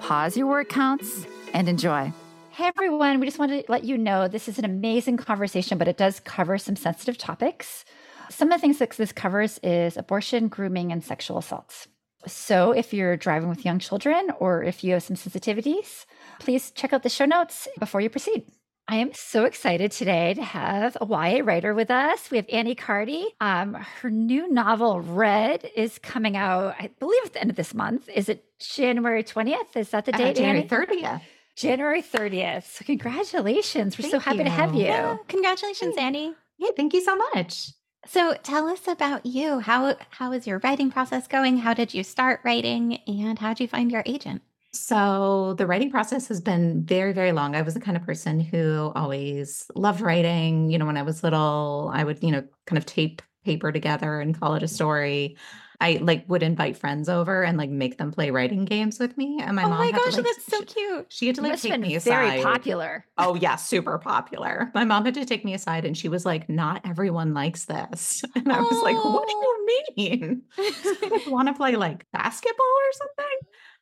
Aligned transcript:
pause 0.00 0.36
your 0.36 0.46
word 0.46 0.68
counts, 0.68 1.26
and 1.52 1.68
enjoy. 1.68 2.12
Hey 2.52 2.66
everyone, 2.66 3.20
we 3.20 3.26
just 3.26 3.38
wanted 3.38 3.64
to 3.64 3.70
let 3.70 3.84
you 3.84 3.96
know 3.96 4.26
this 4.26 4.48
is 4.48 4.58
an 4.58 4.64
amazing 4.64 5.16
conversation, 5.16 5.78
but 5.78 5.88
it 5.88 5.96
does 5.96 6.20
cover 6.20 6.58
some 6.58 6.76
sensitive 6.76 7.18
topics. 7.18 7.84
Some 8.30 8.50
of 8.50 8.58
the 8.58 8.60
things 8.60 8.78
that 8.78 8.90
this 8.90 9.12
covers 9.12 9.58
is 9.62 9.96
abortion, 9.96 10.48
grooming, 10.48 10.92
and 10.92 11.04
sexual 11.04 11.38
assaults. 11.38 11.88
So 12.26 12.72
if 12.72 12.92
you're 12.92 13.16
driving 13.16 13.48
with 13.48 13.64
young 13.64 13.78
children 13.78 14.30
or 14.38 14.62
if 14.62 14.82
you 14.82 14.92
have 14.94 15.02
some 15.02 15.16
sensitivities, 15.16 16.04
please 16.40 16.70
check 16.72 16.92
out 16.92 17.02
the 17.02 17.08
show 17.08 17.24
notes 17.24 17.68
before 17.78 18.00
you 18.00 18.10
proceed. 18.10 18.44
I 18.90 18.96
am 18.96 19.12
so 19.12 19.44
excited 19.44 19.92
today 19.92 20.32
to 20.32 20.42
have 20.42 20.96
a 20.98 21.04
YA 21.06 21.42
writer 21.44 21.74
with 21.74 21.90
us. 21.90 22.30
We 22.30 22.38
have 22.38 22.46
Annie 22.48 22.74
Cardi. 22.74 23.26
Um, 23.38 23.74
her 23.74 24.08
new 24.08 24.50
novel, 24.50 25.02
Red, 25.02 25.70
is 25.76 25.98
coming 25.98 26.38
out, 26.38 26.74
I 26.78 26.88
believe, 26.98 27.22
at 27.26 27.34
the 27.34 27.40
end 27.42 27.50
of 27.50 27.56
this 27.56 27.74
month. 27.74 28.08
Is 28.08 28.30
it 28.30 28.46
January 28.58 29.22
20th? 29.22 29.76
Is 29.76 29.90
that 29.90 30.06
the 30.06 30.14
uh, 30.14 30.16
date? 30.18 30.30
Uh, 30.30 30.32
January 30.32 30.60
Annie? 30.60 31.02
30th. 31.02 31.20
January 31.54 32.00
30th. 32.00 32.64
So, 32.64 32.84
congratulations. 32.86 33.98
We're 33.98 34.04
thank 34.04 34.12
so 34.12 34.18
happy 34.20 34.38
you. 34.38 34.44
to 34.44 34.50
have 34.50 34.74
you. 34.74 34.84
Yeah, 34.84 35.18
congratulations, 35.28 35.94
Annie. 35.98 36.34
Yeah, 36.56 36.70
thank 36.74 36.94
you 36.94 37.02
so 37.02 37.14
much. 37.14 37.72
So, 38.06 38.36
tell 38.42 38.68
us 38.68 38.88
about 38.88 39.26
you. 39.26 39.58
How 39.58 39.96
how 40.10 40.32
is 40.32 40.46
your 40.46 40.60
writing 40.60 40.90
process 40.90 41.26
going? 41.26 41.58
How 41.58 41.74
did 41.74 41.92
you 41.92 42.02
start 42.02 42.40
writing 42.42 43.00
and 43.06 43.38
how 43.38 43.50
did 43.50 43.60
you 43.60 43.68
find 43.68 43.92
your 43.92 44.02
agent? 44.06 44.40
So, 44.72 45.54
the 45.54 45.66
writing 45.66 45.90
process 45.90 46.28
has 46.28 46.40
been 46.40 46.84
very, 46.84 47.12
very 47.12 47.32
long. 47.32 47.56
I 47.56 47.62
was 47.62 47.74
the 47.74 47.80
kind 47.80 47.96
of 47.96 48.04
person 48.04 48.38
who 48.38 48.92
always 48.94 49.70
loved 49.74 50.00
writing. 50.00 50.70
You 50.70 50.78
know, 50.78 50.86
when 50.86 50.96
I 50.96 51.02
was 51.02 51.22
little, 51.22 51.90
I 51.94 52.04
would, 52.04 52.22
you 52.22 52.30
know, 52.30 52.44
kind 52.66 52.76
of 52.76 52.84
tape 52.84 53.22
paper 53.44 53.72
together 53.72 54.20
and 54.20 54.38
call 54.38 54.54
it 54.54 54.62
a 54.62 54.68
story. 54.68 55.36
I 55.80 56.00
like 56.02 56.24
would 56.28 56.42
invite 56.42 56.76
friends 56.76 57.08
over 57.08 57.44
and 57.44 57.56
like 57.56 57.70
make 57.70 57.98
them 57.98 58.10
play 58.10 58.30
writing 58.30 58.64
games 58.64 58.98
with 58.98 59.16
me. 59.16 59.38
And 59.40 59.54
my 59.54 59.62
mom 59.62 59.72
oh 59.72 59.76
mom, 59.76 59.86
my 59.86 59.92
gosh, 59.92 60.14
to, 60.14 60.22
like, 60.22 60.24
that's 60.24 60.46
so 60.46 60.62
cute. 60.62 61.06
She 61.08 61.28
had 61.28 61.36
to 61.36 61.42
like 61.42 61.60
take 61.60 61.78
me 61.78 61.94
aside. 61.94 62.10
Very 62.10 62.42
popular. 62.42 63.06
Oh 63.16 63.36
yeah, 63.36 63.54
super 63.54 63.96
popular. 63.98 64.72
My 64.74 64.84
mom 64.84 65.04
had 65.04 65.14
to 65.14 65.24
take 65.24 65.44
me 65.44 65.54
aside, 65.54 65.84
and 65.84 65.96
she 65.96 66.08
was 66.08 66.26
like, 66.26 66.48
"Not 66.48 66.80
everyone 66.84 67.32
likes 67.32 67.66
this." 67.66 68.24
And 68.34 68.52
I 68.52 68.60
was 68.60 68.72
oh. 68.72 68.82
like, 68.82 68.96
"What 68.96 69.28
do 69.28 69.34
oh. 69.36 69.64
you 69.66 69.94
mean? 69.96 70.42
Do 70.56 71.20
you 71.24 71.30
want 71.30 71.46
to 71.46 71.54
play 71.54 71.76
like 71.76 72.06
basketball 72.12 72.66
or 72.66 72.92
something?" 72.92 73.38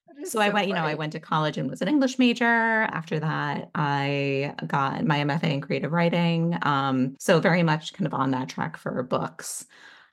So, 0.06 0.24
so, 0.24 0.40
I 0.40 0.50
went, 0.50 0.68
you 0.68 0.74
know, 0.74 0.84
I 0.84 0.94
went 0.94 1.12
to 1.12 1.20
college 1.20 1.58
and 1.58 1.68
was 1.70 1.82
an 1.82 1.88
English 1.88 2.18
major. 2.18 2.44
After 2.44 3.18
that, 3.20 3.70
I 3.74 4.54
got 4.66 5.04
my 5.04 5.18
MFA 5.18 5.52
in 5.52 5.60
creative 5.60 5.92
writing. 5.92 6.58
Um, 6.62 7.16
so 7.18 7.40
very 7.40 7.62
much 7.62 7.92
kind 7.92 8.06
of 8.06 8.14
on 8.14 8.30
that 8.32 8.48
track 8.48 8.76
for 8.76 9.02
books. 9.02 9.66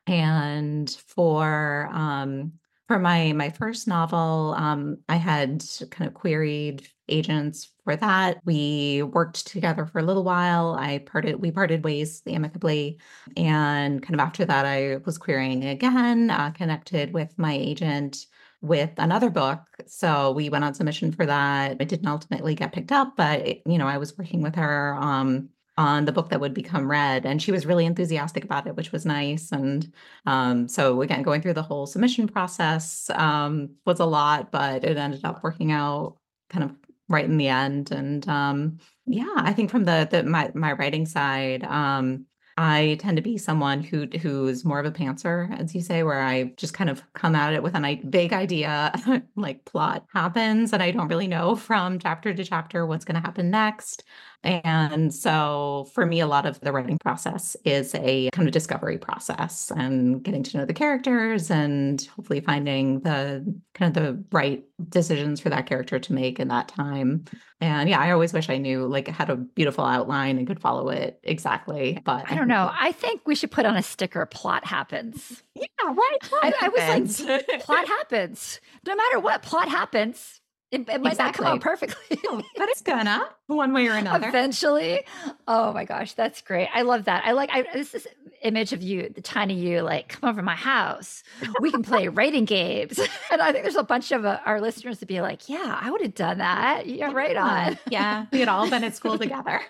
And 0.08 0.90
for 1.08 1.90
um, 1.92 2.54
for 2.88 3.00
my 3.00 3.34
my 3.34 3.50
first 3.50 3.88
novel, 3.88 4.56
um, 4.58 4.98
I 5.08 5.16
had 5.16 5.64
kind 5.92 6.08
of 6.08 6.14
queried 6.14 6.88
agents 7.08 7.72
for 7.84 7.96
that. 7.96 8.40
We 8.46 9.04
worked 9.04 9.48
together 9.48 9.86
for 9.86 10.00
a 10.00 10.04
little 10.04 10.24
while. 10.24 10.76
I 10.78 11.00
parted 11.00 11.40
we 11.40 11.52
parted 11.52 11.84
ways 11.84 12.22
amicably, 12.28 13.00
and 13.38 14.02
kind 14.02 14.16
of 14.16 14.20
after 14.20 14.44
that, 14.46 14.66
I 14.66 14.98
was 15.06 15.18
querying 15.18 15.64
again. 15.66 16.30
Uh, 16.30 16.52
connected 16.52 17.14
with 17.14 17.38
my 17.38 17.54
agent 17.54 18.26
with 18.64 18.92
another 18.98 19.30
book. 19.30 19.60
So 19.86 20.32
we 20.32 20.50
went 20.50 20.64
on 20.64 20.74
submission 20.74 21.12
for 21.12 21.26
that. 21.26 21.82
It 21.82 21.90
didn't 21.90 22.08
ultimately 22.08 22.56
get 22.56 22.72
picked 22.72 22.94
up, 22.94 23.16
but 23.18 23.46
you 23.68 23.78
know, 23.78 23.88
I 23.88 23.98
was 23.98 24.18
working 24.18 24.42
with 24.42 24.56
her 24.56 24.96
um, 25.00 25.50
on 25.78 26.06
the 26.06 26.12
book 26.12 26.30
that 26.30 26.40
would 26.40 26.54
become 26.54 26.90
red 26.90 27.26
and 27.26 27.42
she 27.42 27.52
was 27.52 27.66
really 27.66 27.86
enthusiastic 27.86 28.44
about 28.44 28.68
it 28.68 28.76
which 28.76 28.92
was 28.92 29.08
nice 29.08 29.52
and 29.52 29.92
um, 30.28 30.68
so 30.68 31.02
again 31.02 31.24
going 31.24 31.42
through 31.42 31.54
the 31.54 31.64
whole 31.64 31.88
submission 31.88 32.28
process 32.28 33.10
um, 33.16 33.72
was 33.86 34.00
a 34.00 34.06
lot 34.06 34.52
but 34.52 34.84
it 34.84 34.98
ended 34.98 35.26
up 35.26 35.44
working 35.44 35.72
out 35.72 36.18
kind 36.50 36.64
of 36.64 36.76
right 37.10 37.26
in 37.26 37.38
the 37.38 37.48
end 37.48 37.92
and 37.92 38.30
um, 38.30 38.78
yeah 39.08 39.34
i 39.38 39.52
think 39.52 39.72
from 39.72 39.84
the, 39.84 40.08
the 40.12 40.22
my, 40.22 40.52
my 40.54 40.74
writing 40.74 41.08
side 41.08 41.64
um, 41.64 42.26
I 42.58 42.98
tend 43.00 43.18
to 43.18 43.24
be 43.24 43.38
someone 43.38 43.82
who 43.82 44.08
who's 44.22 44.64
more 44.64 44.80
of 44.80 44.86
a 44.86 44.92
pantser, 44.92 45.60
as 45.60 45.74
you 45.74 45.82
say, 45.82 46.04
where 46.04 46.22
I 46.22 46.54
just 46.58 46.74
kind 46.74 46.90
of 46.90 47.02
come 47.14 47.36
at 47.36 47.54
it 47.54 47.64
with 47.64 47.76
a 47.76 47.96
big 48.10 48.32
idea, 48.32 48.94
like 49.36 49.66
plot 49.66 50.06
happens, 50.14 50.72
and 50.72 50.84
I 50.84 50.92
don't 50.92 51.08
really 51.08 51.28
know 51.28 51.56
from 51.56 51.98
chapter 52.00 52.34
to 52.34 52.44
chapter 52.44 52.86
what's 52.86 53.06
going 53.06 53.16
to 53.16 53.22
happen 53.22 53.50
next. 53.50 54.04
And 54.44 55.14
so 55.14 55.88
for 55.94 56.06
me, 56.06 56.20
a 56.20 56.28
lot 56.28 56.46
of 56.46 56.60
the 56.60 56.72
writing 56.72 57.00
process 57.00 57.56
is 57.64 57.96
a 57.96 58.30
kind 58.32 58.48
of 58.48 58.52
discovery 58.52 58.98
process 58.98 59.72
and 59.76 60.22
getting 60.22 60.44
to 60.44 60.58
know 60.58 60.66
the 60.66 60.74
characters 60.74 61.50
and 61.50 62.02
hopefully 62.16 62.42
finding 62.42 63.00
the 63.02 63.46
kind 63.74 63.96
of 63.96 64.04
the 64.04 64.24
right 64.32 64.64
decisions 64.90 65.40
for 65.40 65.50
that 65.50 65.66
character 65.66 65.98
to 66.00 66.14
make 66.14 66.40
in 66.40 66.50
that 66.50 66.68
time. 66.68 67.24
And 67.62 67.90
yeah, 67.90 68.00
I 68.00 68.12
always 68.12 68.34
wish 68.34 68.50
I 68.50 68.58
knew 68.58 68.86
like 68.86 69.08
had 69.08 69.30
a 69.30 69.38
beautiful 69.38 69.86
outline 69.86 70.38
and 70.38 70.46
could 70.46 70.60
follow 70.60 70.90
it 70.90 71.20
exactly. 71.24 72.02
But 72.04 72.30
I 72.30 72.36
don't 72.36 72.50
know. 72.50 72.70
I 72.78 72.92
think 72.92 73.22
we 73.26 73.36
should 73.36 73.52
put 73.52 73.66
on 73.66 73.78
a 73.78 73.84
sticker 73.84 74.26
plot 74.26 74.66
happens. 74.66 75.42
Yeah, 75.56 75.94
right. 75.94 76.18
I, 76.42 76.54
I 76.62 76.70
was 77.06 77.22
like, 77.22 77.62
plot 77.62 77.88
happens. 77.88 78.60
No 78.88 78.96
matter 78.96 79.20
what, 79.20 79.44
plot 79.44 79.70
happens. 79.70 80.42
It, 80.74 80.90
it 80.90 81.02
might 81.02 81.12
exactly. 81.12 81.44
not 81.46 81.50
come 81.50 81.58
out 81.58 81.62
perfectly. 81.62 82.18
but 82.58 82.70
it's 82.70 82.82
gonna 82.82 83.30
one 83.46 83.74
way 83.74 83.88
or 83.88 83.94
another. 83.94 84.28
Eventually. 84.28 85.06
Oh 85.48 85.72
my 85.72 85.86
gosh, 85.86 86.14
that's 86.14 86.42
great. 86.42 86.68
I 86.74 86.82
love 86.82 87.06
that. 87.06 87.24
I 87.26 87.34
like 87.34 87.52
I 87.54 87.62
this 87.74 87.92
this 87.92 88.08
image 88.42 88.74
of 88.74 88.82
you, 88.82 89.08
the 89.10 89.22
tiny 89.22 89.54
you, 89.54 89.82
like, 89.82 90.10
come 90.10 90.30
over 90.30 90.42
my 90.42 90.56
house. 90.56 91.24
We 91.62 91.70
can 91.72 91.84
play 91.84 92.08
writing 92.10 92.46
games. 92.46 93.00
and 93.32 93.42
I 93.42 93.52
think 93.52 93.64
there's 93.64 93.76
a 93.76 93.84
bunch 93.84 94.12
of 94.12 94.26
uh, 94.26 94.40
our 94.46 94.60
listeners 94.60 95.00
to 95.00 95.06
be 95.06 95.22
like, 95.22 95.48
yeah, 95.48 95.80
I 95.80 95.92
would 95.92 96.02
have 96.02 96.16
done 96.16 96.40
that. 96.40 96.88
Yeah, 96.88 97.12
right 97.12 97.38
on. 97.38 97.78
yeah. 97.90 98.26
We 98.32 98.40
had 98.40 98.50
all 98.50 98.68
been 98.68 98.84
at 98.84 98.96
school 98.96 99.20
together. 99.20 99.62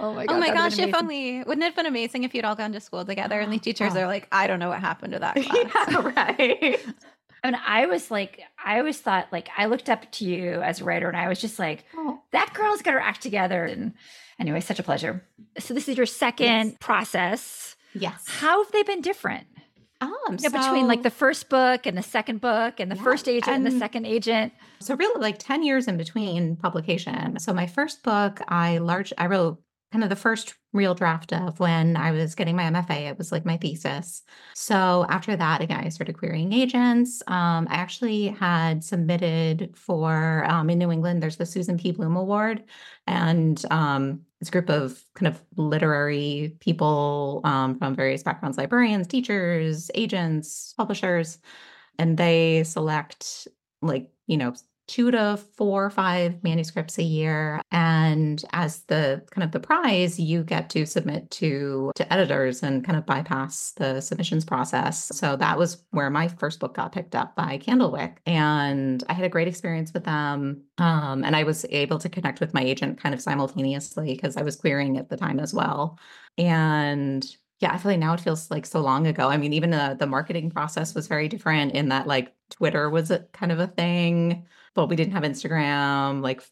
Oh 0.00 0.12
my 0.12 0.26
god! 0.26 0.34
Oh 0.34 0.40
my 0.40 0.48
gosh! 0.48 0.76
If 0.78 0.92
only 0.94 1.38
wouldn't 1.38 1.62
it 1.62 1.66
have 1.66 1.76
been 1.76 1.86
amazing 1.86 2.24
if 2.24 2.34
you'd 2.34 2.44
all 2.44 2.56
gone 2.56 2.72
to 2.72 2.80
school 2.80 3.04
together 3.04 3.38
and 3.38 3.52
the 3.52 3.58
teachers 3.60 3.94
oh. 3.94 4.00
are 4.00 4.06
like, 4.06 4.26
I 4.32 4.46
don't 4.46 4.58
know 4.58 4.68
what 4.68 4.80
happened 4.80 5.12
to 5.12 5.20
that 5.20 5.34
class. 5.36 5.88
yeah, 5.88 6.12
right. 6.16 6.84
I 7.44 7.50
mean, 7.50 7.60
I 7.64 7.86
was 7.86 8.10
like, 8.10 8.40
I 8.64 8.78
always 8.78 8.98
thought, 8.98 9.28
like, 9.30 9.50
I 9.56 9.66
looked 9.66 9.90
up 9.90 10.10
to 10.12 10.24
you 10.24 10.62
as 10.62 10.80
a 10.80 10.84
writer, 10.84 11.08
and 11.08 11.16
I 11.16 11.28
was 11.28 11.40
just 11.40 11.58
like, 11.58 11.84
oh, 11.94 12.18
that 12.32 12.54
girl's 12.54 12.80
got 12.80 12.94
her 12.94 13.00
act 13.00 13.20
together. 13.22 13.64
And 13.64 13.92
anyway, 14.40 14.60
such 14.60 14.78
a 14.78 14.82
pleasure. 14.82 15.22
So 15.58 15.74
this 15.74 15.86
is 15.86 15.98
your 15.98 16.06
second 16.06 16.70
yes. 16.70 16.76
process. 16.80 17.76
Yes. 17.92 18.24
How 18.26 18.64
have 18.64 18.72
they 18.72 18.82
been 18.82 19.02
different? 19.02 19.46
Um, 20.00 20.10
know, 20.30 20.36
so, 20.38 20.50
between 20.50 20.88
like 20.88 21.02
the 21.02 21.10
first 21.10 21.48
book 21.48 21.86
and 21.86 21.96
the 21.96 22.02
second 22.02 22.40
book 22.40 22.80
and 22.80 22.90
the 22.90 22.96
yeah, 22.96 23.02
first 23.02 23.28
agent 23.28 23.48
and, 23.48 23.66
and 23.66 23.74
the 23.74 23.78
second 23.78 24.06
agent. 24.06 24.52
So 24.80 24.96
really 24.96 25.20
like 25.20 25.38
10 25.38 25.62
years 25.62 25.86
in 25.86 25.96
between 25.96 26.56
publication. 26.56 27.38
So 27.38 27.54
my 27.54 27.66
first 27.66 28.02
book, 28.02 28.40
I 28.48 28.78
large 28.78 29.12
I 29.16 29.26
wrote 29.26 29.62
kind 29.94 30.02
of 30.02 30.10
the 30.10 30.16
first 30.16 30.54
real 30.72 30.92
draft 30.92 31.32
of 31.32 31.60
when 31.60 31.96
I 31.96 32.10
was 32.10 32.34
getting 32.34 32.56
my 32.56 32.64
MFA. 32.64 33.08
It 33.10 33.16
was 33.16 33.30
like 33.30 33.44
my 33.44 33.56
thesis. 33.56 34.24
So 34.52 35.06
after 35.08 35.36
that, 35.36 35.60
again, 35.60 35.84
I 35.84 35.88
started 35.88 36.18
querying 36.18 36.52
agents. 36.52 37.22
Um, 37.28 37.68
I 37.70 37.76
actually 37.76 38.26
had 38.26 38.82
submitted 38.82 39.72
for 39.76 40.44
um, 40.50 40.68
in 40.70 40.78
New 40.78 40.90
England. 40.90 41.22
There's 41.22 41.36
the 41.36 41.46
Susan 41.46 41.78
P. 41.78 41.92
Bloom 41.92 42.16
Award, 42.16 42.64
and 43.06 43.64
um, 43.70 44.22
a 44.44 44.50
group 44.50 44.68
of 44.68 45.00
kind 45.14 45.28
of 45.32 45.40
literary 45.56 46.56
people 46.58 47.40
um, 47.44 47.78
from 47.78 47.94
various 47.94 48.24
backgrounds: 48.24 48.58
librarians, 48.58 49.06
teachers, 49.06 49.92
agents, 49.94 50.74
publishers, 50.76 51.38
and 52.00 52.18
they 52.18 52.64
select 52.64 53.46
like 53.80 54.10
you 54.26 54.38
know 54.38 54.54
two 54.86 55.10
to 55.10 55.38
four 55.56 55.84
or 55.84 55.90
five 55.90 56.42
manuscripts 56.42 56.98
a 56.98 57.02
year 57.02 57.60
and 57.70 58.44
as 58.52 58.82
the 58.84 59.22
kind 59.30 59.44
of 59.44 59.52
the 59.52 59.60
prize 59.60 60.18
you 60.18 60.42
get 60.42 60.70
to 60.70 60.86
submit 60.86 61.30
to 61.30 61.90
to 61.94 62.12
editors 62.12 62.62
and 62.62 62.84
kind 62.84 62.98
of 62.98 63.06
bypass 63.06 63.72
the 63.76 64.00
submissions 64.00 64.44
process. 64.44 65.10
So 65.14 65.36
that 65.36 65.58
was 65.58 65.82
where 65.90 66.10
my 66.10 66.28
first 66.28 66.60
book 66.60 66.74
got 66.74 66.92
picked 66.92 67.14
up 67.14 67.34
by 67.36 67.58
candlewick 67.58 68.16
and 68.26 69.04
i 69.08 69.12
had 69.12 69.24
a 69.24 69.28
great 69.28 69.48
experience 69.48 69.92
with 69.92 70.04
them 70.04 70.62
um, 70.78 71.24
and 71.24 71.36
i 71.36 71.42
was 71.42 71.64
able 71.70 71.98
to 71.98 72.08
connect 72.08 72.40
with 72.40 72.54
my 72.54 72.62
agent 72.62 73.00
kind 73.00 73.14
of 73.14 73.20
simultaneously 73.20 74.14
because 74.14 74.36
i 74.36 74.42
was 74.42 74.56
querying 74.56 74.98
at 74.98 75.08
the 75.08 75.16
time 75.16 75.40
as 75.40 75.54
well. 75.54 75.98
And 76.38 77.24
yeah, 77.60 77.72
I 77.72 77.78
feel 77.78 77.92
like 77.92 78.00
now 78.00 78.14
it 78.14 78.20
feels 78.20 78.50
like 78.50 78.66
so 78.66 78.80
long 78.80 79.06
ago. 79.06 79.28
I 79.28 79.36
mean, 79.36 79.52
even 79.52 79.70
the, 79.70 79.96
the 79.98 80.06
marketing 80.06 80.50
process 80.50 80.94
was 80.94 81.06
very 81.06 81.28
different 81.28 81.72
in 81.72 81.88
that 81.88 82.06
like 82.06 82.34
Twitter 82.50 82.90
was 82.90 83.10
a 83.10 83.20
kind 83.32 83.52
of 83.52 83.60
a 83.60 83.68
thing 83.68 84.44
but 84.74 84.88
we 84.88 84.96
didn't 84.96 85.12
have 85.12 85.22
Instagram. 85.22 86.22
Like 86.22 86.42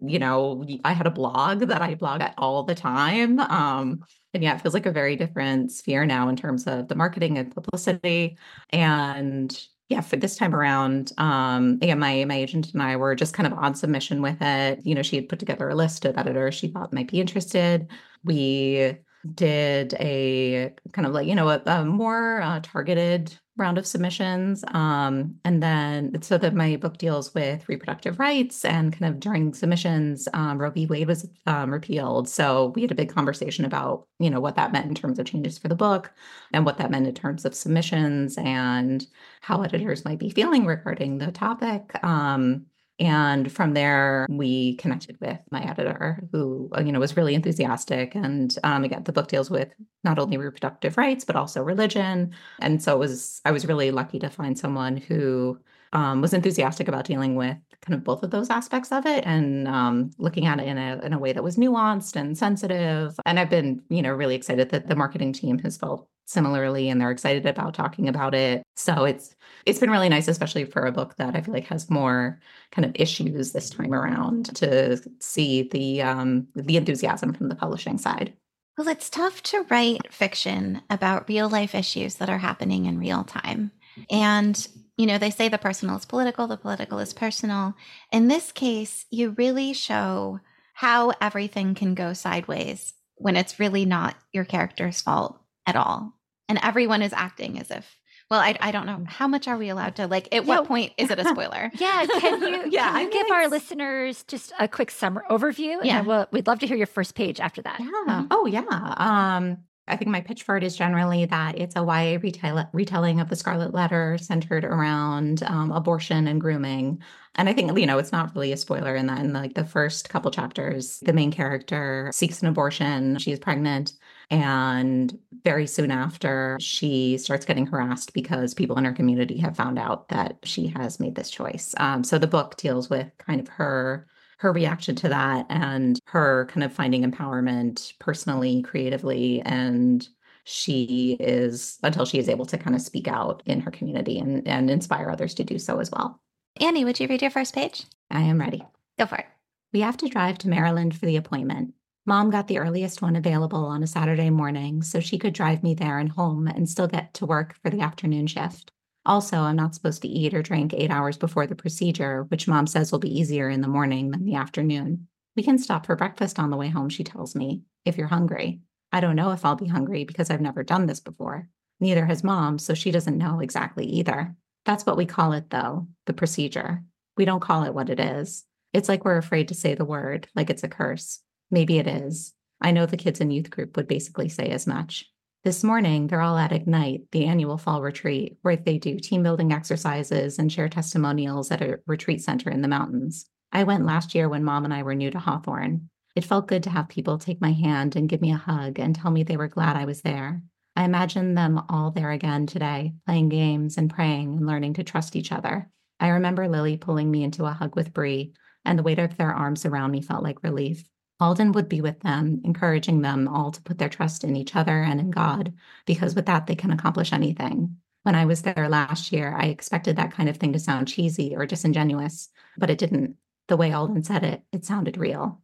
you 0.00 0.18
know, 0.18 0.64
I 0.84 0.92
had 0.92 1.06
a 1.06 1.10
blog 1.10 1.60
that 1.60 1.82
I 1.82 1.94
blog 1.94 2.22
at 2.22 2.34
all 2.38 2.62
the 2.62 2.74
time. 2.74 3.38
Um, 3.40 4.04
and 4.34 4.42
yeah, 4.42 4.54
it 4.54 4.62
feels 4.62 4.74
like 4.74 4.86
a 4.86 4.92
very 4.92 5.16
different 5.16 5.70
sphere 5.70 6.06
now 6.06 6.28
in 6.28 6.36
terms 6.36 6.66
of 6.66 6.88
the 6.88 6.94
marketing 6.94 7.36
and 7.36 7.54
publicity. 7.54 8.38
And 8.70 9.66
yeah, 9.88 10.00
for 10.00 10.16
this 10.16 10.36
time 10.36 10.54
around, 10.54 11.12
um, 11.18 11.78
again, 11.82 11.98
my 11.98 12.24
my 12.24 12.36
agent 12.36 12.72
and 12.72 12.82
I 12.82 12.96
were 12.96 13.14
just 13.14 13.34
kind 13.34 13.46
of 13.46 13.58
on 13.58 13.74
submission 13.74 14.22
with 14.22 14.40
it. 14.40 14.80
You 14.86 14.94
know, 14.94 15.02
she 15.02 15.16
had 15.16 15.28
put 15.28 15.38
together 15.38 15.68
a 15.68 15.74
list 15.74 16.04
of 16.06 16.16
editors 16.16 16.54
she 16.54 16.68
thought 16.68 16.94
might 16.94 17.10
be 17.10 17.20
interested. 17.20 17.90
We 18.24 18.96
did 19.34 19.94
a 20.00 20.72
kind 20.92 21.06
of 21.06 21.12
like 21.12 21.26
you 21.26 21.34
know 21.34 21.48
a, 21.50 21.62
a 21.66 21.84
more 21.84 22.40
uh, 22.40 22.60
targeted 22.62 23.38
round 23.56 23.76
of 23.76 23.86
submissions 23.86 24.64
um, 24.68 25.34
and 25.44 25.62
then 25.62 26.20
so 26.22 26.38
that 26.38 26.54
my 26.54 26.76
book 26.76 26.96
deals 26.96 27.34
with 27.34 27.68
reproductive 27.68 28.18
rights 28.18 28.64
and 28.64 28.98
kind 28.98 29.12
of 29.12 29.20
during 29.20 29.52
submissions 29.52 30.26
um, 30.32 30.58
roe 30.58 30.70
v. 30.70 30.86
Wade 30.86 31.06
was 31.06 31.28
um, 31.46 31.70
repealed. 31.70 32.28
So 32.28 32.72
we 32.74 32.80
had 32.80 32.90
a 32.90 32.94
big 32.94 33.12
conversation 33.12 33.64
about 33.64 34.06
you 34.18 34.30
know 34.30 34.40
what 34.40 34.56
that 34.56 34.72
meant 34.72 34.86
in 34.86 34.94
terms 34.94 35.18
of 35.18 35.26
changes 35.26 35.58
for 35.58 35.68
the 35.68 35.74
book 35.74 36.12
and 36.52 36.64
what 36.64 36.78
that 36.78 36.90
meant 36.90 37.06
in 37.06 37.14
terms 37.14 37.44
of 37.44 37.54
submissions 37.54 38.38
and 38.38 39.06
how 39.42 39.62
editors 39.62 40.04
might 40.04 40.18
be 40.18 40.30
feeling 40.30 40.64
regarding 40.64 41.18
the 41.18 41.30
topic. 41.30 41.92
Um, 42.02 42.66
and 43.02 43.50
from 43.50 43.74
there, 43.74 44.26
we 44.30 44.76
connected 44.76 45.18
with 45.20 45.40
my 45.50 45.60
editor, 45.68 46.22
who 46.30 46.70
uh, 46.76 46.82
you 46.82 46.92
know 46.92 47.00
was 47.00 47.16
really 47.16 47.34
enthusiastic. 47.34 48.14
And 48.14 48.56
um, 48.62 48.84
again, 48.84 49.02
the 49.02 49.12
book 49.12 49.26
deals 49.26 49.50
with 49.50 49.74
not 50.04 50.20
only 50.20 50.36
reproductive 50.36 50.96
rights 50.96 51.24
but 51.24 51.34
also 51.34 51.62
religion. 51.62 52.32
And 52.60 52.80
so 52.80 52.94
it 52.94 52.98
was 52.98 53.40
I 53.44 53.50
was 53.50 53.66
really 53.66 53.90
lucky 53.90 54.20
to 54.20 54.30
find 54.30 54.56
someone 54.56 54.96
who 54.96 55.58
um, 55.92 56.20
was 56.20 56.32
enthusiastic 56.32 56.86
about 56.86 57.04
dealing 57.04 57.34
with 57.34 57.56
kind 57.80 57.94
of 57.94 58.04
both 58.04 58.22
of 58.22 58.30
those 58.30 58.50
aspects 58.50 58.92
of 58.92 59.04
it 59.04 59.26
and 59.26 59.66
um, 59.66 60.10
looking 60.18 60.46
at 60.46 60.60
it 60.60 60.68
in 60.68 60.78
a 60.78 61.00
in 61.02 61.12
a 61.12 61.18
way 61.18 61.32
that 61.32 61.42
was 61.42 61.56
nuanced 61.56 62.14
and 62.14 62.38
sensitive. 62.38 63.16
And 63.26 63.40
I've 63.40 63.50
been 63.50 63.82
you 63.88 64.02
know 64.02 64.12
really 64.12 64.36
excited 64.36 64.70
that 64.70 64.86
the 64.86 64.94
marketing 64.94 65.32
team 65.32 65.58
has 65.58 65.76
felt 65.76 66.08
similarly 66.32 66.88
and 66.88 67.00
they're 67.00 67.10
excited 67.10 67.46
about 67.46 67.74
talking 67.74 68.08
about 68.08 68.34
it. 68.34 68.62
So 68.76 69.04
it's 69.04 69.34
it's 69.66 69.78
been 69.78 69.90
really 69.90 70.08
nice, 70.08 70.28
especially 70.28 70.64
for 70.64 70.86
a 70.86 70.92
book 70.92 71.16
that 71.16 71.36
I 71.36 71.40
feel 71.40 71.54
like 71.54 71.66
has 71.66 71.90
more 71.90 72.40
kind 72.72 72.84
of 72.84 72.92
issues 72.94 73.52
this 73.52 73.70
time 73.70 73.94
around 73.94 74.54
to 74.56 75.00
see 75.20 75.68
the 75.68 76.02
um 76.02 76.48
the 76.54 76.76
enthusiasm 76.76 77.32
from 77.32 77.48
the 77.48 77.54
publishing 77.54 77.98
side. 77.98 78.32
Well, 78.78 78.88
it's 78.88 79.10
tough 79.10 79.42
to 79.44 79.66
write 79.70 80.12
fiction 80.12 80.80
about 80.88 81.28
real 81.28 81.48
life 81.48 81.74
issues 81.74 82.16
that 82.16 82.30
are 82.30 82.38
happening 82.38 82.86
in 82.86 82.98
real 82.98 83.22
time. 83.22 83.70
And, 84.10 84.66
you 84.96 85.04
know, 85.04 85.18
they 85.18 85.28
say 85.28 85.48
the 85.48 85.58
personal 85.58 85.96
is 85.96 86.06
political, 86.06 86.46
the 86.46 86.56
political 86.56 86.98
is 86.98 87.12
personal. 87.12 87.74
In 88.10 88.28
this 88.28 88.50
case, 88.50 89.04
you 89.10 89.34
really 89.36 89.74
show 89.74 90.40
how 90.72 91.12
everything 91.20 91.74
can 91.74 91.94
go 91.94 92.14
sideways 92.14 92.94
when 93.16 93.36
it's 93.36 93.60
really 93.60 93.84
not 93.84 94.16
your 94.32 94.44
character's 94.44 95.02
fault 95.02 95.38
at 95.66 95.76
all. 95.76 96.14
And 96.52 96.60
everyone 96.62 97.00
is 97.00 97.14
acting 97.14 97.58
as 97.58 97.70
if 97.70 97.98
well, 98.30 98.40
I, 98.40 98.54
I 98.60 98.72
don't 98.72 98.84
know. 98.84 99.06
How 99.08 99.26
much 99.26 99.48
are 99.48 99.56
we 99.56 99.70
allowed 99.70 99.96
to 99.96 100.06
like? 100.06 100.28
At 100.34 100.44
yeah. 100.44 100.48
what 100.48 100.68
point 100.68 100.92
is 100.98 101.10
it 101.10 101.18
a 101.18 101.24
spoiler? 101.28 101.70
yeah. 101.78 102.04
Can 102.20 102.42
you, 102.42 102.64
yeah, 102.70 102.92
can 102.92 103.06
you 103.06 103.10
give 103.10 103.30
our 103.30 103.48
listeners 103.48 104.22
just 104.24 104.52
a 104.58 104.68
quick 104.68 104.90
summer 104.90 105.24
overview? 105.30 105.78
Yeah. 105.82 106.02
We'll, 106.02 106.26
we'd 106.30 106.46
love 106.46 106.58
to 106.58 106.66
hear 106.66 106.76
your 106.76 106.86
first 106.86 107.14
page 107.14 107.40
after 107.40 107.62
that. 107.62 107.80
Yeah. 107.80 108.26
Oh, 108.30 108.44
yeah. 108.44 108.64
Um, 108.98 109.56
I 109.88 109.96
think 109.96 110.10
my 110.10 110.20
pitch 110.20 110.42
for 110.42 110.58
it 110.58 110.62
is 110.62 110.76
generally 110.76 111.24
that 111.24 111.58
it's 111.58 111.74
a 111.74 111.80
YA 111.80 112.18
retell- 112.22 112.68
retelling 112.74 113.18
of 113.18 113.30
the 113.30 113.36
Scarlet 113.36 113.72
Letter 113.72 114.18
centered 114.20 114.66
around 114.66 115.42
um, 115.44 115.72
abortion 115.72 116.28
and 116.28 116.38
grooming. 116.38 117.02
And 117.34 117.48
I 117.48 117.54
think, 117.54 117.78
you 117.78 117.86
know, 117.86 117.96
it's 117.96 118.12
not 118.12 118.34
really 118.34 118.52
a 118.52 118.58
spoiler 118.58 118.94
in 118.94 119.06
that 119.06 119.20
in 119.20 119.32
like 119.32 119.54
the 119.54 119.64
first 119.64 120.10
couple 120.10 120.30
chapters, 120.30 121.00
the 121.00 121.14
main 121.14 121.32
character 121.32 122.10
seeks 122.12 122.42
an 122.42 122.48
abortion. 122.48 123.18
She's 123.18 123.38
pregnant 123.38 123.94
and 124.32 125.16
very 125.44 125.66
soon 125.66 125.90
after, 125.90 126.56
she 126.58 127.18
starts 127.18 127.44
getting 127.44 127.66
harassed 127.66 128.14
because 128.14 128.54
people 128.54 128.78
in 128.78 128.84
her 128.86 128.92
community 128.92 129.36
have 129.36 129.54
found 129.54 129.78
out 129.78 130.08
that 130.08 130.38
she 130.42 130.68
has 130.68 130.98
made 130.98 131.14
this 131.14 131.30
choice. 131.30 131.74
Um, 131.76 132.02
so 132.02 132.18
the 132.18 132.26
book 132.26 132.56
deals 132.56 132.88
with 132.88 133.10
kind 133.18 133.40
of 133.40 133.48
her 133.48 134.08
her 134.38 134.52
reaction 134.52 134.96
to 134.96 135.08
that 135.08 135.46
and 135.50 136.00
her 136.06 136.46
kind 136.46 136.64
of 136.64 136.72
finding 136.72 137.08
empowerment 137.08 137.92
personally, 138.00 138.60
creatively, 138.62 139.40
and 139.42 140.08
she 140.42 141.16
is 141.20 141.78
until 141.84 142.04
she 142.04 142.18
is 142.18 142.28
able 142.28 142.46
to 142.46 142.58
kind 142.58 142.74
of 142.74 142.82
speak 142.82 143.06
out 143.06 143.42
in 143.46 143.60
her 143.60 143.70
community 143.70 144.18
and, 144.18 144.48
and 144.48 144.68
inspire 144.68 145.10
others 145.10 145.34
to 145.34 145.44
do 145.44 145.60
so 145.60 145.78
as 145.78 145.92
well. 145.92 146.20
Annie, 146.60 146.84
would 146.84 146.98
you 146.98 147.06
read 147.06 147.22
your 147.22 147.30
first 147.30 147.54
page? 147.54 147.84
I 148.10 148.22
am 148.22 148.40
ready. 148.40 148.64
Go 148.98 149.06
for 149.06 149.18
it. 149.18 149.26
We 149.72 149.80
have 149.82 149.96
to 149.98 150.08
drive 150.08 150.38
to 150.38 150.48
Maryland 150.48 150.96
for 150.96 151.06
the 151.06 151.16
appointment. 151.16 151.74
Mom 152.04 152.30
got 152.30 152.48
the 152.48 152.58
earliest 152.58 153.00
one 153.00 153.14
available 153.14 153.64
on 153.64 153.82
a 153.82 153.86
Saturday 153.86 154.28
morning 154.28 154.82
so 154.82 154.98
she 154.98 155.18
could 155.18 155.32
drive 155.32 155.62
me 155.62 155.72
there 155.72 155.98
and 155.98 156.10
home 156.10 156.48
and 156.48 156.68
still 156.68 156.88
get 156.88 157.14
to 157.14 157.24
work 157.24 157.54
for 157.62 157.70
the 157.70 157.80
afternoon 157.80 158.26
shift. 158.26 158.72
Also, 159.06 159.38
I'm 159.38 159.54
not 159.54 159.76
supposed 159.76 160.02
to 160.02 160.08
eat 160.08 160.34
or 160.34 160.42
drink 160.42 160.74
eight 160.74 160.90
hours 160.90 161.16
before 161.16 161.46
the 161.46 161.54
procedure, 161.54 162.24
which 162.24 162.48
mom 162.48 162.66
says 162.66 162.90
will 162.90 162.98
be 162.98 163.16
easier 163.16 163.48
in 163.48 163.60
the 163.60 163.68
morning 163.68 164.10
than 164.10 164.24
the 164.24 164.34
afternoon. 164.34 165.06
We 165.36 165.44
can 165.44 165.58
stop 165.58 165.86
for 165.86 165.94
breakfast 165.94 166.40
on 166.40 166.50
the 166.50 166.56
way 166.56 166.68
home, 166.68 166.88
she 166.88 167.04
tells 167.04 167.36
me, 167.36 167.62
if 167.84 167.96
you're 167.96 168.08
hungry. 168.08 168.60
I 168.92 169.00
don't 169.00 169.16
know 169.16 169.30
if 169.30 169.44
I'll 169.44 169.54
be 169.54 169.68
hungry 169.68 170.04
because 170.04 170.28
I've 170.28 170.40
never 170.40 170.64
done 170.64 170.86
this 170.86 171.00
before. 171.00 171.48
Neither 171.78 172.04
has 172.06 172.24
mom, 172.24 172.58
so 172.58 172.74
she 172.74 172.90
doesn't 172.90 173.16
know 173.18 173.38
exactly 173.38 173.86
either. 173.86 174.34
That's 174.64 174.84
what 174.84 174.96
we 174.96 175.06
call 175.06 175.32
it, 175.32 175.50
though 175.50 175.86
the 176.06 176.12
procedure. 176.12 176.82
We 177.16 177.24
don't 177.24 177.40
call 177.40 177.62
it 177.62 177.74
what 177.74 177.90
it 177.90 178.00
is. 178.00 178.44
It's 178.72 178.88
like 178.88 179.04
we're 179.04 179.18
afraid 179.18 179.48
to 179.48 179.54
say 179.54 179.74
the 179.74 179.84
word, 179.84 180.28
like 180.34 180.50
it's 180.50 180.64
a 180.64 180.68
curse. 180.68 181.20
Maybe 181.52 181.78
it 181.78 181.86
is. 181.86 182.32
I 182.60 182.72
know 182.72 182.86
the 182.86 182.96
kids 182.96 183.20
in 183.20 183.30
youth 183.30 183.50
group 183.50 183.76
would 183.76 183.86
basically 183.86 184.28
say 184.28 184.48
as 184.48 184.66
much. 184.66 185.04
This 185.44 185.62
morning, 185.62 186.06
they're 186.06 186.20
all 186.20 186.38
at 186.38 186.52
Ignite, 186.52 187.02
the 187.10 187.26
annual 187.26 187.58
fall 187.58 187.82
retreat, 187.82 188.38
where 188.42 188.56
they 188.56 188.78
do 188.78 188.98
team 188.98 189.22
building 189.22 189.52
exercises 189.52 190.38
and 190.38 190.50
share 190.50 190.68
testimonials 190.68 191.50
at 191.50 191.60
a 191.60 191.80
retreat 191.86 192.22
center 192.22 192.48
in 192.48 192.62
the 192.62 192.68
mountains. 192.68 193.26
I 193.52 193.64
went 193.64 193.84
last 193.84 194.14
year 194.14 194.28
when 194.28 194.44
mom 194.44 194.64
and 194.64 194.72
I 194.72 194.82
were 194.82 194.94
new 194.94 195.10
to 195.10 195.18
Hawthorne. 195.18 195.90
It 196.14 196.24
felt 196.24 196.46
good 196.46 196.62
to 196.62 196.70
have 196.70 196.88
people 196.88 197.18
take 197.18 197.40
my 197.40 197.52
hand 197.52 197.96
and 197.96 198.08
give 198.08 198.20
me 198.20 198.32
a 198.32 198.36
hug 198.36 198.78
and 198.78 198.94
tell 198.94 199.10
me 199.10 199.24
they 199.24 199.36
were 199.36 199.48
glad 199.48 199.76
I 199.76 199.84
was 199.84 200.02
there. 200.02 200.42
I 200.74 200.84
imagine 200.84 201.34
them 201.34 201.60
all 201.68 201.90
there 201.90 202.12
again 202.12 202.46
today, 202.46 202.94
playing 203.04 203.28
games 203.28 203.76
and 203.76 203.92
praying 203.92 204.36
and 204.36 204.46
learning 204.46 204.74
to 204.74 204.84
trust 204.84 205.16
each 205.16 205.32
other. 205.32 205.68
I 206.00 206.08
remember 206.08 206.48
Lily 206.48 206.76
pulling 206.78 207.10
me 207.10 207.24
into 207.24 207.44
a 207.44 207.52
hug 207.52 207.76
with 207.76 207.92
Bree, 207.92 208.32
and 208.64 208.78
the 208.78 208.82
weight 208.82 208.98
of 208.98 209.16
their 209.16 209.34
arms 209.34 209.66
around 209.66 209.90
me 209.90 210.00
felt 210.00 210.22
like 210.22 210.42
relief. 210.42 210.84
Alden 211.20 211.52
would 211.52 211.68
be 211.68 211.80
with 211.80 212.00
them, 212.00 212.40
encouraging 212.44 213.02
them 213.02 213.28
all 213.28 213.52
to 213.52 213.62
put 213.62 213.78
their 213.78 213.88
trust 213.88 214.24
in 214.24 214.36
each 214.36 214.56
other 214.56 214.82
and 214.82 214.98
in 215.00 215.10
God, 215.10 215.52
because 215.86 216.14
with 216.14 216.26
that, 216.26 216.46
they 216.46 216.56
can 216.56 216.70
accomplish 216.70 217.12
anything. 217.12 217.76
When 218.02 218.14
I 218.14 218.24
was 218.24 218.42
there 218.42 218.68
last 218.68 219.12
year, 219.12 219.34
I 219.36 219.44
expected 219.44 219.96
that 219.96 220.12
kind 220.12 220.28
of 220.28 220.36
thing 220.36 220.52
to 220.54 220.58
sound 220.58 220.88
cheesy 220.88 221.36
or 221.36 221.46
disingenuous, 221.46 222.28
but 222.58 222.70
it 222.70 222.78
didn't. 222.78 223.16
The 223.48 223.56
way 223.56 223.72
Alden 223.72 224.02
said 224.02 224.24
it, 224.24 224.42
it 224.52 224.64
sounded 224.64 224.96
real. 224.96 225.40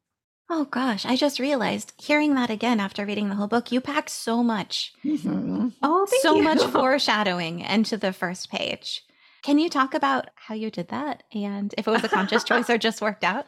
Oh 0.50 0.64
gosh, 0.64 1.04
I 1.04 1.14
just 1.14 1.38
realized 1.38 1.92
hearing 1.98 2.34
that 2.34 2.48
again 2.48 2.80
after 2.80 3.04
reading 3.04 3.28
the 3.28 3.34
whole 3.34 3.48
book, 3.48 3.70
you 3.70 3.80
packed 3.80 4.10
so 4.10 4.42
much. 4.42 4.92
Mm-hmm. 5.04 5.68
Oh, 5.82 6.06
so 6.22 6.36
you. 6.36 6.42
much 6.42 6.62
foreshadowing 6.72 7.60
into 7.60 7.96
the 7.96 8.12
first 8.12 8.50
page. 8.50 9.04
Can 9.42 9.58
you 9.58 9.68
talk 9.68 9.94
about 9.94 10.30
how 10.34 10.54
you 10.54 10.70
did 10.70 10.88
that 10.88 11.22
and 11.32 11.74
if 11.78 11.86
it 11.86 11.90
was 11.90 12.02
a 12.02 12.08
conscious 12.08 12.44
choice 12.44 12.68
or 12.70 12.78
just 12.78 13.02
worked 13.02 13.24
out? 13.24 13.46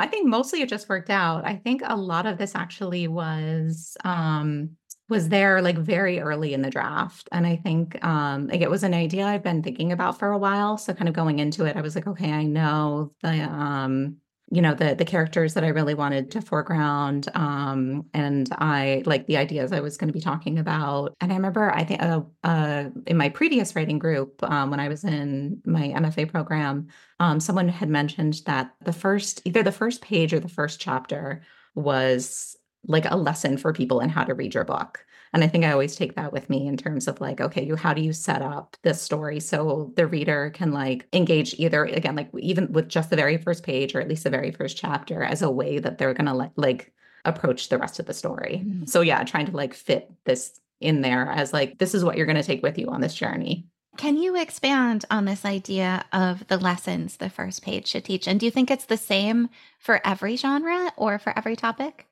I 0.00 0.06
think 0.06 0.26
mostly 0.26 0.62
it 0.62 0.68
just 0.68 0.88
worked 0.88 1.10
out. 1.10 1.44
I 1.46 1.56
think 1.56 1.82
a 1.84 1.96
lot 1.96 2.26
of 2.26 2.38
this 2.38 2.54
actually 2.54 3.06
was 3.06 3.96
um 4.04 4.70
was 5.08 5.28
there 5.28 5.60
like 5.60 5.76
very 5.76 6.20
early 6.20 6.54
in 6.54 6.62
the 6.62 6.70
draft. 6.70 7.28
And 7.32 7.46
I 7.46 7.56
think 7.56 8.02
um 8.04 8.48
like 8.48 8.62
it 8.62 8.70
was 8.70 8.82
an 8.82 8.94
idea 8.94 9.26
I've 9.26 9.42
been 9.44 9.62
thinking 9.62 9.92
about 9.92 10.18
for 10.18 10.32
a 10.32 10.38
while. 10.38 10.78
So 10.78 10.94
kind 10.94 11.08
of 11.08 11.14
going 11.14 11.38
into 11.38 11.66
it, 11.66 11.76
I 11.76 11.82
was 11.82 11.94
like, 11.94 12.06
okay, 12.06 12.32
I 12.32 12.44
know 12.44 13.12
the 13.22 13.42
um 13.42 14.16
you 14.50 14.60
know 14.60 14.74
the 14.74 14.94
the 14.94 15.04
characters 15.04 15.54
that 15.54 15.64
I 15.64 15.68
really 15.68 15.94
wanted 15.94 16.30
to 16.32 16.42
foreground 16.42 17.28
um 17.34 18.04
and 18.12 18.48
I 18.58 19.02
like 19.06 19.26
the 19.26 19.36
ideas 19.36 19.72
I 19.72 19.80
was 19.80 19.96
going 19.96 20.08
to 20.08 20.12
be 20.12 20.20
talking 20.20 20.58
about. 20.58 21.14
And 21.20 21.32
I 21.32 21.36
remember 21.36 21.70
I 21.72 21.84
think 21.84 22.02
uh, 22.02 22.22
uh, 22.42 22.90
in 23.06 23.16
my 23.16 23.28
previous 23.28 23.76
writing 23.76 23.98
group 23.98 24.42
um, 24.42 24.70
when 24.70 24.80
I 24.80 24.88
was 24.88 25.04
in 25.04 25.60
my 25.64 25.88
MFA 25.88 26.30
program 26.30 26.88
um, 27.20 27.38
someone 27.38 27.68
had 27.68 27.88
mentioned 27.88 28.42
that 28.46 28.74
the 28.84 28.92
first 28.92 29.40
either 29.44 29.62
the 29.62 29.72
first 29.72 30.02
page 30.02 30.32
or 30.32 30.40
the 30.40 30.48
first 30.48 30.80
chapter 30.80 31.42
was 31.74 32.56
like 32.86 33.04
a 33.08 33.16
lesson 33.16 33.56
for 33.56 33.72
people 33.72 34.00
in 34.00 34.08
how 34.10 34.24
to 34.24 34.34
read 34.34 34.54
your 34.54 34.64
book 34.64 35.04
and 35.32 35.44
I 35.44 35.48
think 35.48 35.64
I 35.64 35.72
always 35.72 35.94
take 35.94 36.16
that 36.16 36.32
with 36.32 36.50
me 36.50 36.66
in 36.66 36.76
terms 36.76 37.06
of 37.06 37.20
like, 37.20 37.40
okay, 37.40 37.64
you 37.64 37.76
how 37.76 37.94
do 37.94 38.02
you 38.02 38.12
set 38.12 38.42
up 38.42 38.76
this 38.82 39.00
story 39.00 39.38
so 39.38 39.92
the 39.96 40.06
reader 40.06 40.50
can 40.50 40.72
like 40.72 41.06
engage 41.12 41.54
either 41.58 41.84
again, 41.84 42.16
like 42.16 42.30
even 42.38 42.72
with 42.72 42.88
just 42.88 43.10
the 43.10 43.16
very 43.16 43.36
first 43.36 43.62
page 43.62 43.94
or 43.94 44.00
at 44.00 44.08
least 44.08 44.24
the 44.24 44.30
very 44.30 44.50
first 44.50 44.76
chapter 44.76 45.22
as 45.22 45.42
a 45.42 45.50
way 45.50 45.78
that 45.78 45.98
they're 45.98 46.14
gonna 46.14 46.34
like 46.34 46.52
like 46.56 46.92
approach 47.24 47.68
the 47.68 47.78
rest 47.78 48.00
of 48.00 48.06
the 48.06 48.14
story. 48.14 48.62
Mm-hmm. 48.64 48.86
So 48.86 49.02
yeah, 49.02 49.22
trying 49.22 49.46
to 49.46 49.56
like 49.56 49.74
fit 49.74 50.10
this 50.24 50.60
in 50.80 51.02
there 51.02 51.30
as 51.30 51.52
like 51.52 51.78
this 51.78 51.94
is 51.94 52.04
what 52.04 52.16
you're 52.16 52.26
gonna 52.26 52.42
take 52.42 52.62
with 52.62 52.78
you 52.78 52.88
on 52.88 53.00
this 53.00 53.14
journey. 53.14 53.66
Can 53.96 54.16
you 54.16 54.40
expand 54.40 55.04
on 55.10 55.26
this 55.26 55.44
idea 55.44 56.04
of 56.12 56.46
the 56.48 56.56
lessons 56.56 57.16
the 57.16 57.28
first 57.28 57.62
page 57.62 57.88
should 57.88 58.04
teach? 58.04 58.26
And 58.26 58.40
do 58.40 58.46
you 58.46 58.52
think 58.52 58.70
it's 58.70 58.86
the 58.86 58.96
same 58.96 59.48
for 59.78 60.00
every 60.04 60.36
genre 60.36 60.92
or 60.96 61.18
for 61.18 61.36
every 61.36 61.54
topic? 61.54 62.06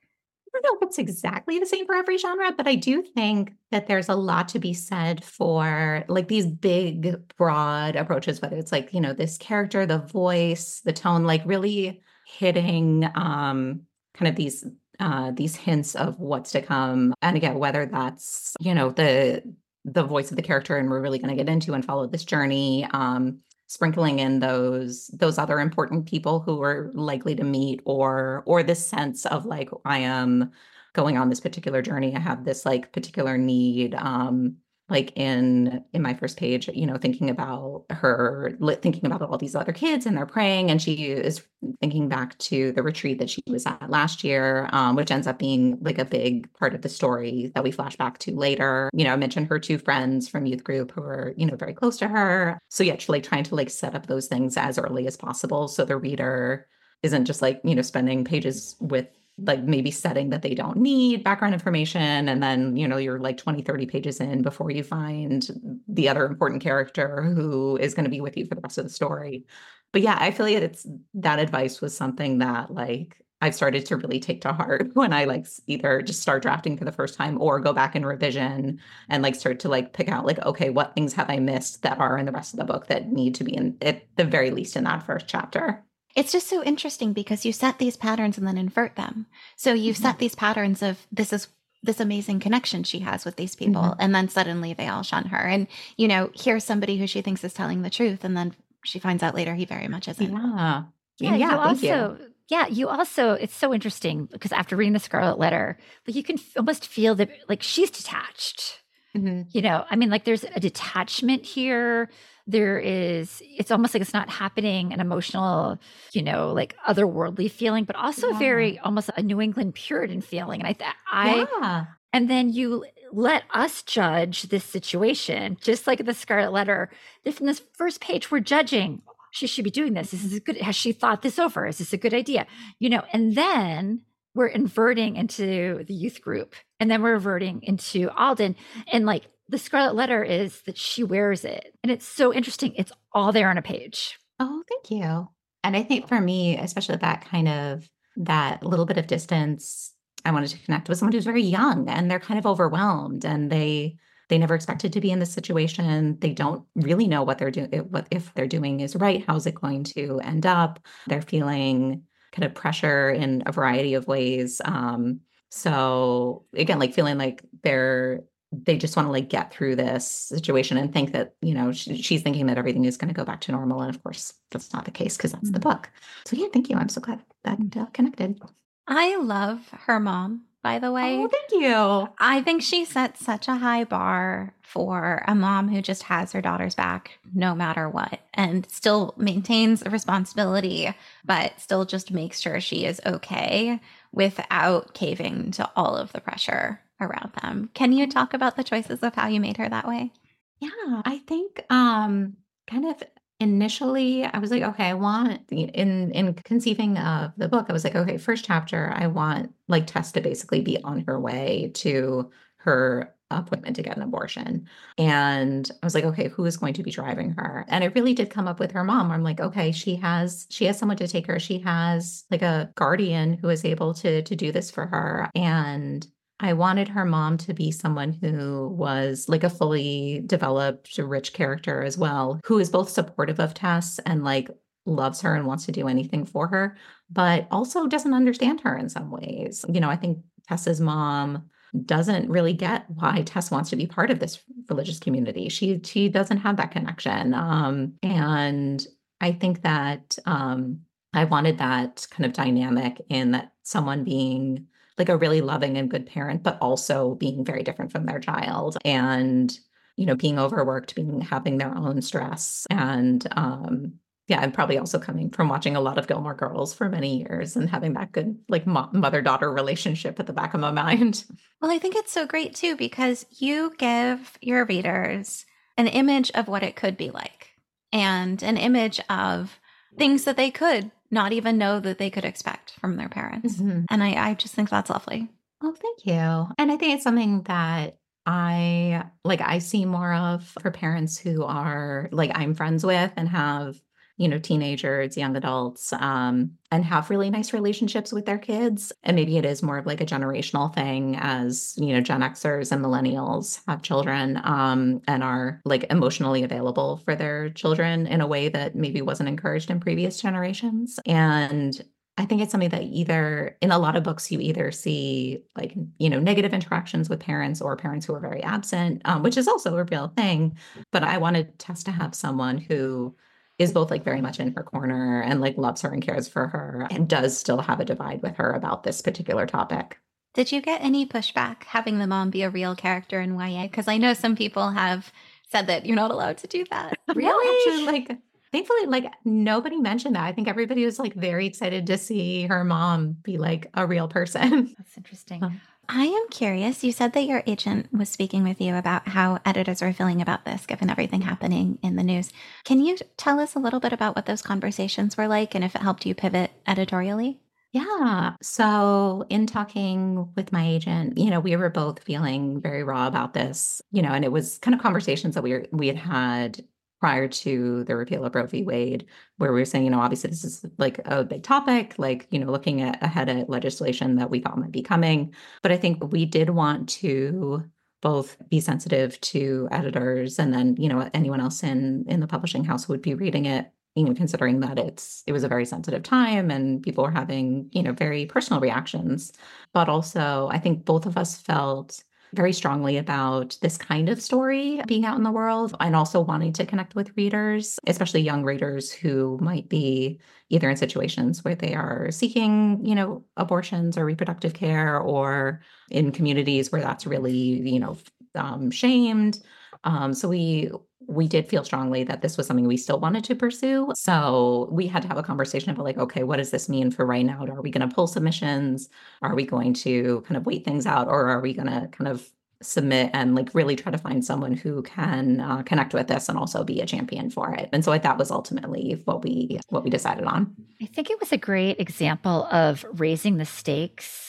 I 0.53 0.59
don't 0.59 0.63
know 0.63 0.77
if 0.81 0.87
it's 0.89 0.97
exactly 0.97 1.59
the 1.59 1.65
same 1.65 1.85
for 1.85 1.95
every 1.95 2.17
genre, 2.17 2.51
but 2.55 2.67
I 2.67 2.75
do 2.75 3.01
think 3.01 3.53
that 3.71 3.87
there's 3.87 4.09
a 4.09 4.15
lot 4.15 4.47
to 4.49 4.59
be 4.59 4.73
said 4.73 5.23
for 5.23 6.03
like 6.07 6.27
these 6.27 6.47
big, 6.47 7.15
broad 7.37 7.95
approaches, 7.95 8.41
whether 8.41 8.57
it's 8.57 8.71
like, 8.71 8.93
you 8.93 9.01
know, 9.01 9.13
this 9.13 9.37
character, 9.37 9.85
the 9.85 9.99
voice, 9.99 10.81
the 10.83 10.93
tone, 10.93 11.23
like 11.23 11.43
really 11.45 12.01
hitting 12.27 13.09
um 13.15 13.81
kind 14.13 14.27
of 14.27 14.35
these 14.35 14.63
uh 14.99 15.31
these 15.31 15.55
hints 15.55 15.95
of 15.95 16.19
what's 16.19 16.51
to 16.51 16.61
come. 16.61 17.13
And 17.21 17.37
again, 17.37 17.57
whether 17.59 17.85
that's, 17.85 18.55
you 18.59 18.73
know, 18.73 18.89
the 18.91 19.43
the 19.85 20.03
voice 20.03 20.29
of 20.29 20.35
the 20.35 20.43
character 20.43 20.77
and 20.77 20.89
we're 20.89 21.01
really 21.01 21.19
going 21.19 21.35
to 21.35 21.41
get 21.41 21.51
into 21.51 21.73
and 21.73 21.85
follow 21.85 22.05
this 22.07 22.25
journey 22.25 22.85
um 22.91 23.39
sprinkling 23.69 24.19
in 24.19 24.39
those 24.39 25.07
those 25.07 25.37
other 25.37 25.59
important 25.59 26.05
people 26.05 26.41
who 26.41 26.61
are 26.61 26.91
likely 26.93 27.35
to 27.35 27.43
meet 27.43 27.81
or 27.85 28.43
or 28.45 28.63
this 28.63 28.85
sense 28.85 29.25
of 29.27 29.45
like 29.45 29.69
i 29.85 29.99
am 29.99 30.51
going 30.93 31.17
on 31.17 31.29
this 31.29 31.39
particular 31.39 31.81
journey. 31.81 32.15
I 32.15 32.19
have 32.19 32.43
this 32.43 32.65
like 32.65 32.91
particular 32.91 33.37
need 33.37 33.95
um 33.95 34.57
like 34.89 35.11
in 35.15 35.83
in 35.93 36.01
my 36.01 36.13
first 36.13 36.37
page 36.37 36.69
you 36.73 36.85
know 36.85 36.97
thinking 36.97 37.29
about 37.29 37.85
her 37.89 38.51
thinking 38.81 39.05
about 39.05 39.21
all 39.21 39.37
these 39.37 39.55
other 39.55 39.73
kids 39.73 40.05
and 40.05 40.17
they're 40.17 40.25
praying 40.25 40.71
and 40.71 40.81
she 40.81 41.11
is 41.11 41.43
thinking 41.81 42.07
back 42.07 42.37
to 42.37 42.71
the 42.71 42.83
retreat 42.83 43.19
that 43.19 43.29
she 43.29 43.43
was 43.47 43.65
at 43.65 43.89
last 43.89 44.23
year 44.23 44.69
um, 44.71 44.95
which 44.95 45.11
ends 45.11 45.27
up 45.27 45.39
being 45.39 45.77
like 45.81 45.97
a 45.97 46.05
big 46.05 46.51
part 46.53 46.73
of 46.73 46.81
the 46.81 46.89
story 46.89 47.51
that 47.53 47.63
we 47.63 47.71
flash 47.71 47.95
back 47.97 48.17
to 48.19 48.33
later. 48.35 48.89
You 48.93 49.03
know 49.03 49.13
i 49.13 49.15
mentioned 49.15 49.47
her 49.47 49.59
two 49.59 49.77
friends 49.77 50.29
from 50.29 50.45
youth 50.45 50.63
group 50.63 50.91
who 50.91 51.01
are 51.01 51.33
you 51.37 51.45
know 51.45 51.55
very 51.55 51.73
close 51.73 51.97
to 51.97 52.07
her. 52.07 52.59
So 52.69 52.83
yeah 52.83 52.95
like 53.07 53.23
trying 53.23 53.43
to 53.45 53.55
like 53.55 53.69
set 53.69 53.95
up 53.95 54.07
those 54.07 54.27
things 54.27 54.57
as 54.57 54.77
early 54.77 55.07
as 55.07 55.17
possible 55.17 55.67
so 55.67 55.85
the 55.85 55.97
reader 55.97 56.67
isn't 57.03 57.25
just 57.25 57.41
like 57.41 57.61
you 57.63 57.75
know 57.75 57.81
spending 57.81 58.25
pages 58.25 58.75
with 58.79 59.07
like 59.43 59.63
maybe 59.63 59.91
setting 59.91 60.29
that 60.29 60.41
they 60.41 60.53
don't 60.53 60.77
need 60.77 61.23
background 61.23 61.53
information 61.53 62.27
and 62.29 62.41
then 62.41 62.75
you 62.75 62.87
know 62.87 62.97
you're 62.97 63.19
like 63.19 63.37
20 63.37 63.61
30 63.61 63.85
pages 63.85 64.19
in 64.19 64.41
before 64.41 64.71
you 64.71 64.83
find 64.83 65.47
the 65.87 66.09
other 66.09 66.25
important 66.25 66.61
character 66.61 67.21
who 67.21 67.77
is 67.77 67.93
going 67.93 68.05
to 68.05 68.09
be 68.09 68.21
with 68.21 68.37
you 68.37 68.45
for 68.45 68.55
the 68.55 68.61
rest 68.61 68.77
of 68.77 68.83
the 68.83 68.89
story. 68.89 69.45
But 69.91 70.01
yeah 70.01 70.17
i 70.19 70.31
feel 70.31 70.45
like 70.45 70.55
it's 70.55 70.85
that 71.15 71.39
advice 71.39 71.81
was 71.81 71.97
something 71.97 72.39
that 72.39 72.71
like 72.71 73.17
i've 73.41 73.55
started 73.55 73.85
to 73.87 73.97
really 73.97 74.19
take 74.19 74.41
to 74.41 74.53
heart 74.53 74.91
when 74.93 75.13
i 75.13 75.25
like 75.25 75.47
either 75.65 76.01
just 76.03 76.21
start 76.21 76.43
drafting 76.43 76.77
for 76.77 76.85
the 76.85 76.91
first 76.91 77.15
time 77.15 77.41
or 77.41 77.59
go 77.59 77.73
back 77.73 77.95
in 77.95 78.05
revision 78.05 78.79
and 79.09 79.23
like 79.23 79.33
start 79.33 79.59
to 79.61 79.69
like 79.69 79.93
pick 79.93 80.09
out 80.09 80.25
like 80.27 80.39
okay 80.45 80.69
what 80.69 80.93
things 80.93 81.13
have 81.13 81.29
i 81.29 81.39
missed 81.39 81.81
that 81.81 81.99
are 81.99 82.17
in 82.19 82.27
the 82.27 82.31
rest 82.31 82.53
of 82.53 82.59
the 82.59 82.65
book 82.65 82.85
that 82.87 83.11
need 83.11 83.33
to 83.33 83.43
be 83.43 83.55
in 83.55 83.75
at 83.81 84.03
the 84.15 84.23
very 84.23 84.51
least 84.51 84.75
in 84.75 84.83
that 84.83 85.03
first 85.05 85.27
chapter 85.27 85.83
it's 86.15 86.31
just 86.31 86.47
so 86.47 86.63
interesting 86.63 87.13
because 87.13 87.45
you 87.45 87.53
set 87.53 87.77
these 87.77 87.97
patterns 87.97 88.37
and 88.37 88.47
then 88.47 88.57
invert 88.57 88.95
them. 88.95 89.27
So 89.55 89.73
you've 89.73 89.95
mm-hmm. 89.95 90.03
set 90.03 90.19
these 90.19 90.35
patterns 90.35 90.81
of 90.81 91.05
this 91.11 91.31
is 91.31 91.47
this 91.83 91.99
amazing 91.99 92.39
connection 92.39 92.83
she 92.83 92.99
has 92.99 93.25
with 93.25 93.35
these 93.35 93.55
people 93.55 93.81
mm-hmm. 93.81 94.01
and 94.01 94.13
then 94.13 94.27
suddenly 94.27 94.73
they 94.73 94.87
all 94.87 95.03
shun 95.03 95.25
her 95.25 95.37
and 95.37 95.67
you 95.97 96.07
know 96.07 96.29
here's 96.33 96.63
somebody 96.63 96.97
who 96.97 97.07
she 97.07 97.21
thinks 97.21 97.43
is 97.43 97.53
telling 97.53 97.81
the 97.81 97.89
truth 97.89 98.23
and 98.23 98.35
then 98.35 98.53
she 98.83 98.99
finds 98.99 99.23
out 99.23 99.35
later 99.35 99.55
he 99.55 99.65
very 99.65 99.87
much 99.87 100.07
isn't 100.07 100.31
yeah 100.31 100.83
yeah, 101.19 101.35
yeah 101.35 101.51
you 101.51 101.57
also 101.57 102.17
you. 102.19 102.33
yeah 102.49 102.67
you 102.67 102.89
also 102.89 103.33
it's 103.33 103.55
so 103.55 103.73
interesting 103.73 104.25
because 104.25 104.51
after 104.51 104.75
reading 104.75 104.93
the 104.93 104.99
scarlet 104.99 105.39
letter 105.39 105.77
like 106.05 106.15
you 106.15 106.23
can 106.23 106.37
almost 106.57 106.87
feel 106.87 107.15
that 107.15 107.29
like 107.47 107.63
she's 107.63 107.91
detached 107.91 108.81
mm-hmm. 109.15 109.43
you 109.51 109.61
know 109.61 109.85
i 109.89 109.95
mean 109.95 110.09
like 110.09 110.25
there's 110.25 110.43
a 110.43 110.59
detachment 110.59 111.45
here 111.45 112.09
there 112.49 112.79
is 112.79 113.43
it's 113.45 113.69
almost 113.69 113.93
like 113.93 114.01
it's 114.01 114.13
not 114.13 114.29
happening 114.29 114.91
an 114.91 114.99
emotional 114.99 115.77
you 116.13 116.23
know 116.23 116.51
like 116.51 116.75
otherworldly 116.87 117.49
feeling 117.49 117.83
but 117.83 117.95
also 117.95 118.29
yeah. 118.29 118.39
very 118.39 118.79
almost 118.79 119.09
a 119.15 119.21
new 119.21 119.39
england 119.39 119.75
puritan 119.75 120.19
feeling 120.19 120.59
and 120.59 120.67
i 120.67 120.73
th- 120.73 120.91
i 121.11 121.47
yeah. 121.61 121.85
and 122.11 122.29
then 122.29 122.49
you 122.51 122.85
let 123.11 123.43
us 123.53 123.83
judge 123.83 124.43
this 124.43 124.63
situation 124.63 125.57
just 125.61 125.85
like 125.85 126.03
the 126.03 126.13
scarlet 126.13 126.51
letter 126.51 126.89
from 127.31 127.45
this 127.45 127.61
first 127.73 128.01
page 128.01 128.31
we're 128.31 128.39
judging 128.39 129.01
she 129.31 129.45
should 129.45 129.63
be 129.63 129.71
doing 129.71 129.93
this 129.93 130.09
this 130.11 130.23
is 130.23 130.33
a 130.33 130.39
good 130.39 130.57
has 130.57 130.75
she 130.75 130.91
thought 130.91 131.21
this 131.21 131.37
over 131.37 131.67
is 131.67 131.77
this 131.77 131.93
a 131.93 131.97
good 131.97 132.15
idea 132.15 132.47
you 132.79 132.89
know 132.89 133.03
and 133.13 133.35
then 133.35 134.01
we're 134.33 134.47
inverting 134.47 135.17
into 135.17 135.83
the 135.87 135.93
youth 135.93 136.21
group 136.21 136.55
and 136.79 136.89
then 136.89 137.01
we're 137.03 137.13
reverting 137.13 137.61
into 137.63 138.09
alden 138.11 138.55
and 138.91 139.05
like 139.05 139.25
the 139.49 139.57
scarlet 139.57 139.95
letter 139.95 140.23
is 140.23 140.61
that 140.61 140.77
she 140.77 141.03
wears 141.03 141.43
it. 141.43 141.75
And 141.83 141.91
it's 141.91 142.05
so 142.05 142.33
interesting. 142.33 142.73
It's 142.75 142.91
all 143.11 143.31
there 143.31 143.49
on 143.49 143.57
a 143.57 143.63
page. 143.63 144.17
Oh, 144.39 144.63
thank 144.69 144.91
you. 144.91 145.27
And 145.63 145.75
I 145.75 145.83
think 145.83 146.07
for 146.07 146.21
me, 146.21 146.57
especially 146.57 146.97
that 146.97 147.25
kind 147.25 147.47
of 147.47 147.89
that 148.15 148.63
little 148.63 148.85
bit 148.85 148.97
of 148.97 149.07
distance, 149.07 149.93
I 150.23 150.31
wanted 150.31 150.49
to 150.51 150.59
connect 150.59 150.87
with 150.87 150.97
someone 150.97 151.13
who's 151.13 151.25
very 151.25 151.41
young 151.41 151.89
and 151.89 152.09
they're 152.09 152.19
kind 152.19 152.37
of 152.37 152.45
overwhelmed 152.45 153.25
and 153.25 153.51
they 153.51 153.97
they 154.29 154.37
never 154.37 154.53
expected 154.53 154.93
to 154.93 155.01
be 155.01 155.09
in 155.09 155.17
this 155.17 155.33
situation. 155.33 156.17
They 156.19 156.33
don't 156.33 156.63
really 156.75 157.07
know 157.07 157.23
what 157.23 157.39
they're 157.39 157.49
doing, 157.49 157.71
what 157.89 158.07
if 158.11 158.31
they're 158.35 158.47
doing 158.47 158.79
is 158.79 158.95
right. 158.95 159.23
How's 159.25 159.47
it 159.47 159.55
going 159.55 159.83
to 159.85 160.19
end 160.19 160.45
up? 160.45 160.79
They're 161.07 161.23
feeling 161.23 162.03
kind 162.31 162.45
of 162.45 162.53
pressure 162.53 163.09
in 163.09 163.41
a 163.47 163.51
variety 163.51 163.95
of 163.95 164.05
ways. 164.05 164.61
Um, 164.63 165.21
so 165.49 166.45
again, 166.53 166.77
like 166.77 166.93
feeling 166.93 167.17
like 167.17 167.43
they're 167.63 168.21
they 168.51 168.77
just 168.77 168.95
want 168.95 169.07
to 169.07 169.11
like 169.11 169.29
get 169.29 169.53
through 169.53 169.75
this 169.75 170.07
situation 170.07 170.77
and 170.77 170.91
think 170.91 171.11
that 171.13 171.33
you 171.41 171.53
know 171.53 171.71
she, 171.71 172.01
she's 172.01 172.21
thinking 172.21 172.47
that 172.47 172.57
everything 172.57 172.85
is 172.85 172.97
going 172.97 173.09
to 173.09 173.13
go 173.13 173.25
back 173.25 173.41
to 173.41 173.51
normal 173.51 173.81
and 173.81 173.93
of 173.93 174.01
course 174.03 174.33
that's 174.51 174.73
not 174.73 174.85
the 174.85 174.91
case 174.91 175.17
because 175.17 175.31
that's 175.31 175.45
mm-hmm. 175.45 175.53
the 175.53 175.59
book. 175.59 175.89
So 176.25 176.35
yeah 176.35 176.47
thank 176.51 176.69
you. 176.69 176.75
I'm 176.75 176.89
so 176.89 177.01
glad 177.01 177.21
that 177.43 177.59
uh, 177.77 177.85
connected. 177.87 178.41
I 178.87 179.17
love 179.17 179.61
her 179.85 179.99
mom 179.99 180.45
by 180.63 180.79
the 180.79 180.91
way. 180.91 181.17
Oh 181.17 181.27
thank 181.27 181.63
you. 181.63 182.09
I 182.19 182.41
think 182.41 182.61
she 182.61 182.85
sets 182.85 183.23
such 183.23 183.47
a 183.47 183.55
high 183.55 183.83
bar 183.85 184.53
for 184.61 185.23
a 185.27 185.35
mom 185.35 185.69
who 185.69 185.81
just 185.81 186.03
has 186.03 186.31
her 186.31 186.41
daughter's 186.41 186.75
back 186.75 187.19
no 187.33 187.55
matter 187.55 187.89
what 187.89 188.19
and 188.33 188.69
still 188.69 189.13
maintains 189.17 189.79
the 189.79 189.89
responsibility 189.89 190.93
but 191.25 191.59
still 191.59 191.85
just 191.85 192.11
makes 192.11 192.39
sure 192.39 192.59
she 192.59 192.85
is 192.85 193.01
okay 193.05 193.79
without 194.11 194.93
caving 194.93 195.49
to 195.51 195.67
all 195.75 195.95
of 195.95 196.11
the 196.13 196.21
pressure 196.21 196.79
around 196.99 197.31
them. 197.41 197.69
Can 197.73 197.91
you 197.91 198.07
talk 198.07 198.33
about 198.33 198.55
the 198.55 198.63
choices 198.63 199.01
of 199.01 199.15
how 199.15 199.27
you 199.27 199.39
made 199.39 199.57
her 199.57 199.69
that 199.69 199.87
way? 199.87 200.11
Yeah, 200.59 201.01
I 201.05 201.19
think 201.27 201.65
um 201.69 202.35
kind 202.67 202.85
of 202.85 203.01
initially 203.39 204.25
I 204.25 204.39
was 204.39 204.51
like, 204.51 204.63
okay, 204.63 204.85
I 204.85 204.93
want 204.93 205.41
in 205.49 206.11
in 206.11 206.33
conceiving 206.33 206.97
of 206.97 207.31
the 207.37 207.47
book, 207.47 207.67
I 207.69 207.73
was 207.73 207.83
like, 207.83 207.95
okay, 207.95 208.17
first 208.17 208.45
chapter, 208.45 208.91
I 208.95 209.07
want 209.07 209.53
like 209.67 209.87
Tess 209.87 210.11
to 210.13 210.21
basically 210.21 210.61
be 210.61 210.81
on 210.83 211.05
her 211.07 211.19
way 211.19 211.71
to 211.75 212.29
her 212.57 213.15
appointment 213.31 213.75
to 213.75 213.83
get 213.83 213.95
an 213.95 214.03
abortion. 214.03 214.67
And 214.97 215.69
I 215.81 215.85
was 215.85 215.93
like, 215.93 216.03
okay, 216.03 216.29
who 216.29 216.45
is 216.45 216.57
going 216.57 216.73
to 216.73 216.83
be 216.83 216.91
driving 216.91 217.31
her? 217.31 217.65
And 217.67 217.83
it 217.83 217.93
really 217.95 218.13
did 218.13 218.29
come 218.31 218.47
up 218.47 218.59
with 218.59 218.71
her 218.71 218.83
mom. 218.83 219.11
I'm 219.11 219.23
like, 219.23 219.39
okay, 219.39 219.71
she 219.71 219.95
has 219.97 220.47
she 220.49 220.65
has 220.65 220.77
someone 220.77 220.97
to 220.97 221.07
take 221.07 221.27
her. 221.27 221.39
She 221.39 221.59
has 221.59 222.25
like 222.31 222.41
a 222.41 222.71
guardian 222.75 223.33
who 223.37 223.49
is 223.49 223.65
able 223.65 223.93
to 223.95 224.21
to 224.23 224.35
do 224.35 224.51
this 224.51 224.71
for 224.71 224.87
her. 224.87 225.29
And 225.35 226.05
I 226.39 226.53
wanted 226.53 226.87
her 226.89 227.05
mom 227.05 227.37
to 227.39 227.53
be 227.53 227.71
someone 227.71 228.13
who 228.13 228.69
was 228.69 229.27
like 229.27 229.43
a 229.43 229.49
fully 229.49 230.23
developed, 230.25 230.97
rich 230.97 231.33
character 231.33 231.83
as 231.83 231.97
well, 231.97 232.39
who 232.45 232.59
is 232.59 232.69
both 232.69 232.89
supportive 232.89 233.39
of 233.39 233.53
Tess 233.53 233.99
and 234.05 234.23
like 234.23 234.49
loves 234.85 235.21
her 235.21 235.35
and 235.35 235.45
wants 235.45 235.65
to 235.65 235.71
do 235.71 235.87
anything 235.87 236.25
for 236.25 236.47
her, 236.47 236.77
but 237.09 237.47
also 237.51 237.87
doesn't 237.87 238.13
understand 238.13 238.61
her 238.61 238.77
in 238.77 238.89
some 238.89 239.11
ways. 239.11 239.65
You 239.71 239.81
know, 239.81 239.89
I 239.89 239.95
think 239.95 240.19
Tess's 240.47 240.79
mom 240.79 241.49
doesn't 241.85 242.29
really 242.29 242.53
get 242.53 242.85
why 242.89 243.21
Tess 243.23 243.51
wants 243.51 243.69
to 243.69 243.75
be 243.75 243.85
part 243.85 244.09
of 244.09 244.19
this 244.19 244.39
religious 244.69 244.99
community. 244.99 245.49
She 245.49 245.79
she 245.83 246.09
doesn't 246.09 246.37
have 246.37 246.57
that 246.57 246.71
connection. 246.71 247.33
Um, 247.33 247.93
and 248.01 248.85
I 249.21 249.33
think 249.33 249.61
that 249.61 250.17
um, 250.25 250.81
I 251.13 251.25
wanted 251.25 251.57
that 251.57 252.07
kind 252.09 252.25
of 252.25 252.33
dynamic 252.33 253.01
in 253.09 253.31
that 253.31 253.51
someone 253.63 254.03
being 254.03 254.67
like 254.99 255.09
a 255.09 255.17
really 255.17 255.41
loving 255.41 255.77
and 255.77 255.89
good 255.89 256.05
parent, 256.05 256.43
but 256.43 256.57
also 256.61 257.15
being 257.15 257.43
very 257.43 257.63
different 257.63 257.91
from 257.91 258.05
their 258.05 258.19
child 258.19 258.77
and, 258.85 259.57
you 259.95 260.05
know, 260.05 260.15
being 260.15 260.37
overworked, 260.37 260.93
being 260.95 261.21
having 261.21 261.57
their 261.57 261.75
own 261.75 262.01
stress. 262.01 262.67
And 262.69 263.25
um, 263.35 263.93
yeah, 264.27 264.41
and 264.41 264.53
probably 264.53 264.77
also 264.77 264.99
coming 264.99 265.31
from 265.31 265.49
watching 265.49 265.75
a 265.75 265.81
lot 265.81 265.97
of 265.97 266.07
Gilmore 266.07 266.35
Girls 266.35 266.73
for 266.73 266.87
many 266.87 267.17
years 267.17 267.55
and 267.55 267.67
having 267.67 267.93
that 267.93 268.11
good 268.11 268.37
like 268.47 268.67
mo- 268.67 268.89
mother 268.93 269.21
daughter 269.21 269.51
relationship 269.51 270.19
at 270.19 270.27
the 270.27 270.33
back 270.33 270.53
of 270.53 270.59
my 270.59 270.71
mind. 270.71 271.25
Well, 271.61 271.71
I 271.71 271.79
think 271.79 271.95
it's 271.95 272.11
so 272.11 272.27
great 272.27 272.53
too 272.53 272.75
because 272.75 273.25
you 273.31 273.73
give 273.77 274.37
your 274.41 274.65
readers 274.65 275.45
an 275.77 275.87
image 275.87 276.29
of 276.35 276.47
what 276.47 276.61
it 276.61 276.75
could 276.75 276.95
be 276.95 277.09
like 277.09 277.49
and 277.91 278.43
an 278.43 278.57
image 278.57 279.01
of 279.09 279.59
things 279.97 280.25
that 280.25 280.37
they 280.37 280.51
could 280.51 280.91
not 281.11 281.31
even 281.31 281.57
know 281.57 281.79
that 281.79 281.97
they 281.97 282.09
could 282.09 282.25
expect 282.25 282.71
from 282.71 282.97
their 282.97 283.09
parents. 283.09 283.57
Mm-hmm. 283.57 283.85
And 283.89 284.03
I, 284.03 284.29
I 284.29 284.33
just 284.35 284.53
think 284.53 284.69
that's 284.69 284.89
lovely. 284.89 285.29
Oh, 285.61 285.73
thank 285.73 286.05
you. 286.05 286.47
And 286.57 286.71
I 286.71 286.77
think 286.77 286.95
it's 286.95 287.03
something 287.03 287.43
that 287.43 287.97
I 288.25 289.05
like 289.23 289.41
I 289.41 289.59
see 289.59 289.85
more 289.85 290.13
of 290.13 290.43
for 290.61 290.71
parents 290.71 291.17
who 291.17 291.43
are 291.43 292.09
like 292.11 292.31
I'm 292.35 292.53
friends 292.53 292.85
with 292.85 293.11
and 293.17 293.27
have 293.27 293.81
you 294.19 294.27
know, 294.27 294.37
teenagers, 294.37 295.15
young 295.15 295.37
adults, 295.37 295.93
um, 295.93 296.51
and 296.71 296.83
have 296.83 297.09
really 297.09 297.29
nice 297.29 297.53
relationships 297.53 298.11
with 298.11 298.25
their 298.25 298.37
kids. 298.37 298.91
And 299.03 299.15
maybe 299.15 299.37
it 299.37 299.45
is 299.45 299.63
more 299.63 299.77
of 299.77 299.85
like 299.85 300.01
a 300.01 300.05
generational 300.05 300.75
thing 300.75 301.15
as, 301.17 301.73
you 301.77 301.93
know, 301.93 302.01
Gen 302.01 302.19
Xers 302.19 302.73
and 302.73 302.83
millennials 302.83 303.61
have 303.69 303.81
children 303.81 304.41
um, 304.43 305.01
and 305.07 305.23
are 305.23 305.61
like 305.63 305.85
emotionally 305.89 306.43
available 306.43 306.97
for 306.97 307.15
their 307.15 307.49
children 307.51 308.07
in 308.07 308.19
a 308.19 308.27
way 308.27 308.49
that 308.49 308.75
maybe 308.75 309.01
wasn't 309.01 309.29
encouraged 309.29 309.71
in 309.71 309.79
previous 309.79 310.21
generations. 310.21 310.99
And 311.05 311.81
I 312.17 312.25
think 312.25 312.41
it's 312.41 312.51
something 312.51 312.71
that 312.71 312.83
either 312.83 313.55
in 313.61 313.71
a 313.71 313.79
lot 313.79 313.95
of 313.95 314.03
books 314.03 314.29
you 314.29 314.41
either 314.41 314.69
see 314.73 315.39
like 315.55 315.73
you 315.97 316.09
know 316.09 316.19
negative 316.19 316.53
interactions 316.53 317.09
with 317.09 317.21
parents 317.21 317.61
or 317.61 317.77
parents 317.77 318.05
who 318.05 318.13
are 318.13 318.19
very 318.19 318.43
absent, 318.43 319.01
um, 319.05 319.23
which 319.23 319.37
is 319.37 319.47
also 319.47 319.77
a 319.77 319.85
real 319.85 320.11
thing. 320.17 320.57
But 320.91 321.03
I 321.03 321.17
wanted 321.19 321.57
Tess 321.57 321.83
to 321.83 321.91
have 321.91 322.13
someone 322.13 322.57
who 322.57 323.15
is 323.59 323.73
both 323.73 323.91
like 323.91 324.03
very 324.03 324.21
much 324.21 324.39
in 324.39 324.53
her 324.53 324.63
corner 324.63 325.21
and 325.21 325.41
like 325.41 325.57
loves 325.57 325.81
her 325.81 325.89
and 325.89 326.01
cares 326.01 326.27
for 326.27 326.47
her 326.47 326.87
and 326.89 327.07
does 327.07 327.37
still 327.37 327.59
have 327.59 327.79
a 327.79 327.85
divide 327.85 328.21
with 328.23 328.35
her 328.37 328.51
about 328.51 328.83
this 328.83 329.01
particular 329.01 329.45
topic. 329.45 329.99
Did 330.33 330.51
you 330.51 330.61
get 330.61 330.81
any 330.81 331.05
pushback 331.05 331.63
having 331.63 331.99
the 331.99 332.07
mom 332.07 332.29
be 332.29 332.43
a 332.43 332.49
real 332.49 332.75
character 332.75 333.19
in 333.19 333.37
YA? 333.37 333.63
Because 333.63 333.87
I 333.87 333.97
know 333.97 334.13
some 334.13 334.35
people 334.35 334.69
have 334.69 335.11
said 335.51 335.67
that 335.67 335.85
you're 335.85 335.95
not 335.95 336.11
allowed 336.11 336.37
to 336.39 336.47
do 336.47 336.63
that. 336.71 336.97
Really? 337.15 337.67
actually, 337.67 337.85
like 337.85 338.17
thankfully, 338.51 338.85
like 338.85 339.11
nobody 339.25 339.77
mentioned 339.77 340.15
that. 340.15 340.23
I 340.23 340.31
think 340.31 340.47
everybody 340.47 340.85
was 340.85 340.99
like 340.99 341.13
very 341.15 341.47
excited 341.47 341.87
to 341.87 341.97
see 341.97 342.43
her 342.43 342.63
mom 342.63 343.17
be 343.23 343.37
like 343.37 343.69
a 343.73 343.85
real 343.85 344.07
person. 344.07 344.73
That's 344.77 344.95
interesting. 344.95 345.43
Um, 345.43 345.59
I 345.91 346.03
am 346.03 346.29
curious. 346.29 346.83
You 346.83 346.91
said 346.91 347.13
that 347.13 347.25
your 347.25 347.41
agent 347.47 347.91
was 347.91 348.09
speaking 348.09 348.43
with 348.43 348.61
you 348.61 348.75
about 348.75 349.07
how 349.07 349.39
editors 349.43 349.81
are 349.81 349.91
feeling 349.91 350.21
about 350.21 350.45
this, 350.45 350.67
given 350.67 350.87
everything 350.87 351.21
happening 351.21 351.79
in 351.81 351.95
the 351.95 352.03
news. 352.03 352.31
Can 352.63 352.79
you 352.79 352.95
tell 353.17 353.39
us 353.39 353.55
a 353.55 353.59
little 353.59 353.79
bit 353.79 353.91
about 353.91 354.15
what 354.15 354.27
those 354.27 354.43
conversations 354.43 355.17
were 355.17 355.27
like 355.27 355.55
and 355.55 355.63
if 355.63 355.73
it 355.73 355.81
helped 355.81 356.05
you 356.05 356.13
pivot 356.13 356.51
editorially? 356.67 357.39
Yeah. 357.71 358.35
So, 358.39 359.25
in 359.29 359.47
talking 359.47 360.31
with 360.35 360.51
my 360.51 360.67
agent, 360.67 361.17
you 361.17 361.31
know, 361.31 361.39
we 361.39 361.55
were 361.55 361.69
both 361.69 362.03
feeling 362.03 362.61
very 362.61 362.83
raw 362.83 363.07
about 363.07 363.33
this, 363.33 363.81
you 363.91 364.03
know, 364.03 364.11
and 364.11 364.23
it 364.23 364.31
was 364.31 364.59
kind 364.59 364.75
of 364.75 364.81
conversations 364.81 365.33
that 365.33 365.43
we 365.43 365.53
were, 365.53 365.65
we 365.71 365.87
had 365.87 365.97
had 365.97 366.63
prior 366.99 367.27
to 367.27 367.83
the 367.85 367.95
repeal 367.95 368.25
of 368.25 368.35
Roe 368.35 368.45
v. 368.45 368.63
Wade, 368.63 369.05
where 369.37 369.53
we 369.53 369.59
were 369.59 369.65
saying, 369.65 369.85
you 369.85 369.91
know, 369.91 370.01
obviously 370.01 370.29
this 370.29 370.43
is 370.43 370.65
like 370.77 370.99
a 371.05 371.23
big 371.23 371.43
topic, 371.43 371.95
like, 371.97 372.27
you 372.29 372.39
know, 372.39 372.51
looking 372.51 372.81
at 372.81 373.01
ahead 373.01 373.29
at 373.29 373.49
legislation 373.49 374.15
that 374.17 374.29
we 374.29 374.39
thought 374.39 374.57
might 374.57 374.71
be 374.71 374.81
coming. 374.81 375.33
But 375.61 375.71
I 375.71 375.77
think 375.77 376.11
we 376.11 376.25
did 376.25 376.49
want 376.49 376.89
to 376.89 377.63
both 378.01 378.37
be 378.49 378.59
sensitive 378.59 379.19
to 379.21 379.67
editors 379.71 380.39
and 380.39 380.53
then, 380.53 380.75
you 380.77 380.89
know, 380.89 381.09
anyone 381.13 381.41
else 381.41 381.63
in 381.63 382.05
in 382.07 382.19
the 382.19 382.27
publishing 382.27 382.63
house 382.63 382.87
would 382.87 383.01
be 383.01 383.13
reading 383.13 383.45
it 383.45 383.71
you 383.95 384.03
know 384.05 384.13
considering 384.13 384.59
that 384.59 384.77
it's 384.77 385.23
it 385.27 385.31
was 385.31 385.43
a 385.43 385.47
very 385.47 385.65
sensitive 385.65 386.03
time 386.03 386.51
and 386.51 386.83
people 386.83 387.03
were 387.03 387.11
having 387.11 387.67
you 387.71 387.81
know 387.81 387.91
very 387.91 388.25
personal 388.25 388.61
reactions 388.61 389.33
but 389.73 389.89
also 389.89 390.47
i 390.51 390.59
think 390.59 390.85
both 390.85 391.05
of 391.05 391.17
us 391.17 391.35
felt 391.41 392.03
very 392.33 392.53
strongly 392.53 392.97
about 392.97 393.57
this 393.61 393.77
kind 393.77 394.09
of 394.09 394.21
story 394.21 394.81
being 394.87 395.05
out 395.05 395.17
in 395.17 395.23
the 395.23 395.31
world 395.31 395.75
and 395.79 395.95
also 395.95 396.19
wanting 396.19 396.53
to 396.53 396.65
connect 396.65 396.95
with 396.95 397.15
readers, 397.17 397.79
especially 397.87 398.21
young 398.21 398.43
readers 398.43 398.91
who 398.91 399.37
might 399.41 399.67
be 399.69 400.19
either 400.49 400.69
in 400.69 400.77
situations 400.77 401.43
where 401.43 401.55
they 401.55 401.73
are 401.73 402.11
seeking, 402.11 402.83
you 402.85 402.95
know, 402.95 403.23
abortions 403.37 403.97
or 403.97 404.05
reproductive 404.05 404.53
care 404.53 404.99
or 404.99 405.61
in 405.89 406.11
communities 406.11 406.71
where 406.71 406.81
that's 406.81 407.07
really, 407.07 407.33
you 407.33 407.79
know, 407.79 407.97
um, 408.35 408.71
shamed. 408.71 409.39
Um, 409.83 410.13
so 410.13 410.27
we 410.29 410.69
we 411.07 411.27
did 411.27 411.49
feel 411.49 411.63
strongly 411.63 412.03
that 412.03 412.21
this 412.21 412.37
was 412.37 412.45
something 412.45 412.67
we 412.67 412.77
still 412.77 412.99
wanted 412.99 413.23
to 413.23 413.35
pursue. 413.35 413.91
So 413.95 414.69
we 414.71 414.85
had 414.85 415.01
to 415.01 415.07
have 415.07 415.17
a 415.17 415.23
conversation 415.23 415.71
about 415.71 415.83
like, 415.83 415.97
okay, 415.97 416.21
what 416.21 416.37
does 416.37 416.51
this 416.51 416.69
mean 416.69 416.91
for 416.91 417.03
right 417.03 417.25
now? 417.25 417.45
Are 417.47 417.61
we 417.63 417.71
going 417.71 417.87
to 417.87 417.93
pull 417.93 418.05
submissions? 418.05 418.89
Are 419.23 419.33
we 419.33 419.43
going 419.43 419.73
to 419.75 420.21
kind 420.27 420.37
of 420.37 420.45
wait 420.45 420.65
things 420.65 420.85
out, 420.85 421.07
or 421.07 421.27
are 421.27 421.41
we 421.41 421.53
going 421.53 421.67
to 421.67 421.87
kind 421.87 422.07
of 422.07 422.29
submit 422.61 423.09
and 423.13 423.35
like 423.35 423.49
really 423.53 423.75
try 423.75 423.91
to 423.91 423.97
find 423.97 424.23
someone 424.23 424.51
who 424.51 424.81
can 424.83 425.39
uh, 425.39 425.63
connect 425.63 425.93
with 425.93 426.07
this 426.07 426.27
and 426.27 426.37
also 426.37 426.63
be 426.63 426.81
a 426.81 426.85
champion 426.85 427.29
for 427.29 427.53
it 427.53 427.69
and 427.71 427.85
so 427.85 427.97
that 427.97 428.17
was 428.17 428.29
ultimately 428.29 429.01
what 429.05 429.23
we 429.23 429.57
what 429.69 429.81
we 429.81 429.89
decided 429.89 430.25
on 430.25 430.53
i 430.81 430.85
think 430.85 431.09
it 431.09 431.17
was 431.21 431.31
a 431.31 431.37
great 431.37 431.79
example 431.79 432.43
of 432.51 432.85
raising 432.91 433.37
the 433.37 433.45
stakes 433.45 434.28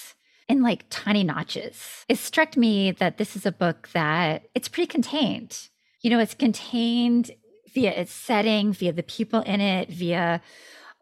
in 0.51 0.63
like 0.63 0.85
tiny 0.91 1.25
notches 1.25 2.05
it 2.09 2.19
struck 2.19 2.57
me 2.57 2.91
that 2.91 3.17
this 3.19 3.37
is 3.37 3.47
a 3.47 3.53
book 3.53 3.89
that 3.93 4.49
it's 4.55 4.69
pretty 4.69 4.87
contained 4.87 5.71
you 6.01 6.11
know, 6.11 6.19
it's 6.19 6.35
contained 6.35 7.31
via 7.75 7.91
its 7.91 8.13
setting, 8.13 8.73
via 8.73 8.93
the 8.93 9.03
people 9.03 9.41
in 9.43 9.61
it, 9.61 9.91
via, 9.91 10.41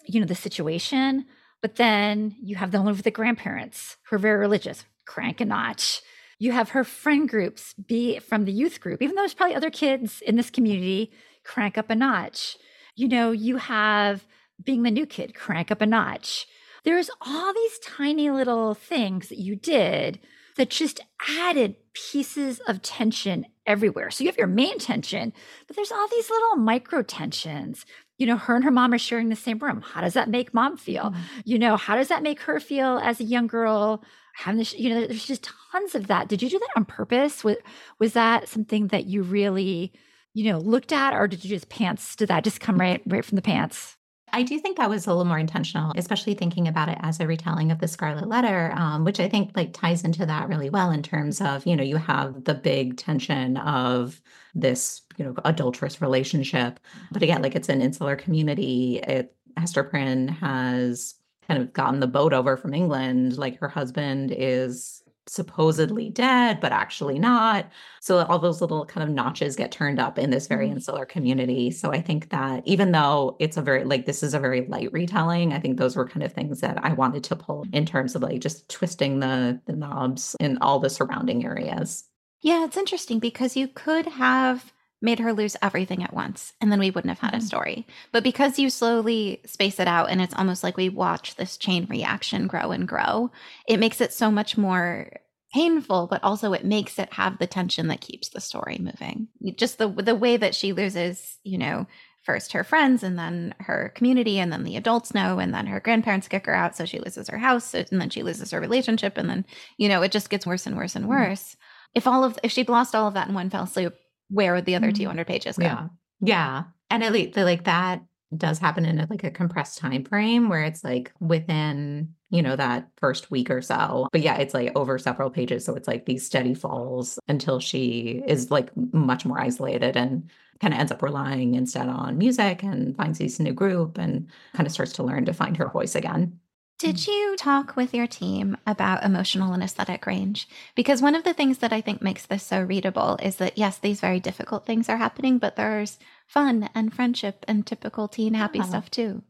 you 0.07 0.21
know, 0.21 0.27
the 0.27 0.35
situation. 0.35 1.25
But 1.63 1.77
then 1.77 2.37
you 2.41 2.57
have 2.57 2.73
the 2.73 2.83
one 2.83 2.95
with 2.95 3.03
the 3.03 3.11
grandparents 3.11 3.97
who 4.05 4.17
are 4.17 4.21
very 4.21 4.39
religious, 4.39 4.85
crank 5.07 5.41
a 5.41 5.45
notch. 5.45 6.03
You 6.39 6.53
have 6.53 6.71
her 6.71 6.85
friend 6.85 7.29
groups 7.29 7.75
be 7.75 8.19
from 8.19 8.45
the 8.45 8.53
youth 8.53 8.81
group, 8.81 9.03
even 9.03 9.15
though 9.15 9.23
there's 9.23 9.35
probably 9.35 9.57
other 9.57 9.71
kids 9.71 10.21
in 10.21 10.37
this 10.37 10.51
community, 10.51 11.13
crank 11.45 11.79
up 11.79 11.91
a 11.91 11.95
notch. 11.95 12.57
You 12.95 13.09
know, 13.09 13.33
you 13.33 13.57
have 13.57 14.27
being 14.63 14.83
the 14.83 14.91
new 14.91 15.07
kid, 15.07 15.35
crank 15.35 15.71
up 15.71 15.81
a 15.81 15.87
notch. 15.87 16.47
There's 16.89 17.11
all 17.21 17.53
these 17.53 17.79
tiny 17.81 18.31
little 18.31 18.73
things 18.73 19.29
that 19.29 19.37
you 19.37 19.57
did 19.57 20.21
that 20.57 20.71
just 20.71 21.01
added 21.29 21.77
pieces 21.93 22.61
of 22.67 22.81
tension 22.81 23.45
everywhere. 23.67 24.11
So 24.11 24.25
you 24.25 24.31
have 24.31 24.39
your 24.39 24.47
main 24.47 24.79
tension, 24.79 25.35
but 25.67 25.77
there's 25.77 25.93
all 25.93 26.09
these 26.09 26.31
little 26.31 26.57
micro 26.57 27.03
tensions. 27.03 27.85
You 28.17 28.27
know, 28.27 28.39
her 28.39 28.57
and 28.57 28.65
her 28.65 28.71
mom 28.71 28.95
are 28.95 28.99
sharing 28.99 29.29
the 29.29 29.37
same 29.37 29.59
room. 29.59 29.83
How 29.83 30.01
does 30.01 30.15
that 30.15 30.31
make 30.31 30.55
mom 30.55 30.79
feel? 30.79 31.11
Mm-hmm. 31.11 31.41
You 31.45 31.59
know, 31.59 31.77
how 31.77 31.95
does 31.95 32.09
that 32.09 32.23
make 32.23 32.41
her 32.41 32.59
feel 32.59 32.99
as 33.05 33.21
a 33.21 33.25
young 33.25 33.49
girl? 33.49 34.03
Having 34.37 34.59
this, 34.61 34.73
you 34.73 34.89
know, 34.89 35.07
there's 35.07 35.27
just 35.27 35.51
tons 35.71 35.95
of 35.95 36.07
that. 36.07 36.29
Did 36.29 36.41
you 36.41 36.49
do 36.49 36.59
that 36.59 36.71
on 36.75 36.87
purpose? 36.87 37.45
Was, 37.45 37.59
was 37.99 38.15
that 38.15 38.49
something 38.49 38.87
that 38.87 39.05
you 39.05 39.23
really, 39.23 39.93
you 40.33 40.51
know, 40.51 40.59
looked 40.59 40.95
at, 40.95 41.13
or 41.13 41.29
did 41.29 41.45
you 41.45 41.51
just 41.51 41.69
pants? 41.69 42.17
Did 42.17 42.29
that 42.29 42.45
just 42.45 42.61
come 42.61 42.81
right, 42.81 43.03
right 43.05 43.27
from 43.27 43.37
the 43.37 43.43
pants? 43.43 43.98
I 44.33 44.43
do 44.43 44.59
think 44.59 44.77
that 44.77 44.91
was 44.91 45.07
a 45.07 45.11
little 45.11 45.25
more 45.25 45.39
intentional, 45.39 45.93
especially 45.97 46.35
thinking 46.35 46.69
about 46.69 46.89
it 46.89 46.99
as 47.01 47.21
a 47.21 47.27
retelling 47.27 47.71
of 47.71 47.79
the 47.79 47.89
Scarlet 47.89 48.29
Letter, 48.29 48.73
um, 48.77 49.05
which 49.05 49.21
I 49.21 49.29
think 49.29 49.53
like 49.57 49.73
ties 49.73 50.05
into 50.05 50.27
that 50.27 50.49
really 50.49 50.71
well 50.71 50.91
in 50.91 51.03
terms 51.03 51.41
of 51.41 51.67
you 51.67 51.77
know 51.77 51.83
you 51.83 51.97
have 51.97 52.45
the 52.45 52.55
big 52.55 52.97
tension 52.97 53.57
of 53.59 54.21
this 54.55 55.03
you 55.17 55.25
know 55.25 55.35
adulterous 55.45 56.01
relationship, 56.01 56.81
but 57.11 57.23
again 57.23 57.43
like 57.43 57.55
it's 57.55 57.69
an 57.69 57.83
insular 57.83 58.17
community. 58.17 58.99
It 58.99 59.35
Hester 59.57 59.85
Prynne 59.85 60.29
has 60.29 61.15
kind 61.47 61.61
of 61.61 61.73
gotten 61.73 62.01
the 62.01 62.07
boat 62.07 62.33
over 62.33 62.57
from 62.57 62.75
England. 62.75 63.39
Like 63.39 63.59
her 63.59 63.69
husband 63.69 64.33
is 64.37 65.03
supposedly 65.29 66.11
dead, 66.11 66.61
but 66.61 66.73
actually 66.73 67.19
not. 67.19 67.67
So 68.01 68.25
all 68.25 68.39
those 68.39 68.61
little 68.61 68.85
kind 68.87 69.09
of 69.09 69.15
notches 69.15 69.57
get 69.57 69.73
turned 69.73 69.99
up 69.99 70.19
in 70.19 70.31
this 70.31 70.47
very 70.47 70.67
mm-hmm. 70.67 70.77
insular 70.77 71.05
community. 71.05 71.71
So 71.71 71.91
I 71.93 72.01
think 72.01 72.31
that 72.31 72.67
even 72.67 72.93
though 72.93 73.37
it's 73.39 73.57
a 73.57 73.63
very 73.63 73.85
like 73.85 74.07
this 74.07 74.23
is 74.23 74.35
a 74.35 74.39
very 74.39 74.67
light 74.67 74.93
retelling, 74.93 75.53
I 75.53 75.61
think 75.61 75.79
those 75.79 75.97
were 75.97 76.09
kind 76.09 76.23
of 76.23 76.33
things 76.33 76.61
that 76.61 76.83
I 76.85 76.93
wanted 76.93 77.25
to 77.25 77.37
pull 77.37 77.67
in 77.73 77.87
terms 77.87 78.15
of 78.15 78.23
like 78.23 78.41
just 78.41 78.69
twisting 78.69 79.21
the 79.21 79.61
the 79.67 79.75
knobs 79.75 80.37
in 80.41 80.59
all 80.59 80.79
the 80.79 80.91
surrounding 80.91 81.45
areas. 81.45 82.05
Yeah, 82.41 82.65
it's 82.65 82.77
interesting 82.77 83.19
because 83.19 83.57
you 83.57 83.69
could 83.69 84.07
have 84.07 84.73
made 85.01 85.19
her 85.19 85.33
lose 85.33 85.57
everything 85.63 86.03
at 86.03 86.15
once 86.15 86.53
and 86.61 86.73
then 86.73 86.79
we 86.79 86.91
wouldn't 86.91 87.11
have 87.11 87.21
had 87.21 87.33
mm-hmm. 87.33 87.45
a 87.45 87.47
story 87.47 87.87
but 88.13 88.23
because 88.23 88.59
you 88.59 88.71
slowly 88.71 89.41
space 89.47 89.79
it 89.79 89.89
out 89.89 90.11
and 90.11 90.21
it's 90.21 90.35
almost 90.35 90.63
like 90.63 90.77
we 90.77 90.89
watch 90.89 91.37
this 91.37 91.57
chain 91.57 91.87
reaction 91.89 92.47
grow 92.47 92.71
and 92.71 92.89
grow 92.89 93.31
it 93.67 93.81
makes 93.81 94.01
it 94.01 94.13
so 94.13 94.31
much 94.31 94.57
more 94.57 95.11
painful 95.53 96.07
but 96.09 96.23
also 96.23 96.53
it 96.53 96.65
makes 96.65 96.99
it 96.99 97.13
have 97.13 97.39
the 97.39 97.47
tension 97.47 97.89
that 97.89 98.01
keeps 98.01 98.29
the 98.31 98.41
story 98.41 98.79
moving 98.79 99.29
just 99.57 99.79
the 99.79 99.89
the 99.89 100.15
way 100.15 100.37
that 100.37 100.55
she 100.55 100.73
loses 100.73 101.39
you 101.43 101.57
know 101.57 101.87
first 102.23 102.53
her 102.53 102.63
friends 102.63 103.03
and 103.03 103.19
then 103.19 103.55
her 103.61 103.91
community 103.95 104.39
and 104.39 104.53
then 104.53 104.63
the 104.63 104.77
adults 104.77 105.15
know 105.15 105.39
and 105.39 105.55
then 105.55 105.67
her 105.67 105.81
grandparents 105.81 106.29
kick 106.29 106.45
her 106.45 106.55
out 106.55 106.77
so 106.77 106.85
she 106.85 106.99
loses 106.99 107.29
her 107.29 107.39
house 107.39 107.73
and 107.73 107.99
then 107.99 108.11
she 108.11 108.23
loses 108.23 108.51
her 108.51 108.61
relationship 108.61 109.17
and 109.17 109.31
then 109.31 109.47
you 109.79 109.89
know 109.89 110.03
it 110.03 110.13
just 110.13 110.29
gets 110.29 110.45
worse 110.45 110.67
and 110.67 110.77
worse 110.77 110.95
and 110.95 111.07
mm-hmm. 111.07 111.15
worse 111.15 111.43
mm-hmm. 111.43 111.59
if 111.95 112.07
all 112.07 112.25
of 112.25 112.39
if 112.43 112.53
she'd 112.53 112.69
lost 112.69 112.95
all 112.95 113.09
of 113.09 113.15
that 113.15 113.29
in 113.29 113.35
one 113.35 113.49
fell 113.49 113.67
swoop 113.67 113.97
where 114.29 114.55
would 114.55 114.65
the 114.65 114.75
other 114.75 114.89
mm-hmm. 114.89 115.05
200 115.05 115.27
pages 115.27 115.57
go? 115.57 115.65
Yeah. 115.65 115.89
Yeah. 116.21 116.63
And 116.91 117.05
at 117.05 117.13
least 117.13 117.37
like 117.37 117.65
that 117.65 118.03
does 118.37 118.59
happen 118.59 118.85
in 118.85 118.99
a, 118.99 119.07
like 119.09 119.25
a 119.25 119.31
compressed 119.31 119.79
time 119.79 120.05
frame 120.05 120.49
where 120.49 120.63
it's 120.63 120.85
like 120.85 121.13
within 121.19 122.15
you 122.31 122.43
know 122.43 122.57
that 122.57 122.87
first 122.99 123.31
week 123.31 123.51
or 123.51 123.63
so 123.63 124.07
but 124.13 124.21
yeah 124.21 124.37
it's 124.37 124.53
like 124.53 124.71
over 124.77 124.99
several 124.99 125.31
pages 125.31 125.65
so 125.65 125.75
it's 125.75 125.89
like 125.89 126.05
these 126.05 126.27
steady 126.27 126.53
falls 126.53 127.19
until 127.29 127.59
she 127.59 128.23
is 128.27 128.51
like 128.51 128.71
much 128.93 129.25
more 129.25 129.41
isolated 129.41 129.97
and 129.97 130.29
kind 130.61 130.75
of 130.75 130.81
ends 130.81 130.93
up 130.93 131.03
relying 131.03 131.55
instead 131.55 131.89
on 131.89 132.19
music 132.19 132.63
and 132.63 132.97
finds 132.97 133.19
this 133.19 133.41
new 133.41 133.55
group 133.55 133.97
and 133.97 134.29
kind 134.53 134.67
of 134.67 134.73
starts 134.73 134.93
to 134.93 135.03
learn 135.03 135.25
to 135.25 135.33
find 135.33 135.57
her 135.57 135.71
voice 135.71 135.95
again 135.95 136.39
Did 136.79 137.07
you 137.07 137.37
talk 137.37 137.77
with 137.77 137.93
your 137.95 138.07
team 138.07 138.57
about 138.67 139.05
emotional 139.05 139.53
and 139.53 139.63
aesthetic 139.63 140.07
range? 140.07 140.49
Because 140.77 141.03
one 141.03 141.15
of 141.17 141.25
the 141.25 141.35
things 141.35 141.59
that 141.59 141.73
I 141.73 141.81
think 141.81 142.03
makes 142.03 142.27
this 142.27 142.43
so 142.45 142.63
readable 142.63 143.17
is 143.23 143.37
that, 143.37 143.59
yes, 143.59 143.79
these 143.79 144.01
very 144.01 144.19
difficult 144.21 144.65
things 144.67 144.89
are 144.89 144.97
happening, 144.97 145.39
but 145.39 145.57
there's 145.57 145.99
fun 146.27 146.69
and 146.75 146.95
friendship 146.95 147.45
and 147.49 147.67
typical 147.67 148.07
teen 148.09 148.35
happy 148.35 148.61
Yeah. 148.61 148.65
stuff 148.65 148.91
too. 148.91 149.23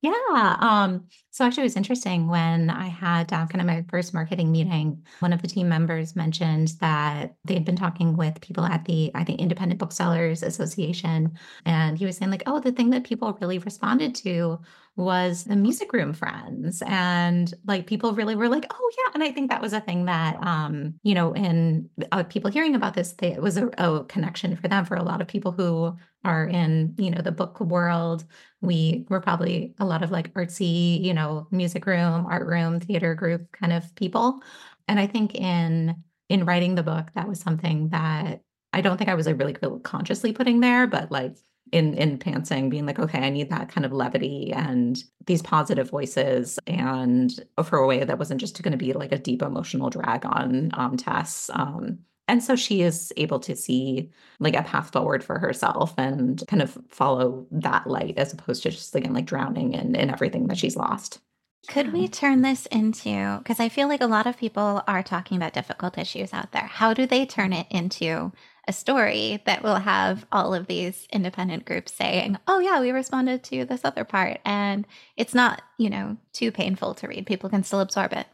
Yeah. 0.00 0.56
Um, 0.58 1.06
so 1.30 1.44
actually, 1.44 1.62
it 1.62 1.66
was 1.66 1.76
interesting 1.76 2.26
when 2.26 2.70
I 2.70 2.88
had 2.88 3.32
uh, 3.32 3.46
kind 3.46 3.60
of 3.60 3.66
my 3.66 3.84
first 3.88 4.12
marketing 4.12 4.50
meeting. 4.50 5.06
One 5.20 5.32
of 5.32 5.42
the 5.42 5.46
team 5.48 5.68
members 5.68 6.16
mentioned 6.16 6.74
that 6.80 7.36
they 7.44 7.54
had 7.54 7.64
been 7.64 7.76
talking 7.76 8.16
with 8.16 8.40
people 8.40 8.64
at 8.64 8.84
the, 8.84 9.12
I 9.14 9.22
think, 9.22 9.40
Independent 9.40 9.78
Booksellers 9.78 10.42
Association. 10.42 11.38
And 11.64 11.96
he 11.96 12.04
was 12.04 12.16
saying, 12.16 12.32
like, 12.32 12.42
oh, 12.46 12.58
the 12.58 12.72
thing 12.72 12.90
that 12.90 13.04
people 13.04 13.38
really 13.40 13.58
responded 13.60 14.16
to 14.16 14.60
was 14.94 15.44
the 15.44 15.56
music 15.56 15.92
room 15.92 16.12
friends. 16.12 16.82
And 16.86 17.52
like 17.66 17.86
people 17.86 18.12
really 18.12 18.36
were 18.36 18.48
like, 18.48 18.66
oh, 18.70 18.90
yeah. 18.98 19.12
And 19.14 19.22
I 19.22 19.32
think 19.32 19.50
that 19.50 19.62
was 19.62 19.72
a 19.72 19.80
thing 19.80 20.04
that, 20.04 20.36
um, 20.44 20.94
you 21.02 21.14
know, 21.14 21.32
in 21.32 21.88
uh, 22.12 22.24
people 22.24 22.50
hearing 22.50 22.74
about 22.74 22.94
this, 22.94 23.12
they, 23.12 23.32
it 23.32 23.40
was 23.40 23.56
a, 23.56 23.68
a 23.78 24.04
connection 24.04 24.54
for 24.56 24.68
them, 24.68 24.84
for 24.84 24.96
a 24.96 25.02
lot 25.02 25.22
of 25.22 25.28
people 25.28 25.52
who 25.52 25.96
are 26.24 26.46
in, 26.46 26.94
you 26.98 27.10
know, 27.10 27.22
the 27.22 27.32
book 27.32 27.58
world 27.60 28.24
we 28.62 29.04
were 29.10 29.20
probably 29.20 29.74
a 29.78 29.84
lot 29.84 30.02
of 30.02 30.10
like 30.10 30.32
artsy, 30.34 31.02
you 31.02 31.12
know, 31.12 31.46
music 31.50 31.84
room, 31.84 32.24
art 32.26 32.46
room, 32.46 32.80
theater 32.80 33.14
group 33.14 33.50
kind 33.52 33.72
of 33.72 33.94
people. 33.96 34.40
And 34.88 34.98
I 34.98 35.06
think 35.06 35.34
in 35.34 35.96
in 36.28 36.46
writing 36.46 36.76
the 36.76 36.82
book, 36.82 37.10
that 37.14 37.28
was 37.28 37.40
something 37.40 37.90
that 37.90 38.40
I 38.72 38.80
don't 38.80 38.96
think 38.96 39.10
I 39.10 39.14
was 39.14 39.26
like 39.26 39.38
really 39.38 39.54
consciously 39.82 40.32
putting 40.32 40.60
there, 40.60 40.86
but 40.86 41.10
like 41.10 41.36
in 41.72 41.94
in 41.94 42.18
pantsing, 42.18 42.70
being 42.70 42.86
like, 42.86 42.98
okay, 42.98 43.18
I 43.18 43.30
need 43.30 43.50
that 43.50 43.68
kind 43.68 43.84
of 43.84 43.92
levity 43.92 44.52
and 44.52 45.02
these 45.26 45.42
positive 45.42 45.90
voices, 45.90 46.58
and 46.66 47.32
for 47.64 47.78
a 47.78 47.86
way 47.86 48.04
that 48.04 48.18
wasn't 48.18 48.40
just 48.40 48.62
going 48.62 48.72
to 48.72 48.78
be 48.78 48.92
like 48.92 49.12
a 49.12 49.18
deep 49.18 49.42
emotional 49.42 49.90
drag 49.90 50.24
on 50.24 50.70
um, 50.74 50.96
Tess. 50.96 51.50
Um, 51.52 51.98
and 52.28 52.42
so 52.42 52.54
she 52.54 52.82
is 52.82 53.12
able 53.16 53.40
to 53.40 53.56
see 53.56 54.10
like 54.38 54.54
a 54.54 54.62
path 54.62 54.92
forward 54.92 55.24
for 55.24 55.38
herself 55.38 55.92
and 55.98 56.42
kind 56.46 56.62
of 56.62 56.78
follow 56.88 57.46
that 57.50 57.86
light 57.86 58.16
as 58.16 58.32
opposed 58.32 58.62
to 58.62 58.70
just 58.70 58.94
again 58.94 59.14
like 59.14 59.26
drowning 59.26 59.74
in, 59.74 59.96
in 59.96 60.10
everything 60.10 60.46
that 60.46 60.58
she's 60.58 60.76
lost. 60.76 61.20
Could 61.68 61.92
we 61.92 62.08
turn 62.08 62.42
this 62.42 62.66
into, 62.66 63.38
because 63.38 63.60
I 63.60 63.68
feel 63.68 63.86
like 63.86 64.00
a 64.00 64.06
lot 64.06 64.26
of 64.26 64.36
people 64.36 64.82
are 64.88 65.02
talking 65.02 65.36
about 65.36 65.52
difficult 65.52 65.96
issues 65.96 66.32
out 66.32 66.50
there. 66.50 66.66
How 66.66 66.92
do 66.92 67.06
they 67.06 67.24
turn 67.24 67.52
it 67.52 67.68
into 67.70 68.32
a 68.68 68.72
story 68.72 69.42
that 69.44 69.62
will 69.62 69.76
have 69.76 70.24
all 70.30 70.54
of 70.54 70.66
these 70.66 71.06
independent 71.12 71.64
groups 71.64 71.92
saying, 71.92 72.38
oh, 72.46 72.60
yeah, 72.60 72.80
we 72.80 72.92
responded 72.92 73.42
to 73.44 73.64
this 73.64 73.84
other 73.84 74.04
part. 74.04 74.40
And 74.44 74.86
it's 75.16 75.34
not, 75.34 75.62
you 75.78 75.90
know, 75.90 76.16
too 76.32 76.52
painful 76.52 76.94
to 76.94 77.08
read. 77.08 77.26
People 77.26 77.50
can 77.50 77.64
still 77.64 77.80
absorb 77.80 78.12
it. 78.12 78.26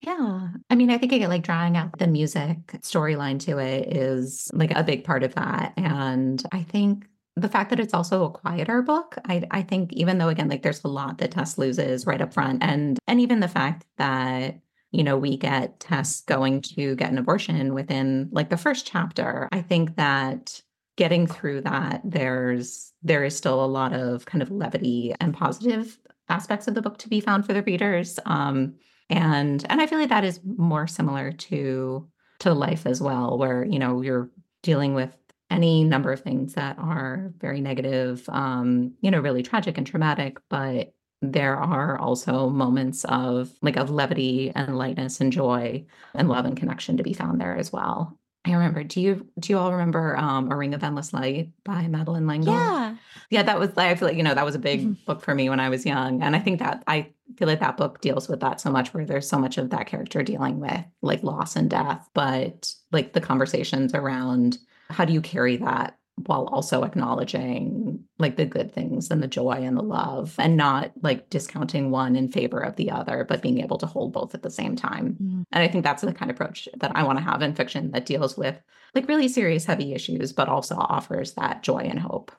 Yeah. 0.00 0.48
I 0.70 0.74
mean, 0.74 0.90
I 0.90 0.98
think 0.98 1.12
again, 1.12 1.28
like 1.28 1.42
drawing 1.42 1.76
out 1.76 1.98
the 1.98 2.06
music 2.06 2.56
storyline 2.82 3.40
to 3.40 3.58
it 3.58 3.96
is 3.96 4.50
like 4.54 4.70
a 4.70 4.84
big 4.84 5.04
part 5.04 5.22
of 5.22 5.34
that. 5.34 5.72
And 5.76 6.42
I 6.52 6.62
think 6.62 7.06
the 7.36 7.48
fact 7.48 7.70
that 7.70 7.80
it's 7.80 7.94
also 7.94 8.24
a 8.24 8.30
quieter 8.30 8.80
book, 8.82 9.18
I, 9.24 9.42
I 9.50 9.62
think 9.62 9.92
even 9.92 10.18
though 10.18 10.28
again, 10.28 10.48
like 10.48 10.62
there's 10.62 10.84
a 10.84 10.88
lot 10.88 11.18
that 11.18 11.32
Tess 11.32 11.58
loses 11.58 12.06
right 12.06 12.20
up 12.20 12.32
front, 12.32 12.62
and 12.62 12.98
and 13.06 13.20
even 13.20 13.40
the 13.40 13.48
fact 13.48 13.84
that 13.96 14.60
you 14.90 15.04
know 15.04 15.16
we 15.16 15.36
get 15.36 15.80
Tess 15.80 16.22
going 16.22 16.62
to 16.62 16.94
get 16.96 17.10
an 17.10 17.18
abortion 17.18 17.74
within 17.74 18.28
like 18.32 18.50
the 18.50 18.56
first 18.56 18.86
chapter, 18.86 19.48
I 19.52 19.62
think 19.62 19.96
that 19.96 20.60
getting 20.96 21.26
through 21.26 21.62
that, 21.62 22.00
there's 22.04 22.92
there 23.02 23.24
is 23.24 23.36
still 23.36 23.64
a 23.64 23.66
lot 23.66 23.92
of 23.92 24.26
kind 24.26 24.42
of 24.42 24.50
levity 24.50 25.14
and 25.20 25.34
positive 25.34 25.98
aspects 26.28 26.68
of 26.68 26.74
the 26.74 26.82
book 26.82 26.98
to 26.98 27.08
be 27.08 27.20
found 27.20 27.46
for 27.46 27.52
the 27.52 27.62
readers. 27.62 28.18
Um, 28.26 28.74
and 29.10 29.64
and 29.68 29.80
i 29.80 29.86
feel 29.86 29.98
like 29.98 30.08
that 30.08 30.24
is 30.24 30.40
more 30.44 30.86
similar 30.86 31.32
to 31.32 32.06
to 32.38 32.52
life 32.52 32.86
as 32.86 33.00
well 33.00 33.38
where 33.38 33.64
you 33.64 33.78
know 33.78 34.00
you're 34.00 34.30
dealing 34.62 34.94
with 34.94 35.14
any 35.50 35.82
number 35.82 36.12
of 36.12 36.20
things 36.20 36.54
that 36.54 36.78
are 36.78 37.32
very 37.38 37.60
negative 37.60 38.28
um 38.28 38.92
you 39.00 39.10
know 39.10 39.20
really 39.20 39.42
tragic 39.42 39.78
and 39.78 39.86
traumatic 39.86 40.38
but 40.48 40.92
there 41.20 41.56
are 41.56 41.98
also 41.98 42.48
moments 42.48 43.04
of 43.06 43.50
like 43.62 43.76
of 43.76 43.90
levity 43.90 44.52
and 44.54 44.78
lightness 44.78 45.20
and 45.20 45.32
joy 45.32 45.84
and 46.14 46.28
love 46.28 46.44
and 46.44 46.56
connection 46.56 46.96
to 46.96 47.02
be 47.02 47.12
found 47.12 47.40
there 47.40 47.56
as 47.56 47.72
well 47.72 48.18
I 48.44 48.52
remember. 48.52 48.82
Do 48.82 49.00
you 49.00 49.26
do 49.38 49.52
you 49.52 49.58
all 49.58 49.72
remember 49.72 50.16
um, 50.16 50.50
A 50.50 50.56
Ring 50.56 50.72
of 50.72 50.82
Endless 50.82 51.12
Light 51.12 51.50
by 51.64 51.86
Madeleine 51.86 52.26
L'Engle? 52.26 52.54
Yeah. 52.54 52.96
Yeah, 53.30 53.42
that 53.42 53.58
was 53.58 53.76
I 53.76 53.94
feel 53.94 54.08
like, 54.08 54.16
you 54.16 54.22
know, 54.22 54.32
that 54.32 54.44
was 54.44 54.54
a 54.54 54.60
big 54.60 54.80
Mhm. 54.80 55.04
book 55.04 55.20
for 55.22 55.34
me 55.34 55.50
when 55.50 55.60
I 55.60 55.68
was 55.68 55.84
young. 55.84 56.22
And 56.22 56.34
I 56.34 56.38
think 56.38 56.60
that 56.60 56.82
I 56.86 57.12
feel 57.36 57.46
like 57.48 57.60
that 57.60 57.76
book 57.76 58.00
deals 58.00 58.26
with 58.26 58.40
that 58.40 58.60
so 58.60 58.70
much 58.70 58.94
where 58.94 59.04
there's 59.04 59.28
so 59.28 59.38
much 59.38 59.58
of 59.58 59.68
that 59.70 59.86
character 59.86 60.22
dealing 60.22 60.60
with 60.60 60.82
like 61.02 61.22
loss 61.22 61.56
and 61.56 61.68
death, 61.68 62.08
but 62.14 62.72
like 62.90 63.12
the 63.12 63.20
conversations 63.20 63.92
around 63.92 64.56
how 64.88 65.04
do 65.04 65.12
you 65.12 65.20
carry 65.20 65.56
that 65.58 65.97
while 66.26 66.46
also 66.46 66.82
acknowledging 66.82 68.04
like 68.18 68.36
the 68.36 68.44
good 68.44 68.72
things 68.72 69.10
and 69.10 69.22
the 69.22 69.28
joy 69.28 69.52
and 69.52 69.76
the 69.76 69.82
love 69.82 70.34
and 70.38 70.56
not 70.56 70.92
like 71.02 71.30
discounting 71.30 71.90
one 71.90 72.16
in 72.16 72.30
favor 72.30 72.60
of 72.60 72.76
the 72.76 72.90
other, 72.90 73.24
but 73.28 73.42
being 73.42 73.60
able 73.60 73.78
to 73.78 73.86
hold 73.86 74.12
both 74.12 74.34
at 74.34 74.42
the 74.42 74.50
same 74.50 74.76
time. 74.76 75.16
Mm. 75.22 75.44
And 75.52 75.62
I 75.62 75.68
think 75.68 75.84
that's 75.84 76.02
the 76.02 76.12
kind 76.12 76.30
of 76.30 76.36
approach 76.36 76.68
that 76.78 76.92
I 76.94 77.02
want 77.02 77.18
to 77.18 77.24
have 77.24 77.42
in 77.42 77.54
fiction 77.54 77.90
that 77.92 78.06
deals 78.06 78.36
with 78.36 78.60
like 78.94 79.08
really 79.08 79.28
serious, 79.28 79.64
heavy 79.64 79.94
issues, 79.94 80.32
but 80.32 80.48
also 80.48 80.76
offers 80.76 81.34
that 81.34 81.62
joy 81.62 81.78
and 81.78 81.98
hope. 81.98 82.32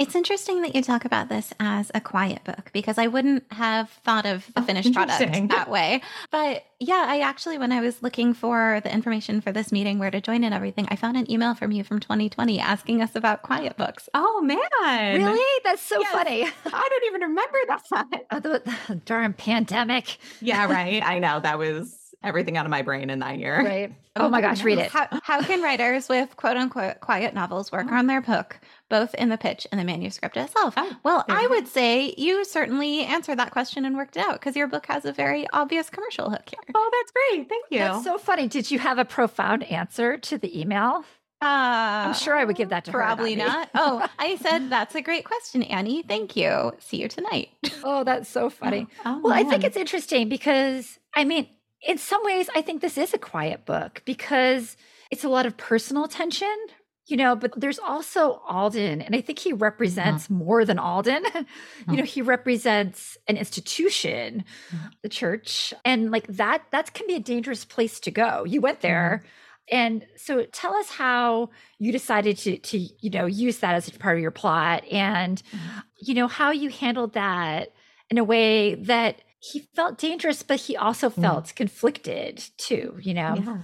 It's 0.00 0.14
interesting 0.14 0.62
that 0.62 0.74
you 0.74 0.82
talk 0.82 1.04
about 1.04 1.28
this 1.28 1.52
as 1.60 1.90
a 1.94 2.00
quiet 2.00 2.42
book 2.42 2.70
because 2.72 2.96
I 2.96 3.06
wouldn't 3.06 3.44
have 3.52 3.90
thought 4.02 4.24
of 4.24 4.46
the 4.54 4.62
Oh, 4.62 4.64
finished 4.64 4.94
product 4.94 5.48
that 5.50 5.68
way. 5.70 6.00
But 6.30 6.64
yeah, 6.78 7.04
I 7.06 7.20
actually, 7.20 7.58
when 7.58 7.70
I 7.70 7.82
was 7.82 8.02
looking 8.02 8.32
for 8.32 8.80
the 8.82 8.90
information 8.90 9.42
for 9.42 9.52
this 9.52 9.70
meeting, 9.70 9.98
where 9.98 10.10
to 10.10 10.22
join 10.22 10.42
and 10.42 10.54
everything, 10.54 10.88
I 10.90 10.96
found 10.96 11.18
an 11.18 11.30
email 11.30 11.54
from 11.54 11.70
you 11.70 11.84
from 11.84 12.00
2020 12.00 12.58
asking 12.58 13.02
us 13.02 13.14
about 13.14 13.42
quiet 13.42 13.76
books. 13.76 14.08
Oh 14.14 14.40
man. 14.40 15.16
Really? 15.20 15.60
That's 15.64 15.82
so 15.82 16.00
Yes. 16.00 16.12
funny. 16.12 16.44
I 16.72 16.88
don't 16.88 17.04
even 17.04 17.20
remember 17.20 17.58
that. 17.68 17.82
Oh, 18.32 18.40
the, 18.40 18.62
the 18.88 18.94
darn 18.94 19.34
pandemic, 19.34 20.16
Yeah, 20.40 20.64
right. 20.64 21.02
I 21.04 21.18
know. 21.18 21.40
That 21.40 21.58
was 21.58 21.94
everything 22.22 22.56
out 22.56 22.66
of 22.66 22.70
my 22.70 22.82
brain 22.82 23.08
in 23.10 23.18
that 23.20 23.38
year. 23.38 23.58
right? 23.62 23.94
Oh 24.16 24.28
my 24.28 24.40
gosh, 24.42 24.62
read 24.64 24.78
it. 24.78 24.90
How, 24.90 25.06
how 25.22 25.40
can 25.40 25.62
writers 25.68 26.08
with 26.08 26.36
quote 26.36 26.56
unquote 26.56 27.00
quiet 27.00 27.32
novels 27.32 27.72
work 27.72 27.90
on 27.90 28.06
their 28.06 28.20
book, 28.20 28.58
both 28.90 29.14
in 29.14 29.28
the 29.30 29.38
pitch 29.38 29.66
and 29.70 29.80
the 29.80 29.84
manuscript 29.84 30.36
itself? 30.36 30.74
Oh, 30.76 30.96
Well, 31.04 31.24
there 31.26 31.38
I 31.38 31.46
would 31.46 31.66
say 31.68 32.12
you 32.18 32.44
certainly 32.44 33.04
answered 33.04 33.38
that 33.38 33.52
question 33.52 33.84
and 33.86 33.96
worked 33.96 34.16
it 34.18 34.26
out 34.26 34.32
because 34.34 34.56
your 34.56 34.66
book 34.66 34.84
has 34.86 35.04
a 35.06 35.12
very 35.12 35.46
obvious 35.52 35.88
commercial 35.88 36.28
hook 36.28 36.42
here. 36.50 36.58
Oh, 36.74 36.90
that's 36.92 37.12
great. 37.12 37.48
Thank 37.48 37.64
you. 37.70 37.78
That's 37.78 38.04
so 38.04 38.18
funny. 38.18 38.46
Did 38.48 38.70
you 38.70 38.78
have 38.80 38.98
a 38.98 39.04
profound 39.06 39.62
answer 39.64 40.18
to 40.18 40.36
the 40.36 40.60
email? 40.60 41.04
Uh, 41.40 42.08
I'm 42.10 42.14
sure 42.14 42.36
I 42.36 42.44
would 42.44 42.56
give 42.56 42.68
that 42.68 42.84
to 42.86 42.92
her, 42.92 42.98
Probably 42.98 43.34
not 43.36 43.70
Oh, 43.74 44.06
I 44.18 44.36
said 44.36 44.68
that's 44.68 44.94
a 44.94 45.00
great 45.00 45.24
question, 45.24 45.62
Annie. 45.62 46.02
Thank 46.02 46.36
you. 46.36 46.72
See 46.80 46.98
you 47.00 47.08
tonight. 47.08 47.48
Oh, 47.82 48.04
that's 48.04 48.28
so 48.28 48.50
funny. 48.50 48.86
Oh, 49.06 49.20
Well, 49.22 49.32
I 49.32 49.44
think 49.44 49.64
it's 49.64 49.76
interesting 49.78 50.28
because, 50.28 50.98
I 51.14 51.24
mean, 51.24 51.48
in 51.86 51.98
some 51.98 52.22
ways, 52.24 52.48
I 52.54 52.62
think 52.62 52.82
this 52.82 52.98
is 52.98 53.14
a 53.14 53.18
quiet 53.18 53.64
book 53.64 54.02
because 54.04 54.76
it's 55.10 55.24
a 55.24 55.28
lot 55.28 55.46
of 55.46 55.56
personal 55.56 56.08
tension, 56.08 56.54
you 57.06 57.16
know, 57.16 57.34
but 57.34 57.58
there's 57.58 57.78
also 57.78 58.40
Alden, 58.46 59.02
and 59.02 59.16
I 59.16 59.20
think 59.20 59.38
he 59.38 59.50
mm-hmm. 59.50 59.62
represents 59.62 60.30
more 60.30 60.64
than 60.64 60.78
Alden. 60.78 61.24
you 61.34 61.40
mm-hmm. 61.40 61.94
know, 61.96 62.04
he 62.04 62.22
represents 62.22 63.16
an 63.26 63.36
institution, 63.36 64.44
Mhm. 64.72 64.90
the 65.02 65.08
church, 65.08 65.74
and 65.84 66.10
like 66.10 66.26
that, 66.28 66.64
that 66.70 66.92
can 66.94 67.06
be 67.06 67.14
a 67.14 67.20
dangerous 67.20 67.64
place 67.64 67.98
to 68.00 68.10
go. 68.10 68.44
You 68.44 68.60
went 68.60 68.80
there. 68.80 69.22
Mm-hmm. 69.22 69.28
And 69.72 70.06
so 70.16 70.44
tell 70.46 70.74
us 70.74 70.90
how 70.90 71.50
you 71.78 71.92
decided 71.92 72.36
to 72.38 72.58
to 72.58 72.78
you 72.78 73.10
know 73.10 73.26
use 73.26 73.58
that 73.58 73.76
as 73.76 73.88
part 73.90 74.16
of 74.16 74.22
your 74.22 74.32
plot 74.32 74.84
and 74.90 75.40
you 75.96 76.14
know 76.14 76.26
how 76.26 76.50
you 76.50 76.70
handled 76.70 77.12
that 77.12 77.72
in 78.10 78.18
a 78.18 78.24
way 78.24 78.74
that 78.74 79.22
he 79.40 79.60
felt 79.74 79.98
dangerous 79.98 80.42
but 80.42 80.60
he 80.60 80.76
also 80.76 81.08
Mm. 81.10 81.22
felt 81.22 81.54
conflicted 81.56 82.42
too 82.58 82.96
you 83.00 83.14
know 83.14 83.34
Yeah. 83.36 83.58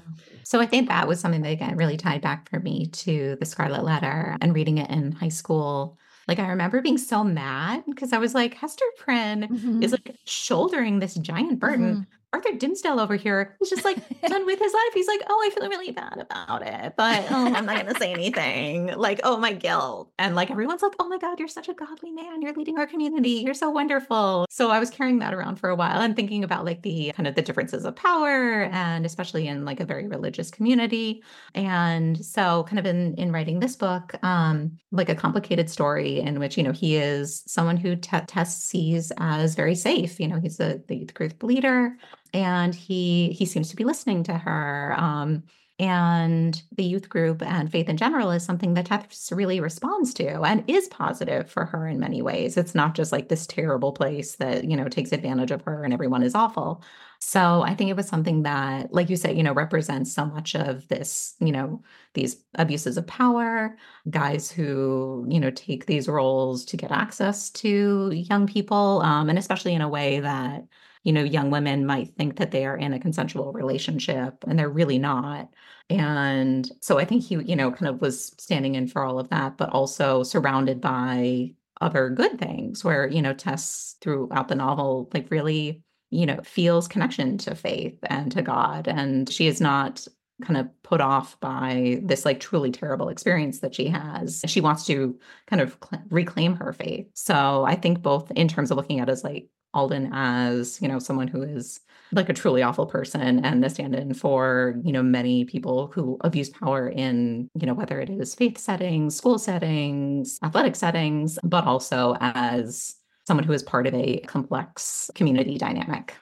So 0.45 0.61
I 0.61 0.67
think 0.67 0.89
that 0.89 1.09
was 1.09 1.19
something 1.21 1.43
that 1.43 1.51
again 1.53 1.77
really 1.77 1.97
tied 1.97 2.23
back 2.23 2.49
for 2.49 2.61
me 2.61 2.87
to 2.87 3.37
the 3.41 3.47
Scarlet 3.47 3.85
Letter 3.85 4.37
and 4.41 4.55
reading 4.55 4.79
it 4.79 4.89
in 4.91 5.11
high 5.13 5.29
school. 5.41 5.99
Like 6.29 6.39
I 6.39 6.49
remember 6.49 6.81
being 6.81 6.99
so 6.99 7.25
mad 7.25 7.83
because 7.87 8.13
I 8.13 8.19
was 8.19 8.33
like, 8.35 8.55
Hester 8.55 8.85
Prynne 8.97 9.49
Mhm. 9.49 9.83
is 9.83 9.91
like 9.93 10.17
shouldering 10.25 10.99
this 11.01 11.15
giant 11.15 11.59
burden. 11.59 11.97
Mhm. 11.97 12.07
Arthur 12.37 12.51
Dimmesdale 12.51 13.01
over 13.01 13.17
here 13.17 13.57
is 13.63 13.71
just 13.71 13.87
like 13.87 13.97
done 14.29 14.45
with 14.45 14.59
his 14.59 14.75
life. 14.75 14.93
He's 14.93 15.09
like, 15.09 15.23
oh, 15.27 15.43
I 15.47 15.55
feel 15.55 15.71
really 15.71 15.91
bad 15.91 16.19
about 16.19 16.67
it, 16.67 16.93
but 16.95 17.25
oh, 17.31 17.55
I'm 17.55 17.65
not 17.65 17.79
gonna 17.79 17.99
say 17.99 18.13
anything. 18.13 18.93
Like, 19.07 19.21
oh 19.25 19.37
my 19.37 19.53
guilt. 19.53 20.11
And 20.19 20.35
like 20.35 20.51
everyone's 20.51 20.83
like, 20.83 20.95
oh 20.99 21.07
my 21.07 21.19
God, 21.19 21.39
you're 21.39 21.49
such 21.49 21.69
a 21.69 21.75
godly 21.75 22.11
man. 22.11 22.43
You're 22.43 22.55
leading 22.55 22.77
our 22.79 22.87
community. 22.87 23.43
You're 23.45 23.55
so 23.55 23.71
wonderful. 23.71 24.47
So 24.51 24.71
I 24.71 24.81
was 24.81 24.91
carrying 24.91 25.21
that 25.21 25.33
around 25.33 25.57
for 25.57 25.71
a 25.71 25.77
while 25.77 26.01
and 26.01 26.17
thinking 26.17 26.43
about 26.43 26.65
like 26.65 26.83
the 26.83 27.13
kind 27.15 27.29
of 27.29 27.37
the 27.37 27.43
differences 27.43 27.85
of 27.85 27.95
power 27.95 28.65
and 28.73 29.07
especially 29.07 29.47
in 29.47 29.65
like 29.65 29.81
a 29.81 29.85
very 29.85 30.09
religious 30.09 30.51
community. 30.51 31.23
And 31.55 32.25
so 32.25 32.65
kind 32.65 32.79
of 32.79 32.87
in 32.87 33.15
in 33.15 33.33
writing 33.33 33.61
this 33.61 33.77
book, 33.77 34.15
um, 34.25 34.77
like 34.91 35.09
a 35.09 35.15
complicated 35.15 35.71
story 35.71 36.21
in 36.21 36.41
which, 36.41 36.57
you 36.57 36.65
know, 36.65 36.73
he 36.73 36.97
is 36.97 37.45
someone 37.47 37.77
who 37.77 37.95
t- 37.97 38.19
Tess 38.27 38.61
sees 38.61 39.13
as 39.19 39.55
very 39.55 39.75
safe. 39.75 40.19
You 40.19 40.29
know, 40.29 40.41
he's 40.41 40.59
a 40.59 40.81
the 40.89 40.97
youth 40.97 41.15
group 41.15 41.43
leader 41.43 41.97
and 42.37 42.75
he 42.75 43.31
he 43.33 43.47
seems 43.47 43.71
to 43.71 43.77
be 43.77 43.85
listening 43.85 44.23
to 44.25 44.35
her. 44.35 44.95
Um, 44.99 45.43
and 45.79 46.63
the 46.75 46.85
youth 46.85 47.09
group 47.11 47.43
and 47.43 47.71
faith 47.71 47.91
in 47.91 47.99
general 47.99 48.31
is 48.31 48.43
something 48.43 48.73
that 48.75 48.87
Tess 48.87 49.31
really 49.31 49.61
responds 49.61 50.15
to 50.15 50.41
and 50.43 50.65
is 50.69 50.89
positive 50.89 51.51
for 51.51 51.67
her 51.67 51.87
in 51.87 52.01
many 52.01 52.23
ways. 52.23 52.57
It's 52.57 52.75
not 52.75 52.95
just 52.95 53.13
like 53.13 53.29
this 53.29 53.47
terrible 53.47 53.93
place 53.93 54.37
that, 54.37 54.65
you 54.65 54.75
know, 54.75 54.89
takes 54.89 55.13
advantage 55.13 55.51
of 55.51 55.61
her 55.63 55.85
and 55.85 55.93
everyone 55.93 56.23
is 56.23 56.35
awful. 56.35 56.83
So 57.21 57.63
I 57.63 57.75
think 57.75 57.91
it 57.91 57.97
was 57.97 58.09
something 58.09 58.43
that, 58.45 58.93
like 58.93 59.11
you 59.11 59.17
said, 59.17 59.37
you 59.37 59.43
know, 59.43 59.53
represents 59.53 60.15
so 60.15 60.25
much 60.25 60.55
of 60.55 60.89
this, 60.89 61.35
you 61.41 61.53
know, 61.53 61.83
these 62.15 62.43
abuses 62.55 62.97
of 62.97 63.07
power, 63.07 63.77
guys 64.09 64.51
who, 64.51 65.27
you 65.29 65.41
know, 65.41 65.51
take 65.51 65.85
these 65.85 66.09
roles 66.09 66.65
to 66.67 66.79
get 66.79 66.91
access 66.91 67.51
to 67.51 68.13
young 68.15 68.47
people, 68.47 69.03
um, 69.03 69.29
and 69.29 69.39
especially 69.39 69.75
in 69.75 69.83
a 69.83 69.89
way 69.89 70.21
that, 70.21 70.65
you 71.07 71.13
know, 71.13 71.23
young 71.23 71.53
women 71.53 71.87
might 71.87 72.13
think 72.17 72.37
that 72.37 72.51
they 72.51 72.67
are 72.67 72.77
in 72.77 72.93
a 72.93 72.99
consensual 72.99 73.53
relationship 73.53 74.43
and 74.49 74.59
they're 74.59 74.69
really 74.69 74.99
not. 74.99 75.49
And 75.89 76.69
so 76.81 76.99
I 76.99 77.05
think 77.05 77.23
he, 77.23 77.37
you 77.37 77.55
know, 77.55 77.71
kind 77.71 77.87
of 77.87 78.01
was 78.01 78.35
standing 78.39 78.75
in 78.75 78.89
for 78.89 79.05
all 79.05 79.21
of 79.21 79.29
that, 79.29 79.57
but 79.57 79.71
also 79.71 80.25
surrounded 80.25 80.81
by 80.81 81.53
other 81.81 82.11
good 82.11 82.41
things 82.41 82.83
where, 82.83 83.07
you 83.07 83.23
know, 83.23 83.33
Tess 83.33 83.95
throughout 84.01 84.49
the 84.49 84.57
novel, 84.57 85.09
like 85.15 85.31
really, 85.31 85.81
you 86.11 86.27
know, 86.27 86.41
feels 86.43 86.89
connection 86.89 87.39
to 87.39 87.55
faith 87.55 87.97
and 88.11 88.33
to 88.33 88.43
God. 88.43 88.89
And 88.89 89.31
she 89.31 89.47
is 89.47 89.61
not 89.61 90.09
kind 90.43 90.57
of 90.57 90.69
put 90.83 91.01
off 91.01 91.39
by 91.39 92.01
this 92.03 92.25
like 92.25 92.41
truly 92.41 92.73
terrible 92.73 93.11
experience 93.11 93.61
that 93.61 93.77
she 93.77 93.87
has. 93.87 94.43
She 94.49 94.61
wants 94.61 94.85
to 94.87 95.17
kind 95.47 95.63
of 95.63 95.79
cl- 95.89 96.03
reclaim 96.11 96.57
her 96.57 96.73
faith. 96.73 97.07
So 97.15 97.65
I 97.65 97.77
think 97.77 98.03
both 98.03 98.29
in 98.33 98.49
terms 98.49 98.73
of 98.73 98.77
looking 98.77 98.99
at 98.99 99.09
it 99.09 99.13
as 99.13 99.23
like 99.23 99.49
Alden 99.77 100.11
as, 100.13 100.81
you 100.81 100.89
know, 100.89 100.99
someone 100.99 101.29
who 101.29 101.43
is 101.43 101.81
like 102.13 102.29
a 102.29 102.33
truly 102.33 102.63
awful 102.63 102.87
person 102.87 103.45
and 103.45 103.65
a 103.65 103.69
stand-in 103.69 104.15
for, 104.15 104.75
you 104.83 104.93
know, 104.93 105.03
many 105.03 105.45
people 105.45 105.89
who 105.89 106.17
abuse 106.23 106.49
power 106.49 106.89
in, 106.89 107.51
you 107.55 107.67
know, 107.67 107.75
whether 107.75 108.01
it 108.01 108.09
is 108.09 108.35
faith 108.35 108.57
settings, 108.57 109.17
school 109.17 109.39
settings, 109.39 110.39
athletic 110.43 110.77
settings, 110.77 111.39
but 111.45 111.65
also 111.65 112.17
as 112.21 112.97
someone 113.27 113.45
who 113.45 113.53
is 113.53 113.63
part 113.63 113.87
of 113.87 113.95
a 113.95 114.21
complex 114.21 115.11
community 115.15 115.59
dynamic. 115.59 116.15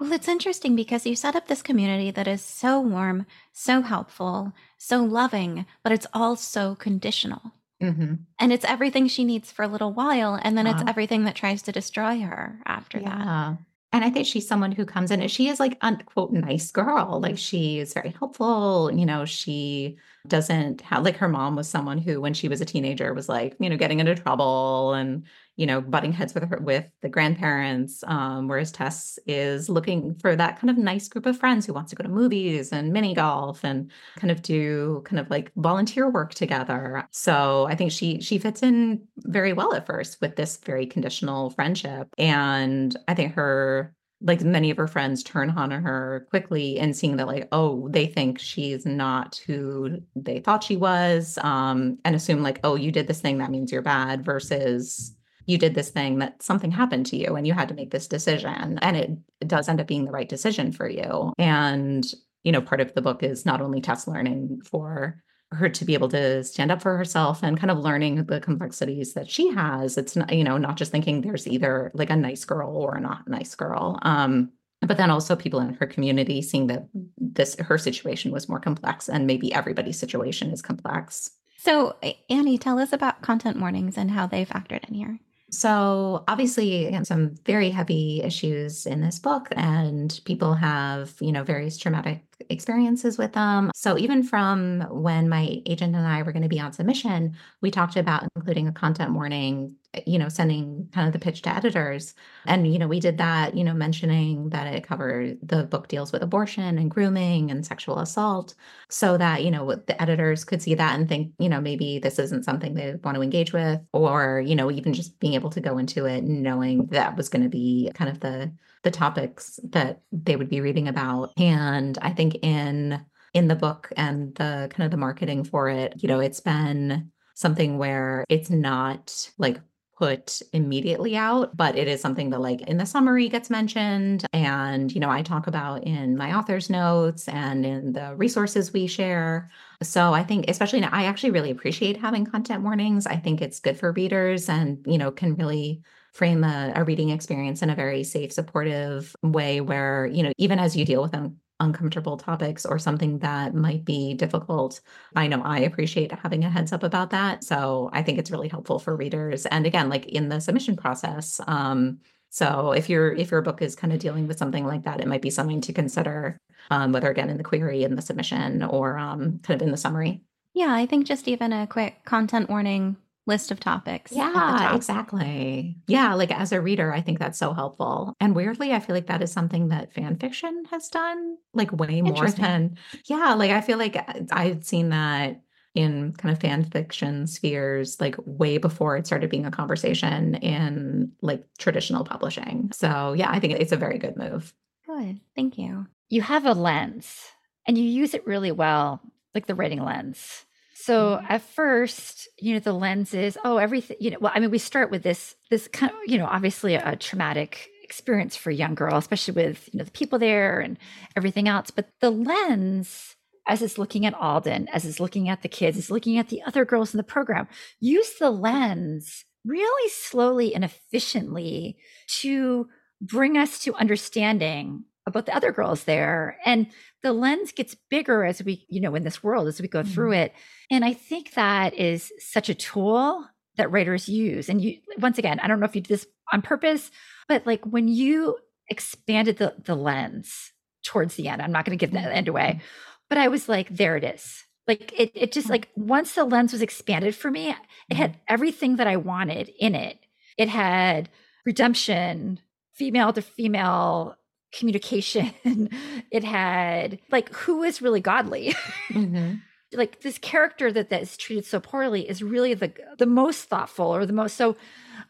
Well, 0.00 0.12
it's 0.12 0.28
interesting 0.28 0.76
because 0.76 1.06
you 1.06 1.16
set 1.16 1.36
up 1.36 1.46
this 1.46 1.62
community 1.62 2.10
that 2.10 2.28
is 2.28 2.42
so 2.42 2.80
warm, 2.80 3.24
so 3.52 3.82
helpful, 3.82 4.52
so 4.76 5.02
loving, 5.02 5.64
but 5.82 5.92
it's 5.92 6.06
all 6.12 6.36
so 6.36 6.74
conditional. 6.74 7.52
Mm-hmm. 7.82 8.14
And 8.38 8.52
it's 8.52 8.64
everything 8.64 9.08
she 9.08 9.24
needs 9.24 9.52
for 9.52 9.62
a 9.62 9.68
little 9.68 9.92
while. 9.92 10.38
And 10.40 10.56
then 10.56 10.66
it's 10.66 10.82
everything 10.86 11.24
that 11.24 11.34
tries 11.34 11.62
to 11.62 11.72
destroy 11.72 12.20
her 12.20 12.58
after 12.64 12.98
yeah. 12.98 13.24
that. 13.24 13.58
And 13.92 14.04
I 14.04 14.10
think 14.10 14.26
she's 14.26 14.46
someone 14.46 14.72
who 14.72 14.84
comes 14.84 15.10
in 15.10 15.22
and 15.22 15.30
she 15.30 15.48
is 15.48 15.60
like 15.60 15.78
unquote 15.80 16.32
nice 16.32 16.70
girl. 16.70 17.20
Like 17.20 17.38
she 17.38 17.78
is 17.78 17.94
very 17.94 18.14
helpful. 18.18 18.90
You 18.92 19.06
know, 19.06 19.24
she 19.24 19.96
doesn't 20.26 20.80
have 20.82 21.04
like 21.04 21.16
her 21.16 21.28
mom 21.28 21.56
was 21.56 21.68
someone 21.68 21.98
who, 21.98 22.20
when 22.20 22.34
she 22.34 22.48
was 22.48 22.60
a 22.60 22.66
teenager, 22.66 23.14
was 23.14 23.28
like, 23.28 23.56
you 23.58 23.70
know, 23.70 23.76
getting 23.76 24.00
into 24.00 24.14
trouble 24.14 24.92
and 24.92 25.24
you 25.56 25.66
know, 25.66 25.80
butting 25.80 26.12
heads 26.12 26.34
with 26.34 26.48
her 26.48 26.58
with 26.58 26.86
the 27.00 27.08
grandparents. 27.08 28.04
Um, 28.06 28.46
whereas 28.46 28.70
Tess 28.70 29.18
is 29.26 29.68
looking 29.68 30.14
for 30.16 30.36
that 30.36 30.60
kind 30.60 30.70
of 30.70 30.76
nice 30.76 31.08
group 31.08 31.26
of 31.26 31.38
friends 31.38 31.66
who 31.66 31.72
wants 31.72 31.90
to 31.90 31.96
go 31.96 32.02
to 32.02 32.10
movies 32.10 32.72
and 32.72 32.92
mini 32.92 33.14
golf 33.14 33.64
and 33.64 33.90
kind 34.18 34.30
of 34.30 34.42
do 34.42 35.02
kind 35.04 35.18
of 35.18 35.30
like 35.30 35.50
volunteer 35.56 36.10
work 36.10 36.34
together. 36.34 37.06
So 37.10 37.66
I 37.68 37.74
think 37.74 37.90
she 37.90 38.20
she 38.20 38.38
fits 38.38 38.62
in 38.62 39.02
very 39.18 39.52
well 39.52 39.74
at 39.74 39.86
first 39.86 40.20
with 40.20 40.36
this 40.36 40.58
very 40.58 40.86
conditional 40.86 41.50
friendship. 41.50 42.08
And 42.18 42.96
I 43.08 43.14
think 43.14 43.34
her 43.34 43.94
like 44.22 44.40
many 44.40 44.70
of 44.70 44.76
her 44.78 44.88
friends 44.88 45.22
turn 45.22 45.50
on 45.50 45.70
her 45.70 46.26
quickly 46.30 46.78
and 46.78 46.96
seeing 46.96 47.16
that 47.16 47.26
like 47.26 47.48
oh 47.52 47.88
they 47.90 48.06
think 48.06 48.38
she's 48.38 48.86
not 48.86 49.40
who 49.46 49.98
they 50.14 50.40
thought 50.40 50.64
she 50.64 50.76
was 50.76 51.38
um 51.42 51.98
and 52.04 52.16
assume 52.16 52.42
like 52.42 52.58
oh 52.64 52.76
you 52.76 52.90
did 52.90 53.06
this 53.06 53.20
thing 53.20 53.36
that 53.38 53.50
means 53.50 53.70
you're 53.70 53.82
bad 53.82 54.24
versus 54.24 55.14
you 55.46 55.58
did 55.58 55.74
this 55.74 55.90
thing 55.90 56.18
that 56.18 56.42
something 56.42 56.70
happened 56.70 57.06
to 57.06 57.16
you 57.16 57.36
and 57.36 57.46
you 57.46 57.52
had 57.52 57.68
to 57.68 57.74
make 57.74 57.90
this 57.90 58.08
decision 58.08 58.78
and 58.82 58.96
it, 58.96 59.10
it 59.40 59.48
does 59.48 59.68
end 59.68 59.80
up 59.80 59.86
being 59.86 60.04
the 60.04 60.12
right 60.12 60.28
decision 60.28 60.72
for 60.72 60.88
you. 60.88 61.32
And 61.38 62.04
you 62.46 62.52
know 62.52 62.62
part 62.62 62.80
of 62.80 62.94
the 62.94 63.02
book 63.02 63.22
is 63.24 63.44
not 63.44 63.60
only 63.60 63.80
Tess 63.80 64.06
learning 64.06 64.60
for 64.64 65.20
her 65.50 65.68
to 65.68 65.84
be 65.84 65.94
able 65.94 66.08
to 66.08 66.42
stand 66.44 66.70
up 66.70 66.80
for 66.80 66.96
herself 66.96 67.42
and 67.42 67.58
kind 67.58 67.70
of 67.70 67.78
learning 67.78 68.24
the 68.24 68.40
complexities 68.40 69.14
that 69.14 69.28
she 69.28 69.52
has 69.52 69.98
it's 69.98 70.16
not 70.16 70.32
you 70.32 70.44
know 70.44 70.56
not 70.56 70.76
just 70.76 70.92
thinking 70.92 71.20
there's 71.20 71.46
either 71.46 71.90
like 71.94 72.10
a 72.10 72.16
nice 72.16 72.44
girl 72.44 72.76
or 72.76 72.94
a 72.94 73.00
not 73.00 73.26
nice 73.28 73.54
girl 73.54 73.98
um 74.02 74.50
but 74.80 74.96
then 74.96 75.10
also 75.10 75.34
people 75.34 75.58
in 75.60 75.74
her 75.74 75.86
community 75.86 76.40
seeing 76.40 76.68
that 76.68 76.88
this 77.18 77.56
her 77.58 77.78
situation 77.78 78.30
was 78.30 78.48
more 78.48 78.60
complex 78.60 79.08
and 79.08 79.26
maybe 79.26 79.52
everybody's 79.52 79.98
situation 79.98 80.50
is 80.50 80.62
complex. 80.62 81.30
So 81.58 81.96
annie 82.30 82.58
tell 82.58 82.78
us 82.78 82.92
about 82.92 83.22
content 83.22 83.58
warnings 83.58 83.96
and 83.96 84.10
how 84.10 84.26
they 84.26 84.44
factored 84.44 84.86
in 84.88 84.94
here 84.94 85.18
so, 85.50 86.24
obviously, 86.26 86.86
again, 86.86 87.04
some 87.04 87.36
very 87.44 87.70
heavy 87.70 88.20
issues 88.22 88.84
in 88.84 89.00
this 89.00 89.20
book, 89.20 89.48
and 89.52 90.20
people 90.24 90.54
have, 90.54 91.14
you 91.20 91.30
know, 91.30 91.44
various 91.44 91.78
traumatic 91.78 92.24
experiences 92.50 93.16
with 93.16 93.32
them. 93.32 93.70
So, 93.74 93.96
even 93.96 94.24
from 94.24 94.80
when 94.90 95.28
my 95.28 95.62
agent 95.64 95.94
and 95.94 96.06
I 96.06 96.22
were 96.22 96.32
going 96.32 96.42
to 96.42 96.48
be 96.48 96.58
on 96.58 96.72
submission, 96.72 97.36
we 97.60 97.70
talked 97.70 97.96
about 97.96 98.24
including 98.34 98.66
a 98.66 98.72
content 98.72 99.12
warning 99.12 99.76
you 100.06 100.18
know, 100.18 100.28
sending 100.28 100.88
kind 100.92 101.06
of 101.06 101.12
the 101.12 101.18
pitch 101.18 101.42
to 101.42 101.54
editors. 101.54 102.14
And, 102.46 102.72
you 102.72 102.78
know, 102.78 102.88
we 102.88 103.00
did 103.00 103.18
that, 103.18 103.56
you 103.56 103.64
know, 103.64 103.74
mentioning 103.74 104.50
that 104.50 104.66
it 104.66 104.86
covered 104.86 105.38
the 105.42 105.64
book 105.64 105.88
deals 105.88 106.12
with 106.12 106.22
abortion 106.22 106.78
and 106.78 106.90
grooming 106.90 107.50
and 107.50 107.64
sexual 107.64 107.98
assault 107.98 108.54
so 108.88 109.16
that, 109.16 109.44
you 109.44 109.50
know, 109.50 109.74
the 109.74 110.00
editors 110.00 110.44
could 110.44 110.62
see 110.62 110.74
that 110.74 110.98
and 110.98 111.08
think, 111.08 111.32
you 111.38 111.48
know, 111.48 111.60
maybe 111.60 111.98
this 111.98 112.18
isn't 112.18 112.44
something 112.44 112.74
they 112.74 112.94
want 113.02 113.16
to 113.16 113.22
engage 113.22 113.52
with, 113.52 113.80
or, 113.92 114.42
you 114.44 114.54
know, 114.54 114.70
even 114.70 114.92
just 114.92 115.18
being 115.20 115.34
able 115.34 115.50
to 115.50 115.60
go 115.60 115.78
into 115.78 116.06
it 116.06 116.24
knowing 116.24 116.86
that 116.86 117.16
was 117.16 117.28
going 117.28 117.42
to 117.42 117.48
be 117.48 117.90
kind 117.94 118.10
of 118.10 118.20
the 118.20 118.52
the 118.82 118.90
topics 118.90 119.58
that 119.70 120.00
they 120.12 120.36
would 120.36 120.48
be 120.48 120.60
reading 120.60 120.86
about. 120.86 121.32
And 121.36 121.98
I 122.02 122.10
think 122.10 122.36
in 122.42 123.04
in 123.34 123.48
the 123.48 123.56
book 123.56 123.92
and 123.96 124.34
the 124.36 124.68
kind 124.70 124.84
of 124.84 124.90
the 124.90 124.96
marketing 124.96 125.44
for 125.44 125.68
it, 125.68 125.94
you 125.98 126.08
know, 126.08 126.20
it's 126.20 126.40
been 126.40 127.10
something 127.34 127.76
where 127.76 128.24
it's 128.28 128.48
not 128.48 129.30
like 129.36 129.60
put 129.96 130.42
immediately 130.52 131.16
out, 131.16 131.56
but 131.56 131.76
it 131.76 131.88
is 131.88 132.00
something 132.00 132.30
that 132.30 132.40
like 132.40 132.60
in 132.62 132.76
the 132.76 132.86
summary 132.86 133.28
gets 133.28 133.48
mentioned. 133.48 134.26
And, 134.32 134.92
you 134.92 135.00
know, 135.00 135.10
I 135.10 135.22
talk 135.22 135.46
about 135.46 135.84
in 135.84 136.16
my 136.16 136.36
author's 136.36 136.68
notes 136.68 137.28
and 137.28 137.64
in 137.64 137.92
the 137.92 138.14
resources 138.14 138.72
we 138.72 138.86
share. 138.86 139.50
So 139.82 140.12
I 140.12 140.22
think, 140.22 140.50
especially 140.50 140.80
now, 140.80 140.90
I 140.92 141.04
actually 141.04 141.30
really 141.30 141.50
appreciate 141.50 141.96
having 141.96 142.26
content 142.26 142.62
warnings. 142.62 143.06
I 143.06 143.16
think 143.16 143.40
it's 143.40 143.60
good 143.60 143.78
for 143.78 143.92
readers 143.92 144.48
and, 144.48 144.84
you 144.86 144.98
know, 144.98 145.10
can 145.10 145.34
really 145.36 145.82
frame 146.12 146.44
a, 146.44 146.72
a 146.74 146.84
reading 146.84 147.10
experience 147.10 147.62
in 147.62 147.70
a 147.70 147.74
very 147.74 148.04
safe, 148.04 148.32
supportive 148.32 149.14
way 149.22 149.60
where, 149.60 150.06
you 150.06 150.22
know, 150.22 150.32
even 150.38 150.58
as 150.58 150.76
you 150.76 150.84
deal 150.84 151.02
with 151.02 151.12
them 151.12 151.38
uncomfortable 151.60 152.16
topics 152.16 152.66
or 152.66 152.78
something 152.78 153.18
that 153.20 153.54
might 153.54 153.84
be 153.84 154.14
difficult. 154.14 154.80
I 155.14 155.26
know 155.26 155.42
I 155.42 155.60
appreciate 155.60 156.12
having 156.12 156.44
a 156.44 156.50
heads 156.50 156.72
up 156.72 156.82
about 156.82 157.10
that. 157.10 157.44
So 157.44 157.90
I 157.92 158.02
think 158.02 158.18
it's 158.18 158.30
really 158.30 158.48
helpful 158.48 158.78
for 158.78 158.94
readers. 158.94 159.46
And 159.46 159.66
again, 159.66 159.88
like 159.88 160.06
in 160.06 160.28
the 160.28 160.40
submission 160.40 160.76
process, 160.76 161.40
um, 161.46 161.98
so 162.30 162.72
if 162.72 162.90
your 162.90 163.14
if 163.14 163.30
your 163.30 163.40
book 163.40 163.62
is 163.62 163.74
kind 163.74 163.92
of 163.92 163.98
dealing 163.98 164.26
with 164.26 164.38
something 164.38 164.66
like 164.66 164.82
that, 164.84 165.00
it 165.00 165.06
might 165.06 165.22
be 165.22 165.30
something 165.30 165.60
to 165.62 165.72
consider, 165.72 166.36
um, 166.70 166.92
whether 166.92 167.10
again 167.10 167.30
in 167.30 167.38
the 167.38 167.44
query, 167.44 167.84
in 167.84 167.96
the 167.96 168.02
submission, 168.02 168.62
or 168.62 168.98
um, 168.98 169.38
kind 169.38 169.60
of 169.60 169.66
in 169.66 169.70
the 169.70 169.78
summary. 169.78 170.20
Yeah, 170.52 170.74
I 170.74 170.86
think 170.86 171.06
just 171.06 171.28
even 171.28 171.52
a 171.52 171.66
quick 171.66 172.04
content 172.04 172.50
warning 172.50 172.96
list 173.26 173.50
of 173.50 173.60
topics. 173.60 174.12
Yeah, 174.12 174.74
exactly. 174.74 175.76
Yeah, 175.88 176.14
like 176.14 176.30
as 176.30 176.52
a 176.52 176.60
reader, 176.60 176.92
I 176.92 177.00
think 177.00 177.18
that's 177.18 177.38
so 177.38 177.52
helpful. 177.52 178.14
And 178.20 178.34
weirdly, 178.34 178.72
I 178.72 178.80
feel 178.80 178.94
like 178.94 179.08
that 179.08 179.22
is 179.22 179.32
something 179.32 179.68
that 179.68 179.92
fan 179.92 180.16
fiction 180.16 180.64
has 180.70 180.88
done 180.88 181.36
like 181.52 181.72
way 181.72 182.00
more 182.02 182.30
than, 182.30 182.78
yeah, 183.06 183.34
like 183.34 183.50
I 183.50 183.60
feel 183.60 183.78
like 183.78 183.96
uh, 183.96 184.20
I've 184.30 184.64
seen 184.64 184.90
that 184.90 185.42
in 185.74 186.14
kind 186.14 186.32
of 186.32 186.40
fan 186.40 186.64
fiction 186.64 187.26
spheres 187.26 188.00
like 188.00 188.16
way 188.24 188.56
before 188.56 188.96
it 188.96 189.06
started 189.06 189.28
being 189.28 189.44
a 189.44 189.50
conversation 189.50 190.36
in 190.36 191.12
like 191.20 191.44
traditional 191.58 192.02
publishing. 192.04 192.70
So 192.72 193.12
yeah, 193.12 193.30
I 193.30 193.40
think 193.40 193.54
it's 193.54 193.72
a 193.72 193.76
very 193.76 193.98
good 193.98 194.16
move. 194.16 194.54
good. 194.86 195.20
Thank 195.34 195.58
you. 195.58 195.86
You 196.08 196.22
have 196.22 196.46
a 196.46 196.52
lens 196.52 197.26
and 197.66 197.76
you 197.76 197.84
use 197.84 198.14
it 198.14 198.26
really 198.26 198.52
well, 198.52 199.02
like 199.34 199.46
the 199.46 199.54
writing 199.54 199.82
lens. 199.84 200.45
So 200.86 201.18
Mhm. 201.18 201.26
at 201.28 201.42
first, 201.42 202.28
you 202.38 202.54
know, 202.54 202.60
the 202.60 202.72
lens 202.72 203.12
is, 203.14 203.36
oh, 203.44 203.56
everything, 203.56 203.96
you 204.00 204.10
know, 204.10 204.18
well, 204.20 204.32
I 204.34 204.40
mean, 204.40 204.50
we 204.50 204.58
start 204.58 204.90
with 204.90 205.02
this, 205.02 205.34
this 205.50 205.66
kind 205.68 205.90
of, 205.92 205.98
you 206.06 206.18
know, 206.18 206.26
obviously 206.26 206.74
a, 206.74 206.92
a 206.92 206.96
traumatic 206.96 207.68
experience 207.82 208.36
for 208.36 208.50
a 208.50 208.54
young 208.54 208.74
girl, 208.74 208.96
especially 208.96 209.34
with, 209.34 209.68
you 209.72 209.78
know, 209.78 209.84
the 209.84 209.90
people 209.90 210.18
there 210.18 210.60
and 210.60 210.78
everything 211.16 211.48
else. 211.48 211.70
But 211.70 211.88
the 212.00 212.10
lens, 212.10 213.16
as 213.46 213.62
it's 213.62 213.78
looking 213.78 214.06
at 214.06 214.14
Alden, 214.14 214.68
as 214.68 214.84
it's 214.84 215.00
looking 215.00 215.28
at 215.28 215.42
the 215.42 215.48
kids, 215.48 215.76
is 215.76 215.90
looking 215.90 216.18
at 216.18 216.28
the 216.28 216.42
other 216.42 216.64
girls 216.64 216.94
in 216.94 216.98
the 216.98 217.04
program, 217.04 217.48
use 217.80 218.14
the 218.20 218.30
lens 218.30 219.24
really 219.44 219.90
slowly 219.90 220.54
and 220.54 220.64
efficiently 220.64 221.78
to 222.20 222.68
bring 223.00 223.36
us 223.36 223.58
to 223.60 223.74
understanding 223.74 224.84
about 225.06 225.26
the 225.26 225.34
other 225.34 225.52
girls 225.52 225.84
there. 225.84 226.38
And 226.44 226.66
the 227.02 227.12
lens 227.12 227.52
gets 227.52 227.76
bigger 227.88 228.24
as 228.24 228.42
we, 228.42 228.66
you 228.68 228.80
know, 228.80 228.94
in 228.94 229.04
this 229.04 229.22
world 229.22 229.46
as 229.46 229.60
we 229.60 229.68
go 229.68 229.82
through 229.82 230.10
mm-hmm. 230.10 230.24
it. 230.24 230.32
And 230.70 230.84
I 230.84 230.92
think 230.92 231.34
that 231.34 231.74
is 231.74 232.12
such 232.18 232.48
a 232.48 232.54
tool 232.54 233.24
that 233.56 233.70
writers 233.70 234.08
use. 234.08 234.48
And 234.48 234.60
you, 234.60 234.78
once 234.98 235.18
again, 235.18 235.40
I 235.40 235.46
don't 235.46 235.60
know 235.60 235.66
if 235.66 235.74
you 235.74 235.80
did 235.80 235.88
this 235.88 236.06
on 236.32 236.42
purpose, 236.42 236.90
but 237.28 237.46
like 237.46 237.64
when 237.64 237.88
you 237.88 238.36
expanded 238.68 239.38
the, 239.38 239.54
the 239.64 239.76
lens 239.76 240.52
towards 240.84 241.14
the 241.14 241.28
end, 241.28 241.40
I'm 241.40 241.52
not 241.52 241.64
going 241.64 241.78
to 241.78 241.82
give 241.82 241.94
that 241.94 242.12
end 242.12 242.28
away, 242.28 242.56
mm-hmm. 242.56 242.64
but 243.08 243.18
I 243.18 243.28
was 243.28 243.48
like, 243.48 243.74
there 243.74 243.96
it 243.96 244.04
is. 244.04 244.44
Like 244.66 244.92
it, 244.98 245.12
it 245.14 245.32
just 245.32 245.46
mm-hmm. 245.46 245.52
like 245.52 245.68
once 245.76 246.14
the 246.14 246.24
lens 246.24 246.52
was 246.52 246.62
expanded 246.62 247.14
for 247.14 247.30
me, 247.30 247.54
it 247.88 247.96
had 247.96 248.18
everything 248.28 248.76
that 248.76 248.88
I 248.88 248.96
wanted 248.96 249.50
in 249.58 249.76
it. 249.76 249.98
It 250.36 250.48
had 250.48 251.08
redemption, 251.46 252.40
female 252.74 253.12
to 253.12 253.22
female 253.22 254.16
communication. 254.58 255.30
it 256.10 256.24
had 256.24 256.98
like 257.10 257.32
who 257.34 257.62
is 257.62 257.82
really 257.82 258.00
godly. 258.00 258.54
Mhm. 258.90 259.40
like 259.72 260.00
this 260.00 260.18
character 260.18 260.72
that 260.72 260.90
that 260.90 261.02
is 261.02 261.16
treated 261.16 261.44
so 261.44 261.60
poorly 261.60 262.08
is 262.08 262.22
really 262.22 262.54
the 262.54 262.72
the 262.98 263.06
most 263.06 263.44
thoughtful 263.50 263.86
or 263.94 264.06
the 264.06 264.12
most 264.12 264.36
so 264.36 264.56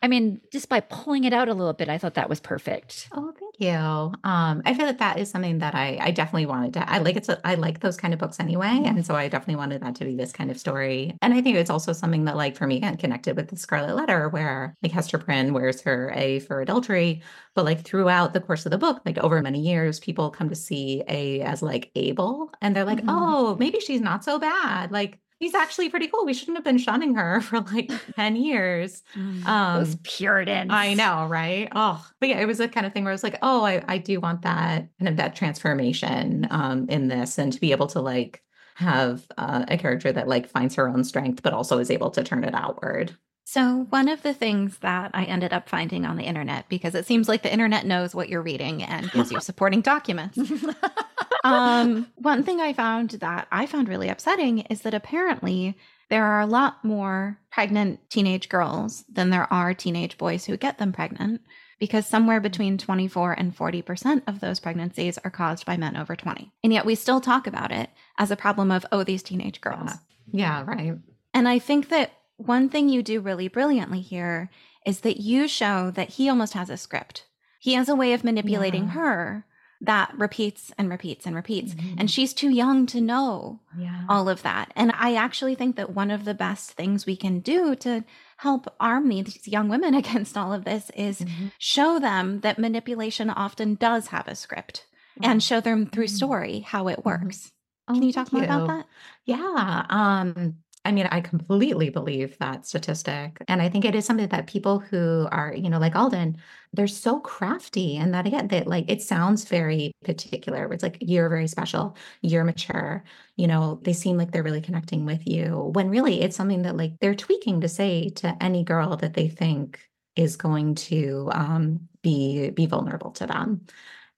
I 0.03 0.09
mean, 0.09 0.41
just 0.53 0.69
by 0.69 0.81
pulling 0.81 1.25
it 1.25 1.33
out 1.33 1.49
a 1.49 1.55
little 1.55 1.73
bit, 1.73 1.89
I 1.89 1.99
thought 1.99 2.15
that 2.15 2.29
was 2.29 2.41
perfect. 2.41 3.09
Oh, 3.13 3.33
thank 3.39 3.55
you. 3.59 3.69
Um, 3.71 4.63
I 4.65 4.75
feel 4.75 4.87
that 4.87 4.99
that 4.99 5.19
is 5.19 5.31
something 5.31 5.59
that 5.59 5.75
I, 5.75 5.99
I 6.01 6.11
definitely 6.11 6.47
wanted 6.47 6.75
to. 6.75 6.91
I 6.91 6.99
like 6.99 7.17
it's. 7.17 7.29
I 7.45 7.55
like 7.55 7.81
those 7.81 7.97
kind 7.97 8.13
of 8.15 8.21
books 8.21 8.39
anyway, 8.41 8.83
and 8.85 9.05
so 9.07 9.15
I 9.15 9.29
definitely 9.29 9.57
wanted 9.57 9.83
that 9.83 9.95
to 9.97 10.05
be 10.05 10.15
this 10.17 10.33
kind 10.33 10.51
of 10.51 10.59
story. 10.59 11.17
And 11.23 11.33
I 11.35 11.41
think 11.41 11.57
it's 11.57 11.71
also 11.71 11.93
something 11.93 12.25
that, 12.25 12.37
like 12.37 12.57
for 12.57 12.67
me, 12.67 12.81
connected 12.81 13.37
with 13.37 13.49
the 13.49 13.57
Scarlet 13.57 13.95
Letter, 13.97 14.29
where 14.29 14.75
like 14.83 14.93
Hester 14.93 15.19
Prynne 15.19 15.53
wears 15.53 15.81
her 15.83 16.13
A 16.15 16.41
for 16.41 16.61
adultery, 16.61 17.23
but 17.55 17.65
like 17.65 17.85
throughout 17.85 18.33
the 18.33 18.41
course 18.41 18.67
of 18.67 18.71
the 18.73 18.79
book, 18.79 19.03
like 19.05 19.19
over 19.19 19.41
many 19.43 19.61
years, 19.61 20.01
people 20.01 20.31
come 20.31 20.49
to 20.49 20.55
see 20.55 21.03
A 21.09 21.41
as 21.43 21.63
like 21.63 21.91
able, 21.95 22.53
and 22.61 22.75
they're 22.77 22.85
like, 22.85 23.01
Mhm. 23.01 23.07
oh, 23.09 23.57
maybe 23.59 23.81
she's 23.81 24.01
not 24.01 24.25
so 24.25 24.39
bad. 24.39 24.93
Like 24.93 25.19
he's 25.39 25.55
actually 25.55 25.89
pretty 25.89 26.09
cool. 26.09 26.25
We 26.25 26.35
shouldn't 26.35 26.57
have 26.57 26.65
been 26.65 26.79
shunning 26.79 27.15
her 27.15 27.41
for 27.43 27.61
like 27.61 27.91
ten 28.17 28.37
years. 28.37 29.03
Um, 29.15 29.79
Those 29.79 29.97
Puritans. 30.03 30.71
I 30.73 30.95
know, 30.95 31.27
right? 31.27 31.69
Oh, 31.75 32.05
but 32.21 32.29
yeah, 32.29 32.41
it 32.41 32.47
was 32.47 32.61
a 32.61 32.69
kind 32.69 32.87
of 32.87 32.93
thing 32.93 33.05
where 33.05 33.13
I 33.13 33.15
was 33.15 33.23
like, 33.23 33.39
oh, 33.43 33.65
I, 33.65 33.83
I 33.89 33.99
do 33.99 34.21
want 34.21 34.43
that 34.43 34.89
kind 34.99 35.09
of 35.09 35.17
that 35.17 35.37
transformation 35.37 36.47
um, 36.51 36.87
in 36.89 37.09
this, 37.09 37.39
and 37.39 37.53
to 37.53 37.61
be 37.61 37.73
able 37.73 37.87
to 37.89 38.01
like 38.01 38.43
have 38.77 39.27
uh, 39.39 39.65
a 39.69 39.79
character 39.79 40.13
that 40.13 40.29
like 40.29 40.49
finds 40.49 40.75
her 40.75 40.89
own 40.89 41.03
strength, 41.03 41.43
but 41.43 41.55
also 41.55 41.79
is 41.79 41.91
able 41.91 42.11
to 42.11 42.23
turn 42.23 42.45
it 42.45 42.55
outward. 42.55 43.17
So, 43.49 43.87
one 43.91 44.09
of 44.09 44.25
the 44.25 44.35
things 44.35 44.79
that 44.79 45.13
I 45.15 45.23
ended 45.23 45.53
up 45.53 45.69
finding 45.69 46.05
on 46.05 46.17
the 46.17 46.25
internet, 46.25 46.69
because 46.69 46.97
it 46.97 47.07
seems 47.07 47.29
like 47.29 47.45
the 47.45 47.53
internet 47.53 47.87
knows 47.87 48.13
what 48.13 48.29
you're 48.29 48.43
reading 48.43 48.83
and 48.83 49.09
gives 49.13 49.31
you 49.31 49.39
supporting 49.41 49.83
documents. 49.83 50.37
um, 51.45 52.09
one 52.17 52.43
thing 52.43 52.61
I 52.61 52.73
found 52.73 53.11
that 53.11 53.47
I 53.53 53.67
found 53.67 53.89
really 53.89 54.09
upsetting 54.09 54.63
is 54.63 54.81
that 54.81 54.95
apparently 54.95 55.79
there 56.11 56.25
are 56.25 56.41
a 56.41 56.47
lot 56.47 56.85
more 56.85 57.39
pregnant 57.53 58.11
teenage 58.11 58.49
girls 58.49 59.05
than 59.09 59.31
there 59.31 59.51
are 59.53 59.73
teenage 59.73 60.19
boys 60.19 60.47
who 60.47 60.57
get 60.57 60.79
them 60.79 60.93
pregnant, 60.93 61.41
because 61.79 62.05
somewhere 62.05 62.41
between 62.41 62.79
24 62.79 63.35
and 63.35 63.57
40% 63.57 64.23
of 64.27 64.41
those 64.41 64.59
pregnancies 64.59 65.19
are 65.19 65.31
caused 65.31 65.65
by 65.65 65.77
men 65.77 65.97
over 65.97 66.17
20. 66.17 66.51
And 66.65 66.73
yet 66.73 66.85
we 66.85 66.97
still 66.97 67.21
talk 67.21 67.47
about 67.47 67.71
it 67.71 67.91
as 68.19 68.33
a 68.33 68.37
problem 68.37 68.73
of, 68.73 68.85
oh, 68.91 69.05
these 69.05 69.23
teenage 69.23 69.61
girls. 69.61 69.93
Yeah, 70.33 70.65
right. 70.67 70.95
And 71.33 71.47
I 71.47 71.61
think 71.61 71.91
that 71.91 72.11
one 72.37 72.69
thing 72.69 72.89
you 72.89 73.03
do 73.03 73.21
really 73.21 73.49
brilliantly 73.49 74.01
here 74.01 74.51
is 74.85 75.01
that 75.01 75.19
you 75.21 75.49
show 75.49 75.91
that 75.93 76.11
he 76.11 76.29
almost 76.29 76.53
has 76.55 76.71
a 76.71 76.77
script. 76.77 77.25
He 77.59 77.75
has 77.75 77.89
a 77.89 77.97
way 77.97 78.13
of 78.13 78.23
manipulating 78.25 78.85
Yeah. 78.85 78.91
her 78.91 79.47
that 79.81 80.17
repeats 80.17 80.73
and 80.79 80.89
repeats 80.89 81.27
and 81.27 81.35
repeats. 81.37 81.75
Mhm. 81.75 81.97
And 81.99 82.11
she's 82.11 82.33
too 82.33 82.49
young 82.49 82.87
to 82.87 83.01
know 83.01 83.61
Yeah. 83.79 84.05
all 84.09 84.29
of 84.29 84.43
that. 84.43 84.73
And 84.75 84.91
I 84.97 85.15
actually 85.15 85.55
think 85.55 85.77
that 85.77 85.95
one 85.95 86.11
of 86.11 86.25
the 86.25 86.33
best 86.35 86.73
things 86.73 87.05
we 87.05 87.17
can 87.17 87.41
do 87.41 87.75
to 87.77 88.05
help 88.39 88.75
arm 88.81 89.09
these 89.09 89.47
young 89.47 89.69
women 89.69 89.95
against 90.03 90.37
all 90.37 90.53
of 90.55 90.65
this 90.65 90.91
is 90.97 91.21
Mhm. 91.21 91.53
show 91.59 91.99
them 91.99 92.41
that 92.41 92.59
manipulation 92.59 93.29
often 93.29 93.75
does 93.75 94.09
have 94.09 94.29
a 94.29 94.35
script 94.35 94.87
and 95.23 95.43
show 95.43 95.61
them 95.61 95.87
through 95.87 96.07
Mhm. 96.07 96.17
story 96.17 96.61
how 96.61 96.89
it 96.89 97.05
works. 97.05 97.53
Oh, 97.89 97.95
Can 97.95 98.03
you 98.03 98.13
talk 98.13 98.33
more 98.33 98.43
thank 98.47 98.51
about 98.53 98.69
that? 98.69 98.87
Yeah. 99.27 99.87
Um, 99.91 100.57
I 100.87 100.93
mean, 100.93 101.09
I 101.11 101.21
completely 101.21 101.91
believe 101.91 102.39
that 102.39 102.65
statistic. 102.65 103.39
And 103.49 103.61
I 103.61 103.69
think 103.69 103.85
it 103.85 103.95
is 103.97 104.05
something 104.05 104.29
that 104.29 104.47
people 104.47 104.79
who 104.79 105.27
are, 105.33 105.53
you 105.53 105.69
know, 105.69 105.81
like 105.81 105.97
Alden, 105.97 106.37
they're 106.73 106.87
so 106.87 107.19
crafty. 107.21 107.97
And 107.97 108.15
that 108.15 108.27
again, 108.27 108.47
that 108.49 108.69
like 108.69 108.89
it 108.89 109.03
sounds 109.03 109.45
very 109.47 109.93
particular. 110.05 110.73
It's 110.73 110.85
like 110.85 110.99
you're 111.01 111.29
very 111.29 111.49
special, 111.49 111.97
you're 112.23 112.45
mature, 112.45 113.03
you 113.37 113.49
know, 113.49 113.81
they 113.83 113.93
seem 113.93 114.17
like 114.17 114.31
they're 114.31 114.45
really 114.45 114.61
connecting 114.61 115.05
with 115.05 115.27
you. 115.27 115.71
When 115.75 115.91
really 115.91 116.23
it's 116.23 116.37
something 116.37 116.63
that 116.63 116.77
like 116.77 116.93
they're 117.01 117.15
tweaking 117.17 117.63
to 117.63 117.69
say 117.69 118.11
to 118.11 118.37
any 118.41 118.63
girl 118.63 118.97
that 118.99 119.15
they 119.15 119.29
think 119.29 119.81
is 120.15 120.37
going 120.37 120.77
to 120.77 121.29
um 121.33 121.89
be 122.03 122.51
be 122.51 122.67
vulnerable 122.67 123.11
to 123.13 123.27
them. 123.27 123.67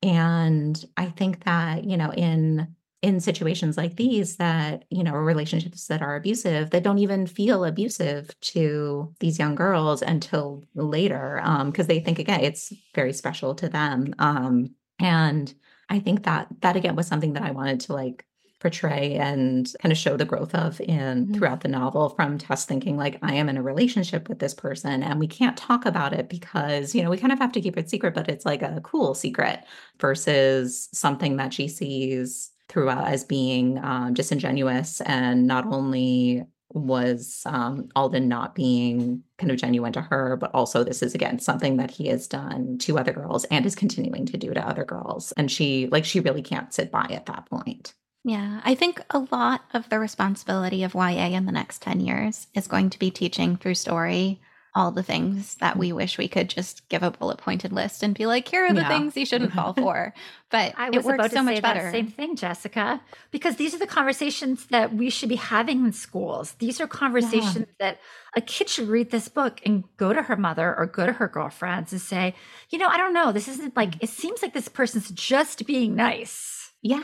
And 0.02 0.84
I 0.96 1.06
think 1.06 1.44
that, 1.44 1.84
you 1.84 1.96
know, 1.96 2.12
in 2.12 2.76
in 3.00 3.20
situations 3.20 3.76
like 3.76 3.96
these 3.96 4.36
that 4.36 4.84
you 4.90 5.04
know 5.04 5.12
relationships 5.14 5.86
that 5.86 6.02
are 6.02 6.16
abusive 6.16 6.70
that 6.70 6.82
don't 6.82 6.98
even 6.98 7.26
feel 7.26 7.64
abusive 7.64 8.38
to 8.40 9.14
these 9.20 9.38
young 9.38 9.54
girls 9.54 10.02
until 10.02 10.64
later 10.74 11.40
um 11.44 11.70
because 11.70 11.86
they 11.86 12.00
think 12.00 12.18
again 12.18 12.40
it's 12.40 12.72
very 12.94 13.12
special 13.12 13.54
to 13.54 13.68
them 13.68 14.12
um 14.18 14.70
and 14.98 15.54
i 15.88 16.00
think 16.00 16.24
that 16.24 16.48
that 16.60 16.74
again 16.76 16.96
was 16.96 17.06
something 17.06 17.34
that 17.34 17.44
i 17.44 17.52
wanted 17.52 17.78
to 17.78 17.92
like 17.92 18.24
portray 18.60 19.14
and 19.14 19.72
kind 19.80 19.92
of 19.92 19.98
show 19.98 20.16
the 20.16 20.24
growth 20.24 20.52
of 20.52 20.80
in 20.80 21.28
Mhm. 21.28 21.34
throughout 21.36 21.60
the 21.60 21.68
novel 21.68 22.08
from 22.08 22.38
Tess 22.38 22.64
thinking 22.64 22.96
like 22.96 23.16
I 23.22 23.34
am 23.34 23.48
in 23.48 23.56
a 23.56 23.62
relationship 23.62 24.28
with 24.28 24.40
this 24.40 24.52
person 24.52 25.04
and 25.04 25.20
we 25.20 25.28
can't 25.28 25.56
talk 25.56 25.86
about 25.86 26.12
it 26.12 26.28
because 26.28 26.92
you 26.92 27.02
know 27.04 27.10
we 27.10 27.18
kind 27.18 27.32
of 27.32 27.38
have 27.38 27.52
to 27.52 27.60
keep 27.60 27.76
it 27.76 27.88
secret 27.88 28.14
but 28.14 28.28
it's 28.28 28.44
like 28.44 28.62
a 28.62 28.80
cool 28.82 29.14
secret 29.14 29.60
versus 30.00 30.88
something 30.92 31.36
that 31.36 31.52
she 31.54 31.68
sees 31.68 32.50
throughout 32.68 33.08
as 33.08 33.24
being 33.24 33.82
um, 33.82 34.14
disingenuous 34.14 35.00
and 35.02 35.46
not 35.46 35.66
only 35.66 36.44
was 36.70 37.42
um, 37.46 37.88
Alden 37.96 38.28
not 38.28 38.54
being 38.54 39.22
kind 39.38 39.50
of 39.50 39.56
genuine 39.56 39.92
to 39.94 40.02
her, 40.02 40.36
but 40.36 40.50
also 40.54 40.84
this 40.84 41.02
is 41.02 41.14
again 41.14 41.38
something 41.38 41.78
that 41.78 41.90
he 41.90 42.08
has 42.08 42.26
done 42.26 42.78
to 42.78 42.98
other 42.98 43.12
girls 43.12 43.44
and 43.44 43.64
is 43.64 43.74
continuing 43.74 44.26
to 44.26 44.36
do 44.36 44.52
to 44.52 44.68
other 44.68 44.84
girls. 44.84 45.32
And 45.32 45.50
she 45.50 45.88
like 45.88 46.04
she 46.04 46.20
really 46.20 46.42
can't 46.42 46.72
sit 46.72 46.90
by 46.90 47.06
at 47.10 47.26
that 47.26 47.46
point. 47.48 47.94
Yeah, 48.24 48.60
I 48.64 48.74
think 48.74 49.00
a 49.10 49.26
lot 49.30 49.62
of 49.72 49.88
the 49.88 49.98
responsibility 49.98 50.82
of 50.82 50.94
YA 50.94 51.28
in 51.28 51.46
the 51.46 51.52
next 51.52 51.80
10 51.82 52.00
years 52.00 52.48
is 52.52 52.66
going 52.66 52.90
to 52.90 52.98
be 52.98 53.10
teaching 53.10 53.56
through 53.56 53.76
story 53.76 54.40
all 54.78 54.92
the 54.92 55.02
things 55.02 55.56
that 55.56 55.76
we 55.76 55.92
wish 55.92 56.16
we 56.18 56.28
could 56.28 56.48
just 56.48 56.88
give 56.88 57.02
a 57.02 57.10
bullet 57.10 57.38
pointed 57.38 57.72
list 57.72 58.02
and 58.04 58.14
be 58.14 58.26
like, 58.26 58.46
here 58.46 58.64
are 58.66 58.72
the 58.72 58.80
Yeah. 58.82 58.88
things 58.88 59.16
you 59.16 59.26
shouldn't 59.26 59.52
fall 59.52 59.72
for. 59.84 60.14
But 60.50 60.74
I 60.78 60.86
it 60.86 60.94
was 60.96 61.04
about 61.04 61.18
works 61.18 61.30
to 61.30 61.36
so 61.36 61.40
say 61.40 61.42
much 61.44 61.54
that 61.62 61.74
better. 61.74 61.90
same 61.90 62.06
thing, 62.06 62.36
Jessica, 62.36 63.00
because 63.32 63.56
these 63.56 63.74
are 63.74 63.78
the 63.78 63.86
conversations 63.88 64.66
that 64.66 64.94
we 64.94 65.10
should 65.10 65.28
be 65.28 65.34
having 65.36 65.84
in 65.84 65.92
schools. 65.92 66.52
These 66.60 66.80
are 66.80 66.86
conversations 66.86 67.66
that 67.80 67.98
a 68.36 68.40
kid 68.40 68.68
should 68.68 68.88
read 68.88 69.10
this 69.10 69.28
book 69.28 69.60
and 69.66 69.82
go 69.96 70.12
to 70.12 70.22
her 70.22 70.36
mother 70.36 70.74
or 70.78 70.86
go 70.86 71.06
to 71.06 71.12
her 71.12 71.26
girlfriends 71.28 71.92
and 71.92 72.00
say, 72.00 72.34
you 72.70 72.78
know, 72.78 72.88
I 72.88 72.96
don't 72.96 73.12
know, 73.12 73.32
this 73.32 73.48
isn't 73.48 73.76
like 73.76 74.00
it 74.02 74.08
seems 74.10 74.40
like 74.42 74.54
this 74.54 74.68
person's 74.68 75.10
just 75.10 75.66
being 75.66 75.96
nice. 75.96 76.70
Yeah. 76.82 77.02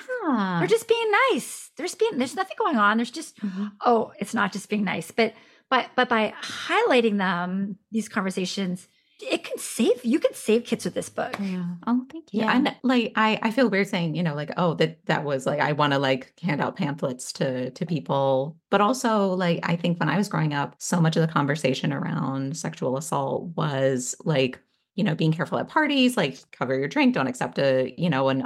They're 0.61 0.69
just 0.69 0.87
being 0.87 1.11
nice. 1.33 1.71
There's 1.77 1.97
being 1.97 2.19
there's 2.19 2.37
nothing 2.37 2.57
going 2.57 2.77
on. 2.77 2.99
There's 2.99 3.11
just 3.11 3.37
Mhm. 3.41 3.73
oh, 3.85 4.13
it's 4.21 4.33
not 4.33 4.53
just 4.53 4.69
being 4.69 4.85
nice, 4.85 5.11
but 5.11 5.35
but 5.71 5.91
but 5.97 6.09
by 6.09 6.35
highlighting 6.43 7.19
them, 7.19 7.79
these 7.91 8.09
conversations, 8.09 8.89
it 9.21 9.45
can 9.45 9.59
save 9.59 10.05
you 10.05 10.19
can 10.19 10.35
save 10.35 10.65
kids 10.65 10.85
with 10.85 10.95
this 10.95 11.09
book. 11.09 11.37
Yeah. 11.41 11.65
Oh, 11.87 12.05
thank 12.11 12.33
you. 12.33 12.41
Yeah. 12.41 12.57
And 12.57 12.75
like 12.83 13.13
I, 13.17 13.39
I 13.43 13.51
feel 13.51 13.71
weird 13.71 13.89
saying, 13.89 14.15
you 14.15 14.23
know, 14.23 14.35
like, 14.35 14.51
oh, 14.57 14.75
that 14.75 15.05
that 15.07 15.25
was 15.25 15.47
like 15.47 15.61
I 15.61 15.73
want 15.73 15.93
to 15.93 15.99
like 15.99 16.33
hand 16.41 16.61
out 16.61 16.77
pamphlets 16.77 17.33
to 17.35 17.71
to 17.71 17.87
people. 17.87 18.57
But 18.71 18.81
also 18.81 19.29
like 19.35 19.61
I 19.63 19.77
think 19.77 20.01
when 20.01 20.09
I 20.09 20.17
was 20.17 20.29
growing 20.29 20.53
up, 20.53 20.77
so 20.79 21.01
much 21.01 21.17
of 21.17 21.27
the 21.27 21.33
conversation 21.33 21.93
around 21.93 22.57
sexual 22.57 22.97
assault 22.97 23.51
was 23.57 24.15
like 24.25 24.61
you 24.95 25.05
know, 25.05 25.15
being 25.15 25.33
careful 25.33 25.59
at 25.59 25.69
parties, 25.69 26.17
like 26.17 26.39
cover 26.53 26.79
your 26.79 26.89
drink, 26.89 27.15
don't 27.15 27.27
accept 27.27 27.59
a, 27.59 27.93
you 27.99 28.09
know, 28.09 28.29
an 28.29 28.43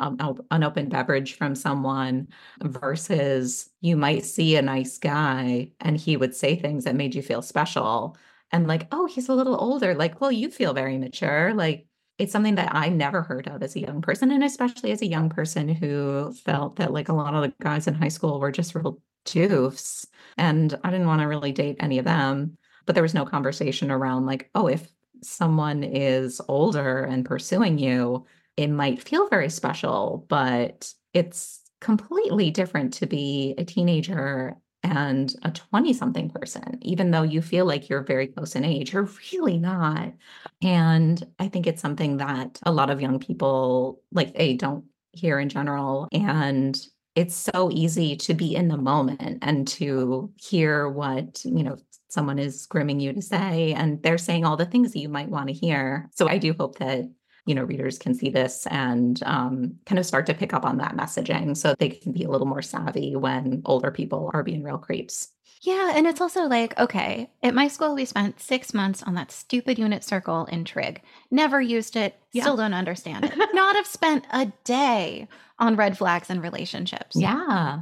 unopened 0.50 0.90
beverage 0.90 1.34
from 1.36 1.54
someone 1.54 2.28
versus 2.62 3.68
you 3.80 3.96
might 3.96 4.24
see 4.24 4.56
a 4.56 4.62
nice 4.62 4.98
guy 4.98 5.70
and 5.80 5.96
he 5.98 6.16
would 6.16 6.34
say 6.34 6.56
things 6.56 6.84
that 6.84 6.94
made 6.96 7.14
you 7.14 7.22
feel 7.22 7.42
special 7.42 8.16
and 8.50 8.66
like, 8.66 8.86
oh, 8.92 9.06
he's 9.06 9.28
a 9.28 9.34
little 9.34 9.60
older. 9.60 9.94
Like, 9.94 10.20
well, 10.20 10.32
you 10.32 10.50
feel 10.50 10.72
very 10.72 10.96
mature. 10.96 11.52
Like, 11.54 11.86
it's 12.18 12.32
something 12.32 12.56
that 12.56 12.74
I 12.74 12.88
never 12.88 13.22
heard 13.22 13.46
of 13.46 13.62
as 13.62 13.76
a 13.76 13.80
young 13.80 14.02
person, 14.02 14.30
and 14.30 14.42
especially 14.42 14.90
as 14.90 15.02
a 15.02 15.06
young 15.06 15.28
person 15.28 15.68
who 15.68 16.32
felt 16.32 16.76
that 16.76 16.92
like 16.92 17.08
a 17.08 17.14
lot 17.14 17.34
of 17.34 17.42
the 17.42 17.54
guys 17.60 17.86
in 17.86 17.94
high 17.94 18.08
school 18.08 18.40
were 18.40 18.50
just 18.50 18.74
real 18.74 19.00
doofs. 19.24 20.06
And 20.36 20.76
I 20.82 20.90
didn't 20.90 21.06
want 21.06 21.20
to 21.20 21.28
really 21.28 21.52
date 21.52 21.76
any 21.78 21.98
of 21.98 22.04
them. 22.04 22.56
But 22.86 22.94
there 22.94 23.02
was 23.02 23.14
no 23.14 23.24
conversation 23.24 23.90
around 23.90 24.26
like, 24.26 24.50
oh, 24.54 24.66
if 24.66 24.88
someone 25.22 25.84
is 25.84 26.40
older 26.48 27.04
and 27.04 27.24
pursuing 27.24 27.78
you, 27.78 28.26
it 28.56 28.68
might 28.68 29.02
feel 29.02 29.28
very 29.28 29.50
special, 29.50 30.26
but 30.28 30.92
it's 31.14 31.60
completely 31.80 32.50
different 32.50 32.94
to 32.94 33.06
be 33.06 33.54
a 33.56 33.64
teenager 33.64 34.56
and 34.82 35.34
a 35.42 35.50
20 35.50 35.92
something 35.92 36.30
person, 36.30 36.78
even 36.82 37.10
though 37.10 37.22
you 37.22 37.42
feel 37.42 37.66
like 37.66 37.88
you're 37.88 38.02
very 38.02 38.28
close 38.28 38.54
in 38.54 38.64
age, 38.64 38.92
you're 38.92 39.10
really 39.32 39.58
not. 39.58 40.12
And 40.62 41.24
I 41.38 41.48
think 41.48 41.66
it's 41.66 41.82
something 41.82 42.18
that 42.18 42.58
a 42.62 42.72
lot 42.72 42.90
of 42.90 43.00
young 43.00 43.18
people, 43.18 44.00
like, 44.12 44.34
they 44.34 44.54
don't 44.54 44.84
hear 45.12 45.38
in 45.38 45.48
general. 45.48 46.08
And 46.12 46.78
it's 47.14 47.34
so 47.34 47.70
easy 47.72 48.14
to 48.16 48.34
be 48.34 48.54
in 48.54 48.68
the 48.68 48.76
moment 48.76 49.38
and 49.42 49.66
to 49.68 50.32
hear 50.36 50.88
what, 50.88 51.44
you 51.44 51.64
know, 51.64 51.76
someone 52.08 52.38
is 52.38 52.66
grooming 52.66 53.00
you 53.00 53.12
to 53.12 53.22
say 53.22 53.72
and 53.74 54.02
they're 54.02 54.18
saying 54.18 54.44
all 54.44 54.56
the 54.56 54.66
things 54.66 54.92
that 54.92 55.00
you 55.00 55.08
might 55.08 55.28
want 55.28 55.48
to 55.48 55.54
hear. 55.54 56.08
So 56.14 56.28
i 56.28 56.38
do 56.38 56.54
hope 56.58 56.78
that 56.78 57.04
you 57.48 57.54
know 57.54 57.64
readers 57.64 57.98
can 57.98 58.14
see 58.14 58.28
this 58.28 58.66
and 58.70 59.22
um, 59.24 59.74
kind 59.86 59.98
of 59.98 60.04
start 60.04 60.26
to 60.26 60.34
pick 60.34 60.52
up 60.52 60.64
on 60.64 60.76
that 60.78 60.96
messaging 60.96 61.56
so 61.56 61.74
they 61.78 61.88
can 61.88 62.12
be 62.12 62.24
a 62.24 62.28
little 62.28 62.46
more 62.46 62.62
savvy 62.62 63.16
when 63.16 63.62
older 63.64 63.90
people 63.90 64.30
are 64.34 64.42
being 64.42 64.62
real 64.62 64.78
creeps. 64.78 65.30
Yeah 65.62 65.92
and 65.96 66.06
it's 66.06 66.20
also 66.20 66.42
like 66.42 66.78
okay 66.78 67.30
at 67.42 67.54
my 67.54 67.66
school 67.66 67.94
we 67.94 68.04
spent 68.04 68.38
six 68.38 68.74
months 68.74 69.02
on 69.02 69.14
that 69.14 69.32
stupid 69.32 69.78
unit 69.78 70.04
circle 70.04 70.44
in 70.44 70.64
trig. 70.64 71.00
Never 71.30 71.60
used 71.60 71.96
it 71.96 72.16
yeah. 72.32 72.42
still 72.42 72.56
don't 72.56 72.74
understand 72.74 73.24
it. 73.24 73.34
Not 73.54 73.76
have 73.76 73.86
spent 73.86 74.26
a 74.30 74.52
day 74.64 75.26
on 75.58 75.74
red 75.74 75.96
flags 75.96 76.28
and 76.30 76.42
relationships. 76.42 77.16
Yeah. 77.16 77.80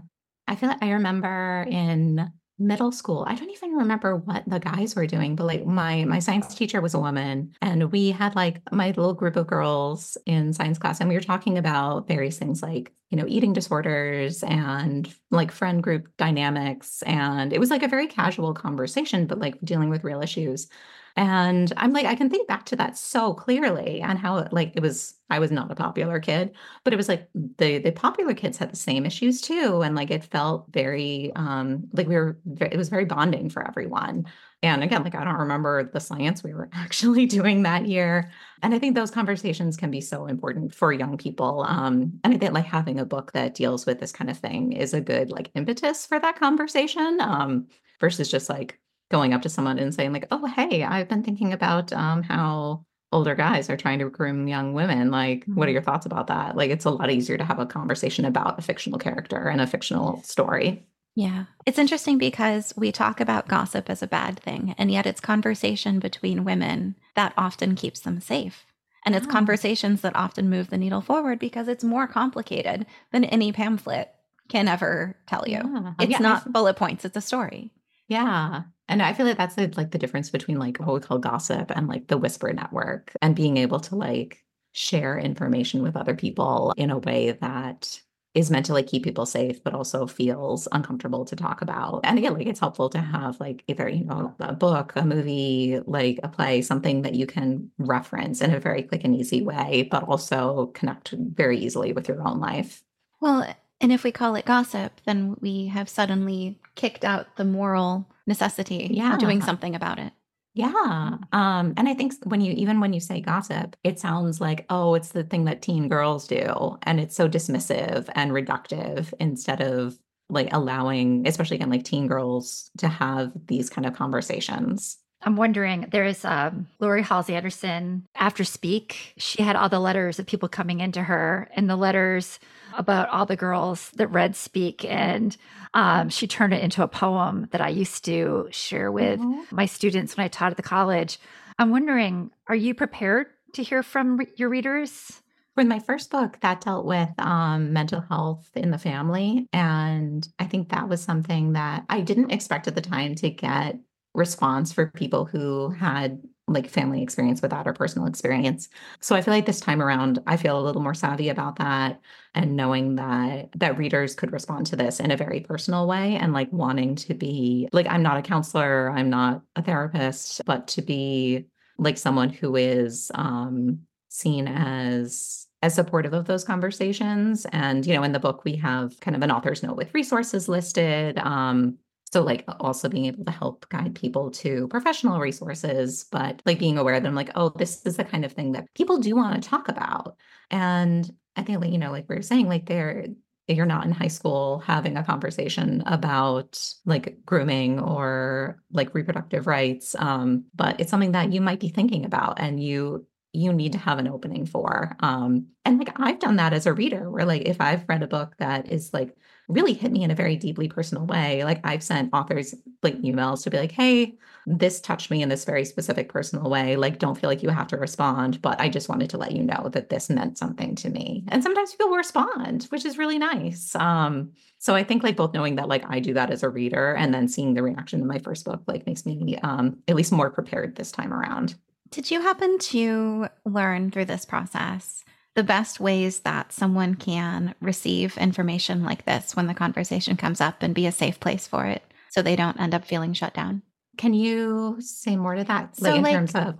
I 0.48 0.54
feel 0.54 0.68
like 0.68 0.82
i 0.82 0.92
remember 0.92 1.66
in 1.68 2.30
middle 2.59 2.90
school 2.90 3.24
i 3.28 3.34
don't 3.34 3.50
even 3.50 3.72
remember 3.72 4.16
what 4.16 4.42
the 4.46 4.59
guys 4.59 4.96
were 4.96 5.07
doing 5.07 5.36
but 5.36 5.44
like 5.44 5.66
my 5.66 6.04
my 6.07 6.18
science 6.18 6.54
teacher 6.54 6.80
was 6.80 6.94
a 6.94 6.98
woman 6.98 7.52
and 7.61 7.92
we 7.92 8.11
had 8.11 8.34
like 8.34 8.61
my 8.72 8.88
little 8.88 9.12
group 9.12 9.36
of 9.36 9.46
girls 9.46 10.16
in 10.24 10.52
science 10.54 10.78
class 10.78 10.98
and 11.00 11.09
we 11.09 11.14
were 11.14 11.20
talking 11.20 11.59
about 11.59 12.09
various 12.09 12.38
things 12.38 12.62
like 12.62 12.92
you 13.11 13.16
know 13.16 13.26
eating 13.28 13.52
disorders 13.52 14.42
and 14.42 15.14
like 15.30 15.52
friend 15.52 15.82
group 15.82 16.09
dynamics 16.16 17.02
and 17.02 17.52
it 17.52 17.61
was 17.61 17.70
like 17.70 17.82
a 17.82 17.88
very 17.88 18.07
casual 18.07 18.54
conversation 18.54 19.26
but 19.26 19.38
like 19.38 19.59
dealing 19.62 19.90
with 19.90 20.04
real 20.04 20.22
issues 20.22 20.68
and 21.16 21.72
I'm 21.78 21.94
like, 21.94 22.04
I 22.04 22.14
can 22.14 22.28
think 22.28 22.46
back 22.46 22.66
to 22.66 22.76
that 22.76 22.98
so 22.98 23.32
clearly 23.32 24.02
and 24.02 24.18
how 24.18 24.46
like 24.52 24.72
it 24.76 24.82
was 24.82 25.14
I 25.30 25.38
was 25.38 25.50
not 25.50 25.70
a 25.72 25.74
popular 25.74 26.20
kid, 26.20 26.54
but 26.84 26.92
it 26.92 26.96
was 26.96 27.08
like 27.08 27.28
the 27.34 27.78
the 27.78 27.90
popular 27.90 28.34
kids 28.34 28.58
had 28.58 28.70
the 28.70 28.76
same 28.76 29.06
issues 29.06 29.40
too. 29.40 29.80
And 29.82 29.96
like 29.96 30.10
it 30.10 30.24
felt 30.24 30.66
very 30.70 31.32
um 31.34 31.84
like 31.94 32.06
we 32.06 32.16
were 32.16 32.38
it 32.60 32.76
was 32.76 32.90
very 32.90 33.06
bonding 33.06 33.48
for 33.48 33.66
everyone. 33.66 34.26
And 34.62 34.84
again, 34.84 35.04
like 35.04 35.14
I 35.14 35.24
don't 35.24 35.38
remember 35.38 35.90
the 35.90 36.00
science 36.00 36.44
we 36.44 36.52
were 36.52 36.68
actually 36.74 37.24
doing 37.24 37.62
that 37.62 37.86
year. 37.86 38.30
And 38.62 38.74
I 38.74 38.78
think 38.78 38.94
those 38.94 39.10
conversations 39.10 39.78
can 39.78 39.90
be 39.90 40.02
so 40.02 40.26
important 40.26 40.74
for 40.74 40.92
young 40.92 41.16
people. 41.16 41.64
Um, 41.66 42.20
and 42.24 42.34
I 42.34 42.36
think 42.36 42.52
like 42.52 42.66
having 42.66 43.00
a 43.00 43.06
book 43.06 43.32
that 43.32 43.54
deals 43.54 43.86
with 43.86 44.00
this 44.00 44.12
kind 44.12 44.28
of 44.28 44.36
thing 44.36 44.72
is 44.72 44.92
a 44.92 45.00
good 45.00 45.30
like 45.30 45.50
impetus 45.54 46.04
for 46.06 46.20
that 46.20 46.38
conversation. 46.38 47.20
Um, 47.22 47.68
versus 48.00 48.30
just 48.30 48.50
like 48.50 48.78
going 49.11 49.32
up 49.32 49.42
to 49.42 49.48
someone 49.48 49.78
and 49.78 49.94
saying 49.94 50.12
like, 50.12 50.26
"Oh, 50.30 50.46
hey, 50.46 50.84
I've 50.84 51.09
been 51.09 51.22
thinking 51.22 51.52
about 51.52 51.92
um, 51.92 52.22
how 52.22 52.84
older 53.12 53.34
guys 53.34 53.70
are 53.70 53.76
trying 53.76 54.00
to 54.00 54.11
groom 54.11 54.48
young 54.48 54.72
women. 54.72 55.11
Like, 55.11 55.40
mm-hmm. 55.40 55.54
what 55.54 55.64
are 55.64 55.66
mm-hmm. 55.68 55.74
your 55.74 55.82
thoughts 55.82 56.07
about 56.07 56.26
that?" 56.28 56.57
Like, 56.57 56.70
it's 56.70 56.84
a 56.84 56.90
lot 56.90 57.11
easier 57.11 57.38
to 57.38 57.44
have 57.44 57.59
a 57.59 57.66
conversation 57.66 58.24
about 58.24 58.59
a 58.59 58.62
fictional 58.62 58.98
character 58.98 59.48
and 59.48 59.61
a 59.61 59.66
fictional 59.66 60.22
story. 60.22 60.86
Yeah. 61.16 61.46
It's 61.64 61.78
interesting 61.78 62.18
because 62.18 62.74
we 62.76 62.92
talk 62.92 63.20
about 63.20 63.48
gossip 63.48 63.88
as 63.88 64.02
a 64.02 64.07
bad 64.07 64.38
thing, 64.38 64.74
and 64.76 64.90
yet 64.90 65.07
it's 65.07 65.20
conversation 65.20 65.98
between 65.98 66.44
women 66.44 66.94
that 67.14 67.32
often 67.38 67.74
keeps 67.74 68.00
them 68.00 68.20
safe. 68.20 68.66
And 69.07 69.14
it's 69.14 69.26
oh. 69.26 69.30
conversations 69.30 70.02
that 70.02 70.14
often 70.14 70.50
move 70.50 70.68
the 70.68 70.76
needle 70.76 71.00
forward 71.00 71.38
because 71.38 71.68
it's 71.68 71.82
more 71.82 72.07
complicated 72.07 72.86
than 73.12 73.24
any 73.24 73.50
pamphlet 73.50 74.11
can 74.48 74.68
ever 74.68 75.16
tell 75.26 75.44
you. 75.46 75.61
Yeah. 75.64 75.92
It's 76.00 76.11
yeah, 76.11 76.18
not 76.18 76.52
bullet 76.52 76.76
points, 76.76 77.04
it's 77.04 77.16
a 77.16 77.22
story. 77.22 77.70
Yeah. 78.09 78.64
And 78.89 79.03
I 79.03 79.12
feel 79.12 79.26
like 79.26 79.37
that's 79.37 79.57
like 79.76 79.91
the 79.91 79.99
difference 79.99 80.30
between 80.30 80.59
like 80.59 80.78
what 80.78 80.95
we 80.95 81.01
call 81.01 81.18
gossip 81.18 81.72
and 81.74 81.89
like 81.89 82.07
the 82.07 82.18
whisper 82.18 82.53
network 82.53 83.12
and 83.20 83.34
being 83.34 83.57
able 83.57 83.80
to 83.80 83.97
like 83.97 84.45
share 84.72 85.18
information 85.18 85.82
with 85.82 85.97
other 85.97 86.14
people 86.14 86.72
in 86.76 86.91
a 86.91 86.99
way 86.99 87.32
that 87.32 88.01
is 88.34 88.51
meant 88.51 88.66
to 88.66 88.74
like 88.74 88.87
keep 88.87 89.03
people 89.03 89.24
safe 89.24 89.64
but 89.64 89.72
also 89.72 90.07
feels 90.07 90.68
uncomfortable 90.70 91.24
to 91.24 91.34
talk 91.34 91.62
about. 91.62 92.01
And 92.05 92.18
again 92.18 92.34
like 92.34 92.47
it's 92.47 92.61
helpful 92.61 92.91
to 92.91 92.99
have 92.99 93.41
like 93.41 93.64
either 93.66 93.89
you 93.89 94.05
know 94.05 94.34
a 94.39 94.53
book 94.53 94.93
a 94.95 95.05
movie 95.05 95.80
like 95.87 96.20
a 96.22 96.28
play 96.28 96.61
something 96.61 97.03
that 97.03 97.14
you 97.14 97.26
can 97.26 97.70
reference 97.78 98.43
in 98.43 98.53
a 98.53 98.61
very 98.61 98.82
quick 98.82 99.03
and 99.05 99.16
easy 99.16 99.43
way 99.43 99.89
but 99.91 100.03
also 100.05 100.66
connect 100.74 101.12
very 101.12 101.59
easily 101.59 101.93
with 101.95 102.09
your 102.09 102.20
own 102.22 102.39
life. 102.39 102.84
Well 103.20 103.53
and 103.80 103.91
if 103.91 104.05
we 104.05 104.12
call 104.12 104.34
it 104.34 104.45
gossip 104.45 105.01
then 105.07 105.37
we 105.41 105.68
have 105.68 105.89
suddenly 105.89 106.61
kicked 106.74 107.07
out 107.07 107.37
the 107.37 107.45
moral 107.45 108.07
necessity 108.26 108.88
yeah. 108.90 109.16
doing 109.16 109.40
something 109.40 109.74
about 109.74 109.98
it. 109.98 110.12
Yeah. 110.54 111.18
Um, 111.32 111.74
and 111.76 111.86
I 111.86 111.92
think 111.92 112.14
when 112.24 112.40
you 112.40 112.52
even 112.52 112.80
when 112.80 112.94
you 112.94 113.00
say 113.00 113.20
gossip, 113.20 113.76
it 113.84 114.00
sounds 114.00 114.40
like, 114.40 114.64
oh, 114.70 114.94
it's 114.94 115.10
the 115.10 115.22
thing 115.22 115.44
that 115.44 115.60
teen 115.60 115.88
girls 115.88 116.26
do. 116.26 116.78
And 116.84 116.98
it's 116.98 117.14
so 117.14 117.28
dismissive 117.28 118.08
and 118.14 118.30
reductive 118.32 119.12
instead 119.20 119.60
of 119.60 119.98
like 120.30 120.48
allowing, 120.52 121.26
especially 121.26 121.56
again, 121.56 121.68
like 121.68 121.84
teen 121.84 122.06
girls 122.06 122.70
to 122.78 122.88
have 122.88 123.32
these 123.48 123.68
kind 123.68 123.86
of 123.86 123.94
conversations. 123.94 124.96
I'm 125.22 125.36
wondering, 125.36 125.88
there's 125.90 126.24
um, 126.24 126.68
Laurie 126.78 127.02
Halse 127.02 127.30
Anderson 127.30 128.06
after 128.14 128.44
Speak. 128.44 129.14
She 129.18 129.42
had 129.42 129.56
all 129.56 129.68
the 129.68 129.80
letters 129.80 130.18
of 130.18 130.26
people 130.26 130.48
coming 130.48 130.80
into 130.80 131.02
her, 131.02 131.48
and 131.54 131.68
the 131.68 131.76
letters 131.76 132.38
about 132.78 133.08
all 133.10 133.26
the 133.26 133.36
girls 133.36 133.90
that 133.96 134.08
read 134.08 134.36
Speak. 134.36 134.84
And 134.84 135.36
um, 135.74 136.08
she 136.08 136.26
turned 136.26 136.54
it 136.54 136.62
into 136.62 136.82
a 136.82 136.88
poem 136.88 137.48
that 137.50 137.60
I 137.60 137.68
used 137.68 138.04
to 138.06 138.48
share 138.50 138.90
with 138.90 139.20
mm-hmm. 139.20 139.54
my 139.54 139.66
students 139.66 140.16
when 140.16 140.24
I 140.24 140.28
taught 140.28 140.50
at 140.50 140.56
the 140.56 140.62
college. 140.62 141.18
I'm 141.58 141.70
wondering, 141.70 142.30
are 142.48 142.54
you 142.54 142.74
prepared 142.74 143.26
to 143.54 143.62
hear 143.62 143.82
from 143.82 144.18
re- 144.18 144.32
your 144.36 144.48
readers? 144.48 145.22
For 145.54 145.64
my 145.64 145.78
first 145.78 146.10
book, 146.10 146.38
that 146.42 146.60
dealt 146.60 146.84
with 146.84 147.08
um, 147.18 147.72
mental 147.72 148.02
health 148.02 148.50
in 148.54 148.70
the 148.70 148.78
family. 148.78 149.48
And 149.54 150.26
I 150.38 150.44
think 150.44 150.68
that 150.68 150.88
was 150.88 151.00
something 151.00 151.54
that 151.54 151.84
I 151.88 152.02
didn't 152.02 152.30
expect 152.30 152.68
at 152.68 152.74
the 152.74 152.82
time 152.82 153.14
to 153.16 153.30
get 153.30 153.78
response 154.14 154.72
for 154.72 154.90
people 154.94 155.24
who 155.24 155.70
had 155.70 156.22
like 156.49 156.70
family 156.70 157.03
experience 157.03 157.42
without 157.42 157.66
or 157.66 157.72
personal 157.72 158.07
experience. 158.07 158.68
So 159.01 159.16
I 159.16 159.20
feel 159.20 159.34
like 159.34 159.47
this 159.47 159.61
time 159.61 159.82
around 159.82 160.20
I 160.26 160.36
feel 160.36 160.59
a 160.59 160.62
little 160.62 160.82
more 160.82 160.94
savvy 160.94 161.28
about 161.28 161.57
that 161.57 162.01
and 162.34 162.55
knowing 162.55 162.97
that 162.97 163.49
that 163.57 163.78
readers 163.78 164.14
could 164.14 164.32
respond 164.32 164.66
to 164.66 164.76
this 164.76 165.01
in 165.01 165.11
a 165.11 165.16
very 165.16 165.40
personal 165.40 165.88
way 165.88 166.14
and 166.16 166.32
like 166.32 166.53
wanting 166.53 166.94
to 166.97 167.14
be 167.14 167.68
like 167.72 167.86
I'm 167.88 168.03
not 168.03 168.18
a 168.18 168.22
counselor, 168.22 168.90
I'm 168.90 169.11
not 169.11 169.42
a 169.57 169.62
therapist, 169.62 170.42
but 170.47 170.68
to 170.68 170.82
be 170.82 171.47
like 171.78 171.99
someone 171.99 172.30
who 172.30 172.57
is 172.57 173.11
um 173.14 173.80
seen 174.09 174.47
as 174.47 175.47
as 175.62 175.74
supportive 175.74 176.12
of 176.12 176.26
those 176.26 176.44
conversations 176.44 177.44
and 177.53 177.84
you 177.86 177.94
know 177.94 178.03
in 178.03 178.12
the 178.12 178.20
book 178.20 178.44
we 178.44 178.57
have 178.57 178.99
kind 179.01 179.16
of 179.16 179.22
an 179.22 179.30
author's 179.30 179.62
note 179.62 179.76
with 179.76 179.92
resources 179.94 180.49
listed 180.49 181.18
um 181.18 181.76
so, 182.16 182.22
like, 182.22 182.46
also 182.60 182.88
being 182.88 183.04
able 183.04 183.26
to 183.26 183.30
help 183.30 183.68
guide 183.68 183.94
people 183.94 184.30
to 184.30 184.68
professional 184.68 185.20
resources, 185.20 186.06
but 186.10 186.40
like 186.46 186.58
being 186.58 186.78
aware 186.78 186.98
that 186.98 187.06
I'm 187.06 187.14
like, 187.14 187.28
oh, 187.34 187.50
this 187.50 187.84
is 187.84 187.98
the 187.98 188.04
kind 188.04 188.24
of 188.24 188.32
thing 188.32 188.52
that 188.52 188.72
people 188.72 188.96
do 188.96 189.14
want 189.14 189.42
to 189.42 189.46
talk 189.46 189.68
about. 189.68 190.16
And 190.50 191.10
I 191.36 191.42
think, 191.42 191.60
like, 191.60 191.72
you 191.72 191.76
know, 191.76 191.90
like 191.90 192.06
we 192.08 192.16
are 192.16 192.22
saying, 192.22 192.48
like, 192.48 192.64
they're, 192.64 193.08
you're 193.48 193.66
not 193.66 193.84
in 193.84 193.92
high 193.92 194.08
school 194.08 194.60
having 194.60 194.96
a 194.96 195.04
conversation 195.04 195.82
about 195.84 196.58
like 196.86 197.18
grooming 197.26 197.80
or 197.80 198.62
like 198.72 198.94
reproductive 198.94 199.46
rights 199.46 199.94
um, 200.00 200.46
but 200.52 200.80
it's 200.80 200.90
something 200.90 201.12
that 201.12 201.32
you 201.32 201.40
might 201.40 201.60
be 201.60 201.68
thinking 201.68 202.04
about 202.04 202.40
and 202.40 202.60
you 202.60 203.06
you 203.36 203.52
need 203.52 203.72
to 203.72 203.78
have 203.78 203.98
an 203.98 204.08
opening 204.08 204.46
for. 204.46 204.96
Um, 205.00 205.48
and 205.66 205.78
like 205.78 205.92
I've 206.00 206.18
done 206.18 206.36
that 206.36 206.54
as 206.54 206.64
a 206.64 206.72
reader, 206.72 207.10
where 207.10 207.26
like 207.26 207.42
if 207.42 207.60
I've 207.60 207.84
read 207.86 208.02
a 208.02 208.06
book 208.06 208.34
that 208.38 208.72
is 208.72 208.94
like 208.94 209.14
really 209.49 209.72
hit 209.72 209.92
me 209.92 210.03
in 210.03 210.11
a 210.11 210.14
very 210.14 210.36
deeply 210.36 210.68
personal 210.68 211.07
way, 211.07 211.44
like 211.44 211.61
I've 211.64 211.82
sent 211.82 212.11
authors 212.12 212.55
like 212.82 213.01
emails 213.03 213.42
to 213.44 213.51
be 213.51 213.59
like, 213.59 213.72
hey, 213.72 214.16
this 214.47 214.80
touched 214.80 215.11
me 215.11 215.22
in 215.22 215.28
this 215.28 215.44
very 215.44 215.64
specific 215.64 216.09
personal 216.09 216.49
way. 216.49 216.76
Like, 216.76 216.99
don't 216.99 217.18
feel 217.18 217.28
like 217.28 217.42
you 217.42 217.49
have 217.49 217.66
to 217.68 217.76
respond, 217.76 218.40
but 218.42 218.61
I 218.61 218.68
just 218.68 218.88
wanted 218.88 219.11
to 219.11 219.18
let 219.18 219.32
you 219.32 219.42
know 219.42 219.68
that 219.72 219.88
this 219.88 220.09
meant 220.09 220.38
something 220.38 220.74
to 220.76 220.88
me. 220.88 221.24
And 221.28 221.42
sometimes 221.42 221.72
people 221.72 221.97
respond, 221.97 222.64
which 222.70 222.84
is 222.84 222.99
really 222.99 223.18
nice. 223.18 223.74
Um, 223.74 224.32
so 224.59 224.74
I 224.74 224.84
think 224.84 225.03
like 225.03 225.16
both 225.16 225.34
knowing 225.34 225.57
that 225.57 225.68
like 225.68 225.84
I 225.88 226.01
do 226.01 226.14
that 226.14 226.30
as 226.30 226.42
a 226.42 226.49
reader 226.49 226.94
and 226.94 227.12
then 227.12 227.28
seeing 227.28 227.55
the 227.55 227.62
reaction 227.62 228.01
to 228.01 228.07
my 228.07 228.18
first 228.18 228.44
book 228.44 228.62
like 228.66 228.86
makes 228.86 229.05
me 229.05 229.38
um 229.42 229.78
at 229.86 229.94
least 229.94 230.12
more 230.12 230.30
prepared 230.30 230.76
this 230.76 230.90
time 230.90 231.12
around. 231.12 231.55
Did 231.90 232.11
you 232.11 232.20
happen 232.20 232.59
to 232.59 233.28
learn 233.44 233.90
through 233.90 234.07
this 234.07 234.24
process 234.24 235.05
the 235.37 235.45
best 235.45 235.78
ways 235.78 236.20
that 236.20 236.53
someone 236.53 236.95
can 236.95 237.55
receive 237.61 238.16
information 238.16 238.82
like 238.82 239.05
this 239.05 239.37
when 239.37 239.47
the 239.47 239.55
conversation 239.55 240.16
comes 240.16 240.41
up 240.41 240.62
and 240.62 240.74
be 240.74 240.87
a 240.87 240.93
safe 240.93 241.20
place 241.20 241.47
for 241.47 241.66
it 241.66 241.82
so 242.09 242.22
they 242.22 242.34
don't 242.34 242.59
end 242.59 242.74
up 242.74 242.84
feeling 242.84 243.12
shut 243.12 243.34
down? 243.34 243.62
Can 243.99 244.14
you 244.14 244.78
say 244.80 245.14
more 245.14 245.34
to 245.34 245.45
that? 245.45 245.74
Like 245.78 245.93
so 245.93 245.95
in 245.95 246.03
like, 246.03 246.14
terms 246.14 246.34
of 246.34 246.59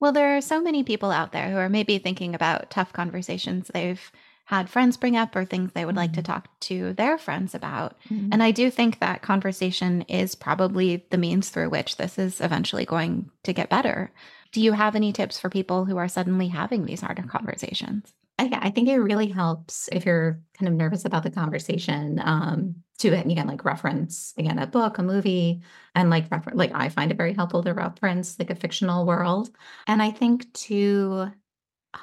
well, 0.00 0.12
there 0.12 0.36
are 0.36 0.40
so 0.40 0.60
many 0.60 0.84
people 0.84 1.10
out 1.10 1.32
there 1.32 1.50
who 1.50 1.56
are 1.56 1.68
maybe 1.68 1.98
thinking 1.98 2.34
about 2.34 2.70
tough 2.70 2.92
conversations 2.92 3.68
they've 3.72 4.12
had 4.44 4.70
friends 4.70 4.96
bring 4.96 5.16
up 5.16 5.34
or 5.34 5.44
things 5.44 5.72
they 5.72 5.84
would 5.84 5.96
like 5.96 6.12
to 6.12 6.22
mm-hmm. 6.22 6.32
talk 6.32 6.48
to 6.60 6.94
their 6.94 7.18
friends 7.18 7.54
about. 7.54 7.96
Mm-hmm. 8.08 8.30
And 8.32 8.42
I 8.42 8.50
do 8.50 8.70
think 8.70 8.98
that 8.98 9.22
conversation 9.22 10.02
is 10.02 10.34
probably 10.34 11.04
the 11.10 11.18
means 11.18 11.50
through 11.50 11.68
which 11.70 11.96
this 11.96 12.18
is 12.18 12.40
eventually 12.40 12.86
going 12.86 13.30
to 13.42 13.52
get 13.52 13.68
better. 13.68 14.10
Do 14.52 14.60
you 14.60 14.72
have 14.72 14.94
any 14.94 15.12
tips 15.12 15.38
for 15.38 15.50
people 15.50 15.84
who 15.84 15.96
are 15.96 16.08
suddenly 16.08 16.48
having 16.48 16.84
these 16.84 17.00
harder 17.00 17.22
conversations? 17.22 18.14
I, 18.38 18.50
I 18.52 18.70
think 18.70 18.88
it 18.88 18.98
really 18.98 19.28
helps 19.28 19.88
if 19.92 20.06
you're 20.06 20.40
kind 20.58 20.68
of 20.68 20.74
nervous 20.74 21.04
about 21.04 21.24
the 21.24 21.30
conversation 21.30 22.20
um, 22.24 22.76
to 22.98 23.08
again 23.08 23.46
like 23.46 23.64
reference 23.64 24.32
again 24.38 24.58
a 24.58 24.66
book, 24.66 24.98
a 24.98 25.02
movie, 25.02 25.60
and 25.94 26.10
like 26.10 26.30
refer- 26.30 26.52
like 26.54 26.72
I 26.74 26.88
find 26.88 27.10
it 27.10 27.16
very 27.16 27.34
helpful 27.34 27.62
to 27.64 27.74
reference 27.74 28.38
like 28.38 28.50
a 28.50 28.54
fictional 28.54 29.06
world. 29.06 29.50
And 29.86 30.00
I 30.00 30.10
think 30.10 30.52
to 30.54 31.30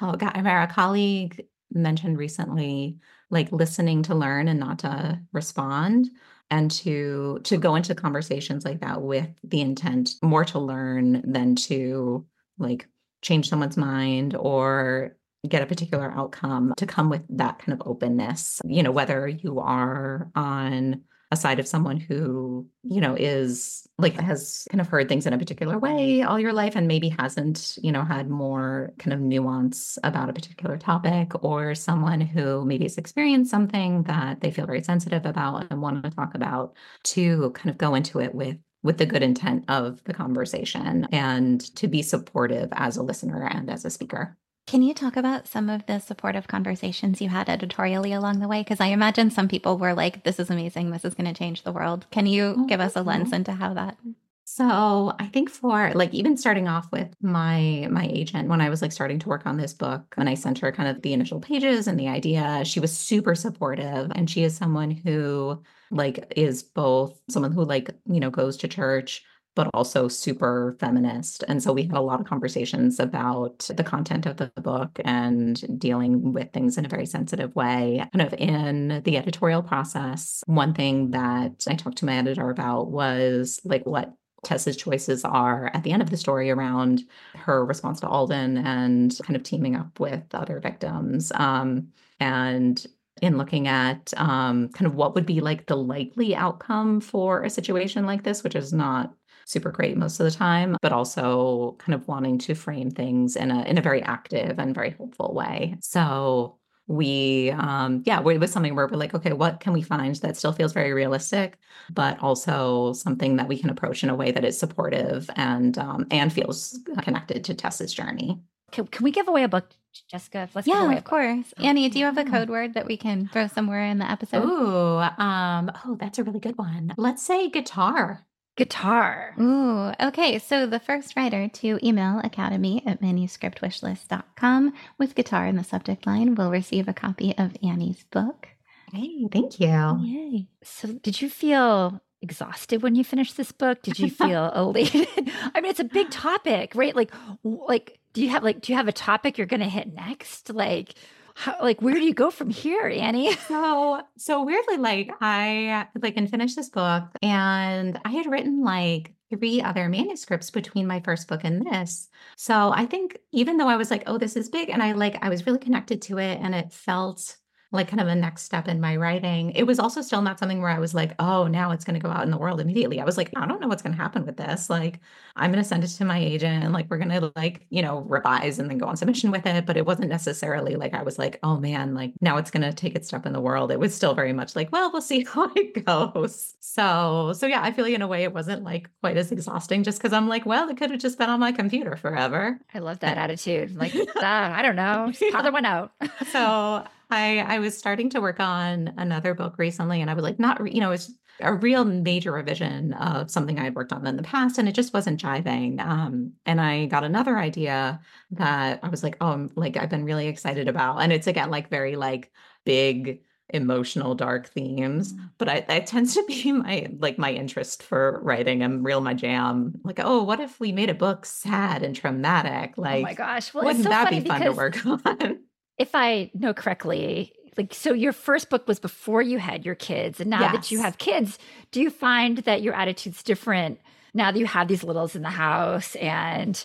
oh 0.00 0.12
god, 0.12 0.36
a 0.36 0.66
colleague 0.72 1.46
mentioned 1.72 2.18
recently 2.18 2.98
like 3.30 3.50
listening 3.50 4.02
to 4.04 4.14
learn 4.14 4.48
and 4.48 4.60
not 4.60 4.80
to 4.80 5.20
respond 5.32 6.10
and 6.50 6.70
to 6.70 7.40
to 7.44 7.56
go 7.56 7.74
into 7.74 7.94
conversations 7.94 8.64
like 8.64 8.80
that 8.80 9.02
with 9.02 9.28
the 9.42 9.60
intent 9.60 10.10
more 10.22 10.44
to 10.44 10.58
learn 10.58 11.22
than 11.30 11.56
to 11.56 12.24
like 12.58 12.88
change 13.22 13.48
someone's 13.48 13.76
mind 13.76 14.36
or 14.36 15.16
get 15.48 15.62
a 15.62 15.66
particular 15.66 16.10
outcome 16.10 16.74
to 16.76 16.86
come 16.86 17.08
with 17.08 17.22
that 17.28 17.58
kind 17.58 17.80
of 17.80 17.86
openness 17.86 18.60
you 18.64 18.82
know 18.82 18.90
whether 18.90 19.28
you 19.28 19.60
are 19.60 20.30
on 20.34 21.02
a 21.32 21.36
side 21.36 21.58
of 21.58 21.66
someone 21.66 21.96
who, 21.96 22.66
you 22.84 23.00
know, 23.00 23.16
is 23.18 23.86
like 23.98 24.14
has 24.14 24.66
kind 24.70 24.80
of 24.80 24.86
heard 24.86 25.08
things 25.08 25.26
in 25.26 25.32
a 25.32 25.38
particular 25.38 25.76
way 25.78 26.22
all 26.22 26.38
your 26.38 26.52
life 26.52 26.76
and 26.76 26.86
maybe 26.86 27.08
hasn't, 27.08 27.78
you 27.82 27.90
know, 27.90 28.04
had 28.04 28.30
more 28.30 28.92
kind 28.98 29.12
of 29.12 29.20
nuance 29.20 29.98
about 30.04 30.30
a 30.30 30.32
particular 30.32 30.76
topic, 30.76 31.32
or 31.42 31.74
someone 31.74 32.20
who 32.20 32.64
maybe 32.64 32.84
has 32.84 32.96
experienced 32.96 33.50
something 33.50 34.04
that 34.04 34.40
they 34.40 34.52
feel 34.52 34.66
very 34.66 34.82
sensitive 34.82 35.26
about 35.26 35.66
and 35.70 35.82
want 35.82 36.04
to 36.04 36.10
talk 36.10 36.34
about 36.34 36.76
to 37.02 37.50
kind 37.50 37.70
of 37.70 37.78
go 37.78 37.94
into 37.96 38.20
it 38.20 38.34
with 38.34 38.56
with 38.86 38.98
the 38.98 39.06
good 39.06 39.22
intent 39.22 39.64
of 39.68 40.02
the 40.04 40.14
conversation 40.14 41.06
and 41.12 41.60
to 41.76 41.88
be 41.88 42.00
supportive 42.00 42.68
as 42.72 42.96
a 42.96 43.02
listener 43.02 43.46
and 43.46 43.68
as 43.68 43.84
a 43.84 43.90
speaker. 43.90 44.36
Can 44.66 44.82
you 44.82 44.94
talk 44.94 45.16
about 45.16 45.46
some 45.46 45.68
of 45.68 45.86
the 45.86 46.00
supportive 46.00 46.48
conversations 46.48 47.20
you 47.20 47.28
had 47.28 47.48
editorially 47.48 48.12
along 48.12 48.40
the 48.40 48.48
way? 48.48 48.62
Because 48.62 48.80
I 48.80 48.86
imagine 48.86 49.30
some 49.30 49.46
people 49.46 49.78
were 49.78 49.94
like, 49.94 50.24
this 50.24 50.40
is 50.40 50.50
amazing. 50.50 50.90
This 50.90 51.04
is 51.04 51.14
going 51.14 51.32
to 51.32 51.38
change 51.38 51.62
the 51.62 51.72
world. 51.72 52.06
Can 52.10 52.26
you 52.26 52.56
oh, 52.58 52.66
give 52.66 52.80
us 52.80 52.96
a 52.96 53.02
lens 53.02 53.32
into 53.32 53.52
how 53.52 53.74
that? 53.74 53.96
So 54.44 55.12
I 55.18 55.26
think 55.26 55.50
for 55.50 55.92
like 55.94 56.14
even 56.14 56.36
starting 56.36 56.68
off 56.68 56.90
with 56.92 57.14
my 57.20 57.88
my 57.90 58.08
agent 58.10 58.48
when 58.48 58.60
I 58.60 58.68
was 58.68 58.80
like 58.80 58.92
starting 58.92 59.18
to 59.20 59.28
work 59.28 59.44
on 59.44 59.56
this 59.56 59.72
book 59.72 60.14
and 60.16 60.28
I 60.28 60.34
sent 60.34 60.60
her 60.60 60.70
kind 60.70 60.88
of 60.88 61.02
the 61.02 61.12
initial 61.12 61.40
pages 61.40 61.88
and 61.88 61.98
the 61.98 62.08
idea 62.08 62.64
she 62.64 62.78
was 62.78 62.96
super 62.96 63.34
supportive 63.34 64.12
and 64.14 64.30
she 64.30 64.44
is 64.44 64.56
someone 64.56 64.92
who 64.92 65.62
like 65.90 66.32
is 66.36 66.62
both 66.62 67.20
someone 67.28 67.52
who 67.52 67.64
like 67.64 67.90
you 68.06 68.20
know 68.20 68.30
goes 68.30 68.56
to 68.58 68.68
church 68.68 69.22
but 69.56 69.70
also 69.72 70.06
super 70.06 70.76
feminist. 70.78 71.42
And 71.48 71.60
so 71.62 71.72
we 71.72 71.84
had 71.84 71.96
a 71.96 72.00
lot 72.00 72.20
of 72.20 72.26
conversations 72.26 73.00
about 73.00 73.68
the 73.74 73.82
content 73.82 74.26
of 74.26 74.36
the 74.36 74.52
book 74.56 75.00
and 75.02 75.80
dealing 75.80 76.34
with 76.34 76.52
things 76.52 76.76
in 76.78 76.84
a 76.84 76.90
very 76.90 77.06
sensitive 77.06 77.56
way. 77.56 78.06
Kind 78.12 78.32
of 78.32 78.38
in 78.38 79.00
the 79.04 79.16
editorial 79.16 79.62
process, 79.62 80.44
one 80.46 80.74
thing 80.74 81.10
that 81.12 81.64
I 81.66 81.74
talked 81.74 81.96
to 81.98 82.04
my 82.04 82.18
editor 82.18 82.50
about 82.50 82.90
was 82.90 83.58
like 83.64 83.84
what 83.86 84.12
Tess's 84.44 84.76
choices 84.76 85.24
are 85.24 85.70
at 85.72 85.82
the 85.82 85.90
end 85.90 86.02
of 86.02 86.10
the 86.10 86.18
story 86.18 86.50
around 86.50 87.02
her 87.34 87.64
response 87.64 88.00
to 88.00 88.08
Alden 88.08 88.58
and 88.58 89.18
kind 89.24 89.36
of 89.36 89.42
teaming 89.42 89.74
up 89.74 89.98
with 89.98 90.22
other 90.34 90.60
victims. 90.60 91.32
Um, 91.34 91.88
and 92.20 92.86
in 93.22 93.38
looking 93.38 93.68
at 93.68 94.12
um, 94.16 94.68
kind 94.70 94.86
of 94.86 94.94
what 94.94 95.14
would 95.14 95.26
be 95.26 95.40
like 95.40 95.66
the 95.66 95.76
likely 95.76 96.34
outcome 96.34 97.00
for 97.00 97.42
a 97.42 97.50
situation 97.50 98.06
like 98.06 98.22
this, 98.22 98.42
which 98.44 98.54
is 98.54 98.72
not 98.72 99.14
super 99.46 99.70
great 99.70 99.96
most 99.96 100.20
of 100.20 100.24
the 100.24 100.30
time, 100.30 100.76
but 100.82 100.92
also 100.92 101.76
kind 101.78 101.94
of 101.94 102.06
wanting 102.08 102.38
to 102.38 102.54
frame 102.54 102.90
things 102.90 103.36
in 103.36 103.50
a 103.50 103.62
in 103.62 103.78
a 103.78 103.82
very 103.82 104.02
active 104.02 104.58
and 104.58 104.74
very 104.74 104.90
hopeful 104.90 105.34
way. 105.34 105.76
So 105.80 106.58
we 106.88 107.50
um 107.50 108.02
yeah 108.06 108.20
it 108.20 108.38
was 108.38 108.52
something 108.52 108.76
where 108.76 108.86
we're 108.86 108.96
like 108.96 109.12
okay 109.12 109.32
what 109.32 109.58
can 109.58 109.72
we 109.72 109.82
find 109.82 110.14
that 110.16 110.36
still 110.36 110.52
feels 110.52 110.72
very 110.72 110.92
realistic 110.92 111.58
but 111.90 112.16
also 112.20 112.92
something 112.92 113.36
that 113.36 113.48
we 113.48 113.58
can 113.58 113.70
approach 113.70 114.04
in 114.04 114.10
a 114.10 114.14
way 114.14 114.30
that 114.30 114.44
is 114.44 114.56
supportive 114.56 115.28
and 115.34 115.78
um 115.78 116.06
and 116.12 116.32
feels 116.32 116.78
connected 117.02 117.42
to 117.42 117.54
tess's 117.54 117.92
journey 117.92 118.40
can, 118.72 118.86
can 118.86 119.04
we 119.04 119.10
give 119.10 119.28
away 119.28 119.42
a 119.42 119.48
book 119.48 119.70
jessica 120.10 120.48
let's 120.54 120.68
yeah 120.68 120.92
of 120.92 121.04
course 121.04 121.54
annie 121.56 121.88
do 121.88 121.98
you 121.98 122.04
have 122.04 122.18
a 122.18 122.24
code 122.24 122.50
word 122.50 122.74
that 122.74 122.86
we 122.86 122.98
can 122.98 123.28
throw 123.32 123.46
somewhere 123.46 123.86
in 123.86 123.98
the 123.98 124.10
episode 124.10 124.42
oh 124.44 124.98
um 125.18 125.70
oh 125.86 125.96
that's 125.98 126.18
a 126.18 126.24
really 126.24 126.40
good 126.40 126.58
one 126.58 126.92
let's 126.98 127.22
say 127.22 127.48
guitar 127.48 128.26
guitar. 128.56 129.34
Ooh, 129.38 129.92
okay. 130.00 130.38
So 130.38 130.66
the 130.66 130.80
first 130.80 131.14
writer 131.14 131.48
to 131.48 131.78
email 131.86 132.20
academy 132.24 132.82
at 132.86 133.00
manuscriptwishlist.com 133.00 134.72
with 134.98 135.14
guitar 135.14 135.46
in 135.46 135.56
the 135.56 135.64
subject 135.64 136.06
line 136.06 136.34
will 136.34 136.50
receive 136.50 136.88
a 136.88 136.94
copy 136.94 137.36
of 137.36 137.56
Annie's 137.62 138.04
book. 138.04 138.48
Hey, 138.92 139.26
thank 139.30 139.60
you. 139.60 139.98
Yay. 140.00 140.48
So 140.62 140.92
did 140.94 141.20
you 141.20 141.28
feel 141.28 142.00
exhausted 142.22 142.82
when 142.82 142.94
you 142.94 143.04
finished 143.04 143.36
this 143.36 143.52
book? 143.52 143.82
Did 143.82 143.98
you 143.98 144.10
feel 144.10 144.50
elated? 144.56 145.06
I 145.54 145.60
mean, 145.60 145.70
it's 145.70 145.80
a 145.80 145.84
big 145.84 146.10
topic, 146.10 146.72
right? 146.74 146.96
Like, 146.96 147.12
like, 147.44 147.98
do 148.16 148.22
you 148.22 148.30
have 148.30 148.42
like, 148.42 148.62
do 148.62 148.72
you 148.72 148.78
have 148.78 148.88
a 148.88 148.92
topic 148.92 149.36
you're 149.36 149.46
going 149.46 149.60
to 149.60 149.68
hit 149.68 149.92
next? 149.92 150.48
Like, 150.48 150.94
how, 151.34 151.54
like 151.60 151.82
where 151.82 151.92
do 151.92 152.00
you 152.00 152.14
go 152.14 152.30
from 152.30 152.48
here 152.48 152.88
annie 152.88 153.30
so 153.46 154.00
so 154.16 154.42
weirdly 154.42 154.78
like 154.78 155.10
i 155.20 155.86
like 156.00 156.16
and 156.16 156.30
finished 156.30 156.56
this 156.56 156.70
book 156.70 157.04
and 157.20 158.00
i 158.06 158.10
had 158.10 158.24
written 158.24 158.64
like 158.64 159.12
three 159.28 159.60
other 159.60 159.90
manuscripts 159.90 160.50
between 160.50 160.86
my 160.86 160.98
first 161.00 161.28
book 161.28 161.42
and 161.44 161.66
this 161.66 162.08
so 162.36 162.72
i 162.74 162.86
think 162.86 163.18
even 163.32 163.58
though 163.58 163.68
i 163.68 163.76
was 163.76 163.90
like 163.90 164.02
oh 164.06 164.16
this 164.16 164.34
is 164.34 164.48
big 164.48 164.70
and 164.70 164.82
i 164.82 164.92
like 164.92 165.22
i 165.22 165.28
was 165.28 165.44
really 165.44 165.58
connected 165.58 166.00
to 166.00 166.16
it 166.16 166.40
and 166.40 166.54
it 166.54 166.72
felt 166.72 167.36
like 167.76 167.88
kind 167.88 168.00
of 168.00 168.08
a 168.08 168.14
next 168.14 168.42
step 168.42 168.68
in 168.68 168.80
my 168.80 168.96
writing. 168.96 169.50
It 169.52 169.64
was 169.64 169.78
also 169.78 170.02
still 170.02 170.22
not 170.22 170.38
something 170.38 170.60
where 170.60 170.70
I 170.70 170.78
was 170.78 170.94
like, 170.94 171.14
oh, 171.18 171.46
now 171.46 171.70
it's 171.70 171.84
going 171.84 171.94
to 171.94 172.00
go 172.00 172.10
out 172.10 172.24
in 172.24 172.30
the 172.30 172.36
world 172.38 172.60
immediately. 172.60 173.00
I 173.00 173.04
was 173.04 173.16
like, 173.16 173.30
I 173.36 173.46
don't 173.46 173.60
know 173.60 173.68
what's 173.68 173.82
going 173.82 173.94
to 173.94 174.02
happen 174.02 174.26
with 174.26 174.36
this. 174.36 174.68
Like, 174.68 175.00
I'm 175.36 175.52
going 175.52 175.62
to 175.62 175.68
send 175.68 175.84
it 175.84 175.88
to 175.88 176.04
my 176.04 176.18
agent 176.18 176.64
and 176.64 176.72
like 176.72 176.86
we're 176.90 176.98
going 176.98 177.10
to 177.10 177.32
like, 177.36 177.66
you 177.70 177.82
know, 177.82 178.00
revise 178.08 178.58
and 178.58 178.68
then 178.68 178.78
go 178.78 178.86
on 178.86 178.96
submission 178.96 179.30
with 179.30 179.46
it. 179.46 179.66
But 179.66 179.76
it 179.76 179.86
wasn't 179.86 180.08
necessarily 180.08 180.76
like 180.76 180.94
I 180.94 181.02
was 181.02 181.18
like, 181.18 181.38
oh 181.42 181.58
man, 181.58 181.94
like 181.94 182.12
now 182.20 182.36
it's 182.38 182.50
going 182.50 182.62
to 182.62 182.72
take 182.72 182.94
its 182.94 183.08
step 183.08 183.26
in 183.26 183.32
the 183.32 183.40
world. 183.40 183.70
It 183.70 183.78
was 183.78 183.94
still 183.94 184.14
very 184.14 184.32
much 184.32 184.56
like, 184.56 184.72
well, 184.72 184.90
we'll 184.92 185.02
see 185.02 185.24
how 185.32 185.50
it 185.54 185.84
goes. 185.84 186.54
So, 186.60 187.32
so 187.36 187.46
yeah, 187.46 187.62
I 187.62 187.72
feel 187.72 187.84
like 187.84 187.94
in 187.94 188.02
a 188.02 188.08
way 188.08 188.24
it 188.24 188.32
wasn't 188.32 188.64
like 188.64 188.90
quite 189.00 189.16
as 189.16 189.30
exhausting 189.30 189.84
just 189.84 189.98
because 189.98 190.12
I'm 190.12 190.28
like, 190.28 190.46
well, 190.46 190.68
it 190.68 190.76
could 190.76 190.90
have 190.90 191.00
just 191.00 191.18
been 191.18 191.30
on 191.30 191.40
my 191.40 191.52
computer 191.52 191.96
forever. 191.96 192.58
I 192.74 192.78
love 192.78 193.00
that 193.00 193.18
attitude. 193.18 193.76
Like, 193.76 193.94
ah, 194.16 194.54
I 194.54 194.62
don't 194.62 194.76
know, 194.76 195.08
just 195.10 195.22
yeah. 195.22 195.48
one 195.48 195.64
out. 195.64 195.92
so 196.30 196.84
I 197.10 197.38
I 197.38 197.58
was 197.58 197.76
starting 197.76 198.10
to 198.10 198.20
work 198.20 198.40
on 198.40 198.92
another 198.96 199.34
book 199.34 199.58
recently, 199.58 200.00
and 200.00 200.10
I 200.10 200.14
was 200.14 200.24
like, 200.24 200.38
not 200.38 200.72
you 200.72 200.80
know, 200.80 200.92
it's 200.92 201.12
a 201.40 201.54
real 201.54 201.84
major 201.84 202.32
revision 202.32 202.94
of 202.94 203.30
something 203.30 203.58
I 203.58 203.64
had 203.64 203.74
worked 203.74 203.92
on 203.92 204.06
in 204.06 204.16
the 204.16 204.22
past, 204.22 204.58
and 204.58 204.68
it 204.68 204.74
just 204.74 204.94
wasn't 204.94 205.20
jiving. 205.20 205.80
Um, 205.80 206.32
and 206.46 206.60
I 206.60 206.86
got 206.86 207.04
another 207.04 207.38
idea 207.38 208.00
that 208.32 208.80
I 208.82 208.88
was 208.88 209.02
like, 209.02 209.16
oh, 209.20 209.28
I'm, 209.28 209.50
like 209.54 209.76
I've 209.76 209.90
been 209.90 210.04
really 210.04 210.28
excited 210.28 210.68
about, 210.68 210.98
and 210.98 211.12
it's 211.12 211.26
again 211.26 211.50
like 211.50 211.70
very 211.70 211.96
like 211.96 212.32
big 212.64 213.20
emotional 213.50 214.16
dark 214.16 214.48
themes 214.48 215.12
mm. 215.12 215.30
but 215.38 215.48
I, 215.48 215.60
that 215.60 215.86
tends 215.86 216.14
to 216.14 216.24
be 216.26 216.50
my 216.50 216.88
like 216.98 217.16
my 217.16 217.32
interest 217.32 217.80
for 217.80 218.20
writing 218.24 218.60
i'm 218.60 218.82
real 218.82 219.00
my 219.00 219.14
jam 219.14 219.74
like 219.84 220.00
oh 220.02 220.24
what 220.24 220.40
if 220.40 220.58
we 220.58 220.72
made 220.72 220.90
a 220.90 220.94
book 220.94 221.24
sad 221.24 221.84
and 221.84 221.94
traumatic 221.94 222.76
like 222.76 222.98
oh 222.98 223.02
my 223.02 223.14
gosh 223.14 223.54
well, 223.54 223.64
wouldn't 223.64 223.84
so 223.84 223.90
that 223.90 224.10
be 224.10 224.20
fun 224.20 224.40
to 224.40 224.50
work 224.50 224.84
on 225.06 225.38
if 225.78 225.94
i 225.94 226.30
know 226.34 226.52
correctly 226.52 227.32
like 227.56 227.72
so 227.72 227.92
your 227.92 228.12
first 228.12 228.50
book 228.50 228.66
was 228.68 228.78
before 228.78 229.22
you 229.22 229.38
had 229.38 229.64
your 229.64 229.74
kids 229.74 230.20
and 230.20 230.30
now 230.30 230.40
yes. 230.40 230.52
that 230.52 230.70
you 230.70 230.80
have 230.80 230.98
kids 230.98 231.38
do 231.70 231.80
you 231.80 231.90
find 231.90 232.38
that 232.38 232.62
your 232.62 232.74
attitude's 232.74 233.22
different 233.22 233.80
now 234.14 234.30
that 234.30 234.38
you 234.38 234.46
have 234.46 234.68
these 234.68 234.84
littles 234.84 235.14
in 235.14 235.22
the 235.22 235.30
house 235.30 235.94
and 235.96 236.64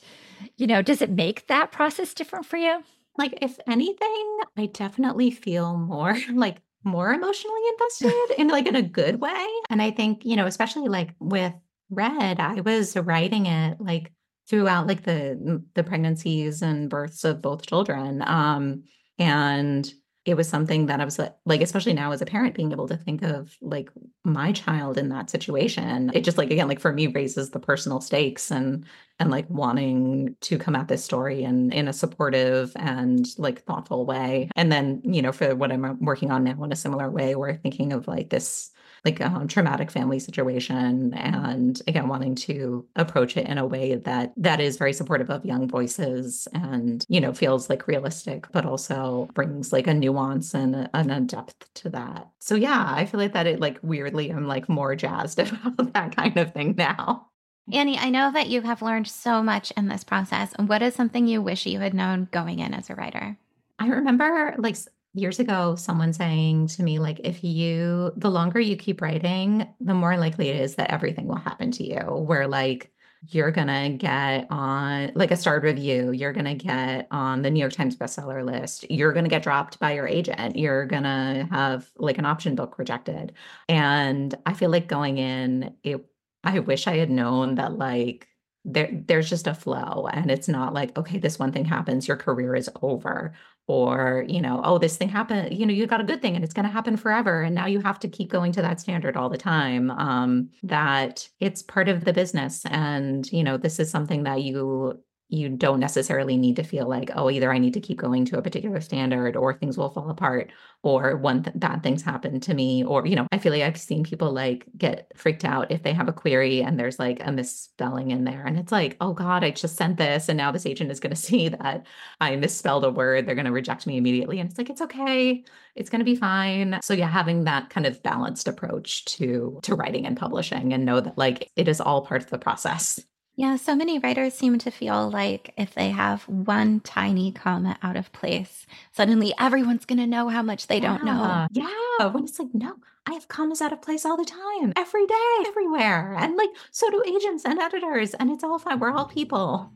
you 0.58 0.68
know 0.68 0.82
does 0.82 1.02
it 1.02 1.10
make 1.10 1.48
that 1.48 1.72
process 1.72 2.14
different 2.14 2.46
for 2.46 2.58
you 2.58 2.84
like 3.18 3.38
if 3.42 3.60
anything 3.68 4.38
i 4.58 4.66
definitely 4.66 5.32
feel 5.32 5.78
more 5.78 6.18
like 6.34 6.58
more 6.84 7.14
emotionally 7.14 7.62
invested 7.72 8.36
in 8.38 8.48
like 8.48 8.68
in 8.68 8.76
a 8.76 8.82
good 8.82 9.22
way. 9.22 9.48
And 9.70 9.82
I 9.82 9.92
think, 9.92 10.26
you 10.26 10.36
know, 10.36 10.46
especially 10.46 10.88
like 10.88 11.14
with 11.20 11.54
Red, 11.90 12.40
I 12.40 12.62
was 12.62 12.96
writing 12.96 13.46
it 13.46 13.80
like 13.80 14.12
throughout 14.48 14.88
like 14.88 15.04
the 15.04 15.64
the 15.76 15.84
pregnancies 15.84 16.62
and 16.62 16.90
births 16.90 17.24
of 17.24 17.42
both 17.42 17.66
children. 17.66 18.24
Um 18.26 18.84
and 19.22 19.94
it 20.26 20.36
was 20.36 20.50
something 20.50 20.88
that 20.88 21.00
I 21.00 21.06
was 21.06 21.20
like, 21.46 21.62
especially 21.62 21.94
now 21.94 22.12
as 22.12 22.22
a 22.22 22.26
parent, 22.26 22.56
being 22.56 22.72
able 22.72 22.88
to 22.88 22.98
think 22.98 23.22
of 23.22 23.56
like 23.62 23.90
my 24.24 24.52
child 24.52 24.98
in 24.98 25.10
that 25.10 25.30
situation. 25.30 26.12
It 26.14 26.24
just 26.24 26.38
like 26.40 26.50
again, 26.50 26.68
like 26.68 26.80
for 26.80 26.92
me, 26.92 27.08
raises 27.08 27.52
the 27.52 27.60
personal 27.60 28.02
stakes 28.02 28.50
and 28.52 28.86
and 29.22 29.30
like 29.30 29.48
wanting 29.50 30.36
to 30.42 30.58
come 30.58 30.76
at 30.76 30.88
this 30.88 31.04
story 31.04 31.44
and 31.44 31.72
in 31.72 31.88
a 31.88 31.94
supportive 31.94 32.74
and 32.76 33.28
like 33.38 33.64
thoughtful 33.64 34.04
way. 34.06 34.50
And 34.56 34.72
then, 34.72 35.00
you 35.04 35.22
know, 35.22 35.32
for 35.32 35.56
what 35.56 35.72
I'm 35.72 36.04
working 36.04 36.32
on 36.32 36.44
now 36.44 36.62
in 36.64 36.72
a 36.72 36.76
similar 36.76 37.10
way, 37.10 37.36
we're 37.36 37.56
thinking 37.56 37.94
of 37.94 38.08
like 38.08 38.32
this 38.32 38.72
like 39.06 39.20
um, 39.22 39.48
traumatic 39.48 39.90
family 39.90 40.20
situation 40.20 41.14
and 41.16 41.82
again 41.88 42.08
wanting 42.08 42.36
to 42.36 42.86
approach 42.96 43.36
it 43.36 43.48
in 43.48 43.58
a 43.58 43.66
way 43.66 43.96
that 43.96 44.32
that 44.38 44.60
is 44.62 44.78
very 44.78 44.94
supportive 44.94 45.32
of 45.32 45.44
young 45.44 45.68
voices 45.68 46.48
and 46.54 47.04
you 47.10 47.20
know 47.20 47.34
feels 47.34 47.68
like 47.68 47.88
realistic 47.88 48.46
but 48.52 48.64
also 48.64 49.28
brings 49.34 49.74
like 49.74 49.88
a 49.88 49.94
nuance 49.94 50.54
and 50.54 50.88
and 50.94 51.12
a 51.12 51.20
depth 51.20 51.68
to 51.74 51.90
that 51.90 52.30
so 52.38 52.54
yeah 52.54 52.94
i 52.96 53.04
feel 53.04 53.20
like 53.20 53.34
that 53.34 53.48
it 53.48 53.60
like 53.60 53.80
weirdly 53.82 54.30
i'm 54.30 54.46
like 54.46 54.70
more 54.70 54.96
jazzed 54.96 55.40
about 55.66 55.94
that 55.94 56.16
kind 56.16 56.38
of 56.38 56.54
thing 56.54 56.76
now 56.78 57.28
Annie, 57.72 57.98
I 57.98 58.10
know 58.10 58.32
that 58.32 58.48
you 58.48 58.62
have 58.62 58.82
learned 58.82 59.08
so 59.08 59.42
much 59.42 59.72
in 59.78 59.88
this 59.88 60.04
process. 60.04 60.54
What 60.58 60.82
is 60.82 60.96
something 60.96 61.28
you 61.28 61.42
wish 61.42 61.66
you 61.66 61.80
had 61.80 61.94
known 61.94 62.28
going 62.32 62.60
in 62.60 62.74
as 62.74 62.90
a 62.90 62.96
writer? 62.96 63.38
I 63.80 63.88
remember 63.88 64.56
like 64.58 64.78
years 65.14 65.40
ago 65.40 65.76
someone 65.76 66.14
saying 66.14 66.68
to 66.68 66.84
me 66.84 67.00
like 67.00 67.20
if 67.24 67.44
you 67.44 68.14
the 68.16 68.32
longer 68.32 68.60
you 68.60 68.78
keep 68.78 69.02
writing 69.02 69.68
the 69.82 69.94
more 69.94 70.16
likely 70.16 70.48
it 70.48 70.56
is 70.56 70.76
that 70.76 70.90
everything 70.90 71.28
will 71.28 71.36
happen 71.36 71.70
to 71.70 71.84
you 71.84 72.00
where 72.00 72.48
like 72.48 72.92
you're 73.28 73.52
gonna 73.52 73.90
get 73.90 74.48
on 74.50 75.12
like 75.14 75.30
a 75.30 75.36
starred 75.36 75.64
review 75.64 76.12
you're 76.12 76.32
gonna 76.32 76.56
get 76.56 77.08
on 77.12 77.42
the 77.42 77.52
new 77.52 77.60
york 77.60 77.74
times 77.74 77.96
bestseller 77.96 78.44
list 78.46 78.90
you're 78.90 79.12
gonna 79.12 79.28
get 79.28 79.44
dropped 79.44 79.78
by 79.80 79.92
your 79.92 80.08
agent 80.08 80.56
you're 80.56 80.86
gonna 80.86 81.46
have 81.52 81.90
like 81.98 82.18
an 82.18 82.26
option 82.26 82.56
book 82.56 82.80
rejected 82.80 83.34
and 83.68 84.36
i 84.46 84.54
feel 84.54 84.70
like 84.70 84.88
going 84.88 85.18
in 85.18 85.76
it 85.84 86.06
i 86.44 86.60
wish 86.60 86.88
i 86.88 86.98
had 86.98 87.10
known 87.10 87.56
that 87.56 87.78
like 87.78 88.28
there 88.64 88.90
there's 89.08 89.30
just 89.30 89.48
a 89.48 89.54
flow 89.54 90.08
and 90.14 90.30
it's 90.30 90.48
not 90.48 90.74
like 90.74 90.96
okay 90.98 91.18
this 91.18 91.40
one 91.40 91.52
thing 91.52 91.66
happens 91.66 92.08
your 92.08 92.18
career 92.18 92.56
is 92.56 92.70
over 92.82 93.34
or 93.68 94.26
you 94.28 94.42
know 94.42 94.62
oh 94.64 94.78
this 94.78 94.98
thing 94.98 95.10
happened 95.10 95.58
you 95.58 95.66
know 95.66 95.74
you 95.74 95.88
got 95.88 96.02
a 96.02 96.06
good 96.06 96.22
thing 96.22 96.36
and 96.36 96.44
it's 96.44 96.54
going 96.54 96.66
to 96.66 96.72
happen 96.72 96.96
forever 96.96 97.42
and 97.42 97.56
now 97.56 97.66
you 97.66 97.80
have 97.80 98.00
to 98.00 98.08
keep 98.08 98.30
going 98.30 98.52
to 98.52 98.62
that 98.62 98.80
standard 98.80 99.18
all 99.18 99.30
the 99.30 99.38
time 99.38 99.90
um 99.92 100.50
that 100.62 101.28
it's 101.40 101.64
part 101.64 101.90
of 101.90 102.06
the 102.06 102.14
business 102.14 102.64
and 102.66 103.32
you 103.32 103.44
know 103.44 103.58
this 103.58 103.80
is 103.80 103.90
something 103.90 104.24
that 104.24 104.44
you 104.44 105.00
you 105.32 105.50
don't 105.50 105.80
necessarily 105.80 106.38
need 106.38 106.56
to 106.56 106.64
feel 106.64 106.88
like 106.88 107.10
oh 107.16 107.30
either 107.30 107.52
i 107.52 107.58
need 107.58 107.74
to 107.74 107.80
keep 107.80 107.98
going 107.98 108.26
to 108.26 108.38
a 108.38 108.42
particular 108.42 108.82
standard 108.82 109.36
or 109.36 109.54
things 109.54 109.78
will 109.78 109.90
fall 109.90 110.10
apart 110.10 110.52
or 110.84 111.16
one 111.18 111.44
th- 111.44 111.56
bad 111.58 111.82
things 111.82 112.02
happen 112.02 112.40
to 112.40 112.54
me 112.54 112.84
or 112.84 113.06
you 113.06 113.16
know 113.16 113.28
i 113.32 113.38
feel 113.38 113.52
like 113.52 113.64
i've 113.64 113.80
seen 113.80 114.04
people 114.04 114.32
like 114.32 114.66
get 114.78 115.12
freaked 115.16 115.46
out 115.46 115.72
if 115.72 115.84
they 115.84 115.94
have 115.94 116.08
a 116.08 116.14
query 116.14 116.62
and 116.62 116.80
there's 116.80 117.00
like 117.00 117.20
a 117.26 117.32
misspelling 117.32 118.12
in 118.12 118.24
there 118.24 118.46
and 118.46 118.60
it's 118.60 118.72
like 118.72 118.98
oh 119.02 119.14
god 119.14 119.44
i 119.44 119.50
just 119.50 119.76
sent 119.76 119.98
this 119.98 120.30
and 120.30 120.38
now 120.38 120.52
this 120.52 120.66
agent 120.66 120.92
is 120.92 121.00
going 121.00 121.12
to 121.16 121.16
see 121.16 121.50
that 121.50 121.86
i 122.20 122.36
misspelled 122.36 122.84
a 122.84 122.92
word. 122.92 123.26
They're 123.26 123.36
going 123.36 123.46
to 123.46 123.52
reject 123.52 123.88
me 123.88 123.98
immediately. 123.98 124.40
And 124.40 124.50
it's 124.50 124.58
like 124.58 124.70
it's 124.70 124.82
okay. 124.82 125.44
It's 125.76 125.90
going 125.90 126.00
to 126.00 126.06
be 126.06 126.16
fine. 126.16 126.80
So 126.82 126.94
yeah 126.94 127.10
having 127.10 127.46
that 127.46 127.70
kind 127.70 127.86
of 127.86 128.02
balanced 128.04 128.48
approach 128.48 129.06
to 129.06 129.60
to 129.64 129.76
writing 129.76 130.06
and 130.06 130.18
publishing 130.18 130.74
and 130.74 130.86
know 130.86 131.00
that 131.00 131.18
like 131.18 131.52
it 131.56 131.68
is 131.68 131.82
all 131.82 132.06
part 132.06 132.24
of 132.24 132.30
the 132.30 132.40
process 132.40 133.00
yeah, 133.42 133.56
so 133.56 133.76
many 133.76 133.98
writers 133.98 134.36
seem 134.36 134.60
to 134.60 134.70
feel 134.70 135.10
like 135.10 135.52
if 135.58 135.74
they 135.74 135.90
have 135.90 136.28
one 136.28 136.80
tiny 136.80 137.32
comma 137.32 137.76
out 137.82 137.98
of 137.98 138.14
place, 138.14 138.68
suddenly 138.92 139.34
everyone's 139.40 139.84
going 139.84 139.98
to 139.98 140.06
know 140.06 140.30
how 140.30 140.44
much 140.44 140.68
they 140.68 140.80
don't 140.80 141.04
know. 141.04 141.48
Yeah. 141.52 142.06
When 142.06 142.26
it's 142.26 142.38
like, 142.38 142.54
no, 142.54 142.76
I 143.08 143.14
have 143.14 143.30
commas 143.30 143.60
out 143.60 143.74
of 143.74 143.82
place 143.82 144.06
all 144.06 144.16
the 144.16 144.26
time, 144.26 144.74
every 144.76 145.08
day, 145.08 145.38
everywhere. 145.48 146.16
And 146.20 146.38
like, 146.38 146.52
so 146.70 146.88
do 146.92 147.04
agents 147.04 147.44
and 147.44 147.58
editors. 147.58 148.14
And 148.14 148.30
it's 148.30 148.44
all 148.44 148.60
fine. 148.60 148.78
We're 148.78 148.92
all 148.92 149.06
people. 149.06 149.72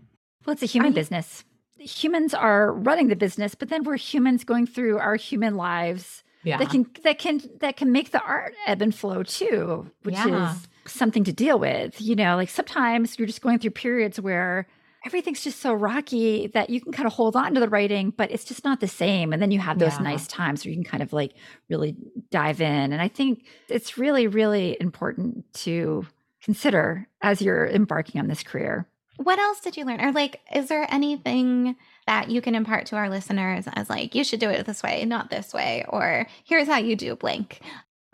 Well, 0.45 0.53
it's 0.53 0.61
a 0.61 0.67
human 0.67 0.91
I, 0.91 0.95
business. 0.95 1.43
Humans 1.79 2.35
are 2.35 2.71
running 2.71 3.07
the 3.07 3.15
business, 3.15 3.55
but 3.55 3.69
then 3.69 3.83
we're 3.83 3.97
humans 3.97 4.43
going 4.43 4.67
through 4.67 4.99
our 4.99 5.15
human 5.15 5.55
lives 5.55 6.23
yeah. 6.43 6.57
that 6.57 6.69
can 6.69 6.85
that 7.01 7.17
can 7.17 7.41
that 7.61 7.77
can 7.77 7.91
make 7.91 8.11
the 8.11 8.21
art 8.21 8.53
ebb 8.67 8.83
and 8.83 8.93
flow 8.93 9.23
too, 9.23 9.89
which 10.03 10.13
yeah. 10.13 10.51
is 10.51 10.67
something 10.87 11.23
to 11.23 11.33
deal 11.33 11.59
with. 11.59 11.99
You 12.01 12.15
know, 12.15 12.35
like 12.35 12.49
sometimes 12.49 13.17
you're 13.17 13.27
just 13.27 13.41
going 13.41 13.59
through 13.59 13.71
periods 13.71 14.19
where 14.19 14.67
everything's 15.05 15.43
just 15.43 15.59
so 15.59 15.73
rocky 15.73 16.47
that 16.47 16.69
you 16.69 16.81
can 16.81 16.91
kind 16.91 17.05
of 17.05 17.13
hold 17.13 17.35
on 17.35 17.53
to 17.53 17.59
the 17.59 17.69
writing, 17.69 18.09
but 18.09 18.31
it's 18.31 18.43
just 18.43 18.63
not 18.65 18.79
the 18.79 18.87
same. 18.87 19.33
And 19.33 19.41
then 19.41 19.51
you 19.51 19.59
have 19.59 19.77
those 19.77 19.93
yeah. 19.93 20.03
nice 20.03 20.27
times 20.27 20.65
where 20.65 20.71
you 20.71 20.77
can 20.77 20.83
kind 20.83 21.03
of 21.03 21.13
like 21.13 21.33
really 21.69 21.95
dive 22.31 22.59
in. 22.59 22.91
And 22.91 23.01
I 23.01 23.07
think 23.07 23.45
it's 23.69 23.97
really, 23.97 24.27
really 24.27 24.75
important 24.79 25.45
to 25.55 26.07
consider 26.41 27.07
as 27.21 27.41
you're 27.41 27.67
embarking 27.67 28.19
on 28.19 28.27
this 28.27 28.41
career. 28.41 28.87
What 29.17 29.39
else 29.39 29.61
did 29.61 29.77
you 29.77 29.85
learn? 29.85 30.01
Or 30.01 30.11
like, 30.11 30.41
is 30.53 30.67
there 30.67 30.87
anything 30.89 31.75
that 32.07 32.29
you 32.29 32.41
can 32.41 32.55
impart 32.55 32.87
to 32.87 32.95
our 32.95 33.09
listeners 33.09 33.65
as 33.73 33.89
like, 33.89 34.13
you 34.13 34.23
should 34.23 34.39
do 34.39 34.49
it 34.49 34.65
this 34.65 34.83
way, 34.83 35.05
not 35.05 35.29
this 35.29 35.53
way, 35.53 35.85
or 35.87 36.27
here's 36.43 36.67
how 36.67 36.77
you 36.77 36.95
do 36.95 37.15
blank? 37.15 37.61